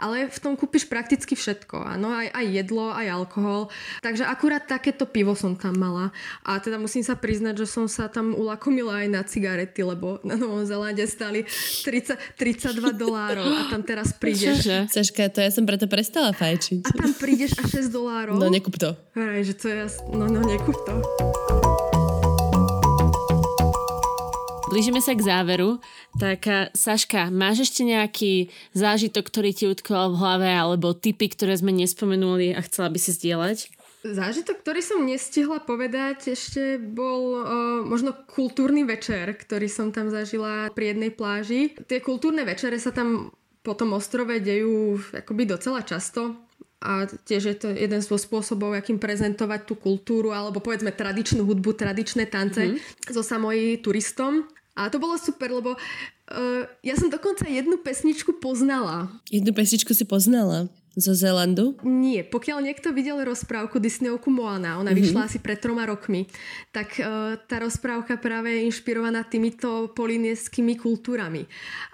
Ale 0.00 0.32
v 0.32 0.38
tom 0.40 0.56
kúpiš 0.56 0.88
prakticky 0.88 1.36
všetko. 1.36 1.76
Áno, 1.76 2.08
aj, 2.08 2.32
aj 2.32 2.46
jedlo, 2.48 2.88
aj 2.88 3.06
alkohol. 3.12 3.68
Takže 4.00 4.24
akurát 4.24 4.64
takéto 4.64 5.04
pivo 5.04 5.36
som 5.36 5.52
tam 5.52 5.76
mala. 5.76 6.08
A 6.40 6.56
teda 6.56 6.80
musím 6.80 7.04
sa 7.04 7.20
priznať, 7.20 7.64
že 7.64 7.66
som 7.68 7.84
sa 7.84 8.08
tam 8.08 8.32
ulakomila 8.32 9.04
aj 9.04 9.08
na 9.12 9.20
cigarety, 9.20 9.84
lebo 9.84 10.16
na 10.24 10.40
Novom 10.40 10.64
Zelande 10.64 11.04
stali 11.04 11.44
30, 11.44 12.16
32 12.40 12.96
dolárov 12.96 13.44
a 13.44 13.62
tam 13.68 13.84
teraz 13.84 14.16
prídeš. 14.16 14.64
Čože? 14.64 14.88
Saška, 14.88 15.28
to 15.28 15.44
ja 15.44 15.52
som 15.52 15.68
preto 15.68 15.84
prestala 15.84 16.32
fajčiť. 16.32 16.80
A 16.88 16.90
tam 16.96 17.12
prídeš 17.12 17.60
a 17.60 17.68
6 17.68 17.92
dolárov. 17.92 18.40
No 18.40 18.48
nekúp 18.48 18.80
to. 18.80 18.96
Hej, 19.12 19.52
že 19.52 19.54
to 19.60 19.66
je... 19.68 19.84
No, 20.16 20.24
no 20.32 20.40
nekúp 20.40 20.80
to. 20.88 21.89
Blížime 24.70 25.02
sa 25.02 25.18
k 25.18 25.26
záveru, 25.26 25.82
tak 26.14 26.46
eh, 26.46 26.70
Saška, 26.70 27.26
máš 27.34 27.66
ešte 27.66 27.82
nejaký 27.82 28.54
zážitok, 28.70 29.26
ktorý 29.26 29.50
ti 29.50 29.66
utkol 29.66 30.14
v 30.14 30.20
hlave, 30.22 30.46
alebo 30.46 30.94
typy, 30.94 31.26
ktoré 31.26 31.58
sme 31.58 31.74
nespomenuli 31.74 32.54
a 32.54 32.62
chcela 32.62 32.86
by 32.86 32.98
si 33.02 33.10
zdieľať? 33.10 33.66
Zážitok, 34.06 34.62
ktorý 34.62 34.80
som 34.80 35.04
nestihla 35.04 35.60
povedať, 35.60 36.32
ešte 36.32 36.80
bol 36.80 37.20
o, 37.36 37.42
možno 37.84 38.16
kultúrny 38.16 38.86
večer, 38.88 39.36
ktorý 39.36 39.68
som 39.68 39.92
tam 39.92 40.08
zažila 40.08 40.72
pri 40.72 40.96
jednej 40.96 41.12
pláži. 41.12 41.76
Tie 41.84 42.00
kultúrne 42.00 42.48
večere 42.48 42.80
sa 42.80 42.96
tam 42.96 43.28
po 43.60 43.76
tom 43.76 43.92
ostrove 43.92 44.40
dejú 44.40 44.96
akoby 45.12 45.44
docela 45.44 45.84
často 45.84 46.48
a 46.80 47.04
tiež 47.04 47.42
je 47.44 47.56
to 47.60 47.68
jeden 47.76 48.00
z 48.00 48.08
spôsobov, 48.08 48.72
akým 48.72 48.96
prezentovať 48.96 49.68
tú 49.68 49.76
kultúru 49.76 50.32
alebo 50.32 50.64
povedzme 50.64 50.96
tradičnú 50.96 51.44
hudbu, 51.44 51.76
tradičné 51.76 52.24
tance 52.32 52.72
mm. 52.72 53.12
so 53.12 53.20
samoj 53.20 53.84
turistom. 53.84 54.48
A 54.80 54.88
to 54.88 54.96
bolo 54.96 55.20
super, 55.20 55.52
lebo 55.52 55.76
uh, 55.76 56.64
ja 56.80 56.96
som 56.96 57.12
dokonca 57.12 57.44
jednu 57.44 57.76
pesničku 57.84 58.40
poznala. 58.40 59.12
Jednu 59.28 59.52
pesničku 59.52 59.92
si 59.92 60.08
poznala? 60.08 60.72
Zo 60.98 61.14
Zelandu? 61.14 61.78
Nie, 61.86 62.26
pokiaľ 62.26 62.66
niekto 62.66 62.90
videl 62.90 63.22
rozprávku 63.22 63.78
Disneyovku 63.78 64.26
Moana, 64.26 64.74
ona 64.74 64.90
mm-hmm. 64.90 64.98
vyšla 65.06 65.20
asi 65.22 65.38
pred 65.38 65.62
troma 65.62 65.86
rokmi, 65.86 66.26
tak 66.74 66.98
uh, 66.98 67.38
tá 67.46 67.62
rozprávka 67.62 68.18
práve 68.18 68.50
je 68.58 68.66
inšpirovaná 68.66 69.22
týmito 69.22 69.94
polinéskými 69.94 70.74
kultúrami. 70.74 71.46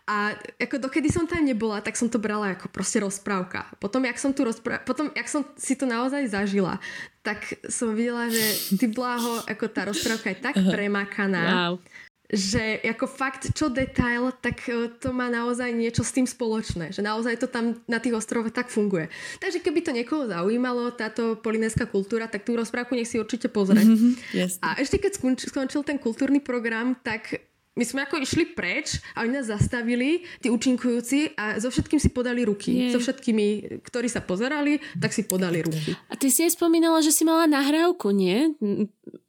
A 0.08 0.32
ako 0.56 0.88
dokedy 0.88 1.12
som 1.12 1.28
tam 1.28 1.44
nebola, 1.44 1.84
tak 1.84 1.92
som 1.92 2.08
to 2.08 2.16
brala 2.16 2.56
ako 2.56 2.72
proste 2.72 3.02
rozprávka. 3.04 3.68
Potom, 3.82 4.00
jak 4.00 4.16
som, 4.16 4.32
tu 4.32 4.48
rozpráv... 4.48 4.80
Potom, 4.88 5.12
jak 5.12 5.28
som 5.28 5.44
si 5.60 5.76
to 5.76 5.84
naozaj 5.84 6.32
zažila, 6.32 6.80
tak 7.20 7.42
som 7.68 7.92
videla, 7.92 8.32
že 8.32 8.78
ty 8.80 8.88
bláho, 8.88 9.44
ako 9.44 9.64
tá 9.68 9.92
rozprávka 9.92 10.32
je 10.32 10.38
tak 10.40 10.56
premakaná. 10.56 11.44
Wow 11.74 11.84
že 12.26 12.82
ako 12.82 13.06
fakt, 13.06 13.54
čo 13.54 13.70
detail, 13.70 14.34
tak 14.34 14.66
e, 14.66 14.90
to 14.98 15.14
má 15.14 15.30
naozaj 15.30 15.70
niečo 15.70 16.02
s 16.02 16.10
tým 16.10 16.26
spoločné. 16.26 16.90
Že 16.90 17.06
naozaj 17.06 17.34
to 17.38 17.46
tam 17.46 17.78
na 17.86 18.02
tých 18.02 18.18
ostrovoch 18.18 18.50
tak 18.50 18.70
funguje. 18.70 19.06
Takže 19.38 19.62
keby 19.62 19.80
to 19.86 19.94
niekoho 19.94 20.26
zaujímalo, 20.26 20.90
táto 20.94 21.38
polinéská 21.38 21.86
kultúra, 21.86 22.26
tak 22.26 22.42
tú 22.42 22.58
rozprávku 22.58 22.98
nech 22.98 23.06
si 23.06 23.22
určite 23.22 23.46
pozrie. 23.46 23.86
yes. 24.34 24.58
A 24.58 24.78
ešte 24.82 24.98
keď 24.98 25.38
skončil 25.38 25.86
ten 25.86 26.02
kultúrny 26.02 26.42
program, 26.42 26.98
tak 26.98 27.46
my 27.76 27.84
sme 27.84 28.00
ako 28.08 28.16
išli 28.24 28.56
preč 28.56 29.04
a 29.12 29.28
oni 29.28 29.36
nás 29.36 29.52
zastavili, 29.52 30.24
tí 30.40 30.48
účinkujúci 30.48 31.36
a 31.36 31.60
so 31.60 31.68
všetkým 31.68 32.00
si 32.00 32.08
podali 32.08 32.40
ruky. 32.48 32.72
Nie. 32.72 32.92
So 32.92 33.04
všetkými, 33.04 33.78
ktorí 33.84 34.08
sa 34.08 34.24
pozerali, 34.24 34.80
tak 34.96 35.12
si 35.12 35.28
podali 35.28 35.60
ruky. 35.60 35.92
A 36.08 36.16
ty 36.16 36.32
si 36.32 36.40
aj 36.48 36.56
spomínala, 36.56 37.04
že 37.04 37.12
si 37.12 37.28
mala 37.28 37.44
nahrávku, 37.44 38.16
nie? 38.16 38.56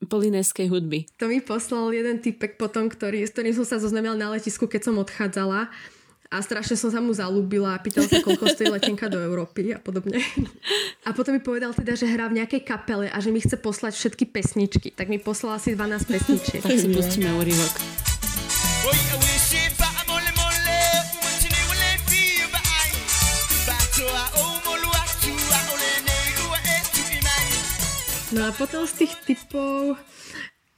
Polinéskej 0.07 0.71
hudby. 0.71 1.11
To 1.19 1.27
mi 1.27 1.43
poslal 1.43 1.91
jeden 1.91 2.23
typek 2.23 2.55
potom, 2.55 2.87
ktorý, 2.87 3.27
s 3.27 3.35
ktorým 3.35 3.51
som 3.51 3.67
sa 3.67 3.83
zoznamila 3.83 4.15
na 4.15 4.31
letisku, 4.31 4.63
keď 4.63 4.87
som 4.87 4.95
odchádzala 4.95 5.67
a 6.27 6.37
strašne 6.43 6.75
som 6.75 6.91
sa 6.91 6.99
mu 6.99 7.11
zalúbila 7.15 7.75
a 7.75 7.79
pýtal 7.79 8.07
sa, 8.07 8.19
koľko 8.19 8.51
stojí 8.51 8.67
letenka 8.71 9.07
do 9.07 9.19
Európy 9.19 9.75
a 9.75 9.79
podobne. 9.79 10.19
A 11.07 11.15
potom 11.15 11.35
mi 11.35 11.39
povedal 11.39 11.71
teda, 11.71 11.95
že 11.95 12.03
hrá 12.03 12.27
v 12.27 12.43
nejakej 12.43 12.67
kapele 12.67 13.07
a 13.07 13.17
že 13.23 13.31
mi 13.31 13.39
chce 13.39 13.55
poslať 13.55 13.95
všetky 13.95 14.27
pesničky. 14.27 14.91
Tak 14.91 15.07
mi 15.07 15.23
poslal 15.23 15.55
asi 15.55 15.71
12 15.71 16.03
pesničiek. 16.03 16.61
tak 16.63 16.75
si 16.75 16.91
pustíme 16.91 17.31
úryvok. 17.31 18.16
No 28.37 28.43
a 28.43 28.51
potom 28.53 28.85
z 28.85 28.93
tých 29.01 29.13
typov, 29.25 29.97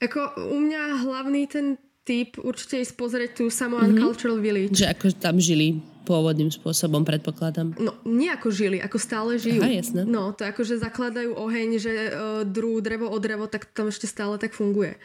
ako 0.00 0.20
u 0.48 0.58
mňa 0.64 1.04
hlavný 1.04 1.44
ten 1.44 1.76
typ 2.08 2.40
určite 2.40 2.80
ísť 2.80 2.94
pozrieť 2.96 3.30
tú 3.36 3.44
Samoan 3.52 3.92
mm-hmm. 3.92 4.06
Cultural 4.06 4.38
Village. 4.40 4.72
Že 4.72 4.86
ako 4.96 5.04
tam 5.20 5.36
žili 5.36 5.82
pôvodným 6.08 6.48
spôsobom, 6.48 7.04
predpokladám. 7.04 7.76
No, 7.76 8.00
nie 8.08 8.32
ako 8.32 8.48
žili, 8.48 8.80
ako 8.80 8.96
stále 8.96 9.36
žijú. 9.36 9.60
Aha, 9.60 9.76
jasné. 9.76 10.08
No, 10.08 10.32
to 10.32 10.48
ako, 10.48 10.64
že 10.64 10.80
zakladajú 10.80 11.36
oheň, 11.36 11.68
že 11.76 11.92
uh, 11.92 12.42
drú 12.48 12.80
drevo 12.80 13.12
o 13.12 13.18
drevo, 13.20 13.44
tak 13.44 13.68
tam 13.76 13.92
ešte 13.92 14.08
stále 14.08 14.40
tak 14.40 14.56
funguje. 14.56 14.96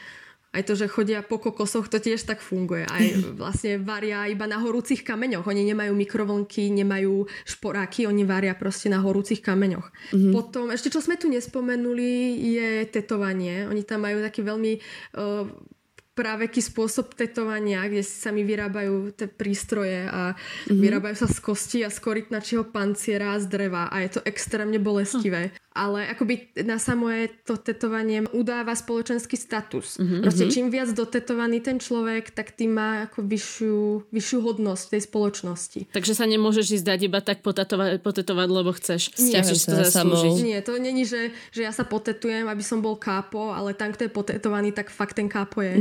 Aj 0.56 0.64
to, 0.64 0.80
že 0.80 0.88
chodia 0.88 1.20
po 1.20 1.36
kokosoch, 1.36 1.91
to 1.91 1.99
tiež 1.99 2.24
tak 2.24 2.39
funguje. 2.39 2.88
Aj 2.88 3.03
vlastne 3.41 3.76
varia 3.84 4.24
iba 4.32 4.47
na 4.47 4.64
horúcich 4.64 5.03
kameňoch. 5.03 5.43
Oni 5.43 5.68
nemajú 5.68 5.91
mikrovlnky, 5.91 6.72
nemajú 6.72 7.28
šporáky, 7.43 8.08
oni 8.08 8.24
varia 8.24 8.56
proste 8.56 8.88
na 8.88 9.03
horúcich 9.03 9.43
kameňoch. 9.43 9.91
Mm-hmm. 10.16 10.32
Potom, 10.32 10.72
ešte 10.72 10.88
čo 10.88 11.03
sme 11.03 11.20
tu 11.20 11.28
nespomenuli, 11.28 12.39
je 12.56 12.88
tetovanie. 12.88 13.68
Oni 13.68 13.84
tam 13.84 14.08
majú 14.08 14.24
taký 14.24 14.47
veľmi 14.47 14.80
uh, 15.20 15.43
práveký 16.16 16.64
spôsob 16.64 17.12
tetovania, 17.12 17.84
kde 17.91 17.99
si 17.99 18.16
sami 18.16 18.47
vyrábajú 18.47 19.12
tie 19.12 19.28
prístroje 19.28 20.08
a 20.08 20.32
mm-hmm. 20.32 20.80
vyrábajú 20.80 21.16
sa 21.20 21.28
z 21.28 21.38
kosti 21.43 21.80
a 21.84 21.91
z 21.91 21.99
korytnačieho 21.99 22.72
panciera 22.72 23.36
a 23.36 23.41
z 23.43 23.51
dreva 23.51 23.91
a 23.91 23.99
je 23.99 24.16
to 24.16 24.22
extrémne 24.24 24.80
bolestivé. 24.80 25.51
Ale 25.76 26.07
akoby 26.07 26.55
na 26.63 26.80
samé 26.80 27.28
to 27.43 27.59
tetovanie 27.59 28.23
udáva 28.32 28.71
spoločenský 28.71 29.36
status. 29.36 29.99
Mm-hmm. 29.99 30.21
Proste 30.23 30.45
čím 30.47 30.71
viac 30.71 30.88
dotetovaný 30.95 31.59
ten 31.59 31.84
človek, 31.84 32.32
tak 32.32 32.55
tým 32.55 32.80
má 32.80 33.11
ako 33.11 33.28
vyššiu, 33.28 34.07
vyššiu 34.07 34.39
hodnosť 34.39 34.84
tej 34.95 35.01
spoločnosti. 35.03 35.80
Takže 35.91 36.15
sa 36.15 36.23
nemôžeš 36.23 36.80
ísť 36.80 36.86
dať 36.88 36.99
iba 37.11 37.19
tak 37.19 37.43
potetovať, 37.43 37.99
potetovať 37.99 38.47
lebo 38.47 38.71
chceš. 38.71 39.11
Nie, 39.19 39.43
to 39.43 39.51
zaslúžiť. 39.51 40.32
Nie, 40.47 40.59
to 40.63 40.80
není, 40.80 41.03
že, 41.03 41.36
že 41.51 41.67
ja 41.67 41.76
sa 41.76 41.84
potetujem, 41.84 42.47
aby 42.47 42.63
som 42.63 42.80
bol 42.80 42.95
kápo, 42.95 43.51
ale 43.51 43.76
tam, 43.76 43.91
kto 43.91 44.07
je 44.07 44.11
potetovaný, 44.11 44.71
tak 44.71 44.88
fakt 44.88 45.19
ten 45.19 45.28
kápo 45.28 45.59
je. 45.59 45.76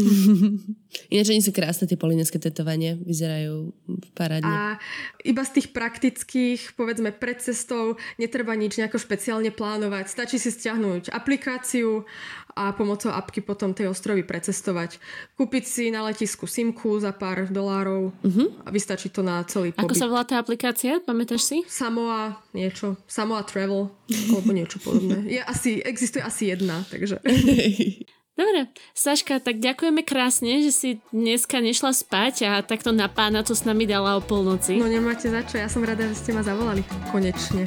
Ináč 1.14 1.26
oni 1.30 1.42
sú 1.42 1.50
krásne 1.54 1.86
tie 1.86 1.98
polineské 1.98 2.42
tetovanie, 2.42 2.98
vyzerajú 2.98 3.70
parádne. 4.18 4.50
A 4.50 4.78
iba 5.22 5.42
z 5.46 5.60
tých 5.60 5.68
praktických, 5.70 6.74
povedzme, 6.78 7.14
pred 7.14 7.38
cestou 7.38 7.98
netreba 8.18 8.54
nič 8.58 8.78
nejako 8.78 8.98
špeciálne 8.98 9.50
plánovať 9.50 9.83
plánovať. 9.84 10.04
Stačí 10.08 10.36
si 10.40 10.48
stiahnuť 10.48 11.12
aplikáciu 11.12 12.08
a 12.54 12.72
pomocou 12.72 13.10
apky 13.10 13.42
potom 13.44 13.76
tej 13.76 13.90
ostrovy 13.92 14.24
precestovať. 14.24 14.96
Kúpiť 15.36 15.64
si 15.66 15.84
na 15.90 16.06
letisku 16.06 16.46
simku 16.46 16.96
za 17.02 17.12
pár 17.12 17.50
dolárov 17.50 18.14
uh-huh. 18.14 18.48
a 18.64 18.68
vystačí 18.70 19.10
to 19.10 19.20
na 19.20 19.42
celý 19.44 19.74
pobyt. 19.74 19.90
Ako 19.90 19.98
sa 19.98 20.08
volá 20.08 20.24
tá 20.24 20.38
aplikácia? 20.40 21.02
Pamätáš 21.02 21.44
si? 21.44 21.58
Samoa 21.66 22.40
niečo. 22.56 22.96
Samoa 23.10 23.42
Travel 23.44 23.90
alebo 24.08 24.50
niečo 24.54 24.78
podobné. 24.80 25.26
Je 25.28 25.40
asi, 25.42 25.82
existuje 25.82 26.22
asi 26.24 26.54
jedna, 26.54 26.86
takže... 26.88 27.20
Dobre, 28.34 28.66
Saška, 28.98 29.38
tak 29.38 29.62
ďakujeme 29.62 30.02
krásne, 30.02 30.58
že 30.58 30.74
si 30.74 30.90
dneska 31.14 31.62
nešla 31.62 31.94
spať 31.94 32.34
a 32.50 32.52
takto 32.66 32.90
na 32.90 33.06
pána 33.06 33.46
to 33.46 33.54
s 33.54 33.62
nami 33.62 33.86
dala 33.86 34.18
o 34.18 34.20
polnoci. 34.26 34.74
No 34.74 34.90
nemáte 34.90 35.30
za 35.30 35.46
čo, 35.46 35.62
ja 35.62 35.70
som 35.70 35.86
rada, 35.86 36.02
že 36.10 36.18
ste 36.18 36.34
ma 36.34 36.42
zavolali. 36.42 36.82
Konečne. 37.14 37.62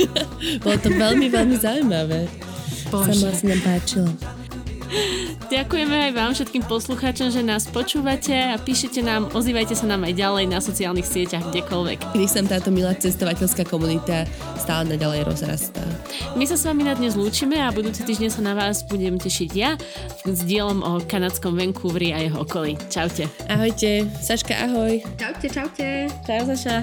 Bolo 0.66 0.78
to 0.82 0.90
veľmi, 0.90 1.30
veľmi 1.30 1.54
zaujímavé. 1.54 2.26
Bože. 2.90 3.30
Sa 3.30 3.46
nám 3.46 3.62
páčilo. 3.62 4.10
Ďakujeme 5.50 6.10
aj 6.10 6.12
vám 6.14 6.30
všetkým 6.34 6.64
poslucháčom, 6.66 7.30
že 7.30 7.42
nás 7.46 7.66
počúvate 7.70 8.34
a 8.34 8.58
píšete 8.58 9.02
nám, 9.02 9.30
ozývajte 9.34 9.74
sa 9.78 9.86
nám 9.86 10.06
aj 10.06 10.14
ďalej 10.18 10.44
na 10.50 10.58
sociálnych 10.58 11.06
sieťach, 11.06 11.50
kdekoľvek. 11.50 12.14
Nech 12.18 12.30
sa 12.30 12.42
táto 12.42 12.74
milá 12.74 12.94
cestovateľská 12.94 13.66
komunita 13.66 14.26
stále 14.58 14.90
naďalej 14.90 15.26
rozrastá. 15.30 15.82
My 16.34 16.46
sa 16.46 16.58
s 16.58 16.66
vami 16.66 16.86
na 16.86 16.94
dnes 16.94 17.14
lúčime 17.14 17.58
a 17.58 17.70
budúci 17.70 18.02
týždeň 18.02 18.30
sa 18.30 18.42
na 18.42 18.54
vás 18.54 18.82
budem 18.86 19.18
tešiť 19.18 19.50
ja 19.54 19.78
s 20.26 20.40
dielom 20.46 20.82
o 20.82 20.98
kanadskom 21.02 21.54
Vancouveri 21.54 22.14
a 22.14 22.18
jeho 22.26 22.42
okolí. 22.42 22.74
Čaute. 22.90 23.30
Ahojte. 23.46 24.10
Saška, 24.18 24.54
ahoj. 24.58 25.02
Čaute, 25.18 25.46
čaute. 25.50 25.88
Čau, 26.26 26.42
Saša. 26.50 26.82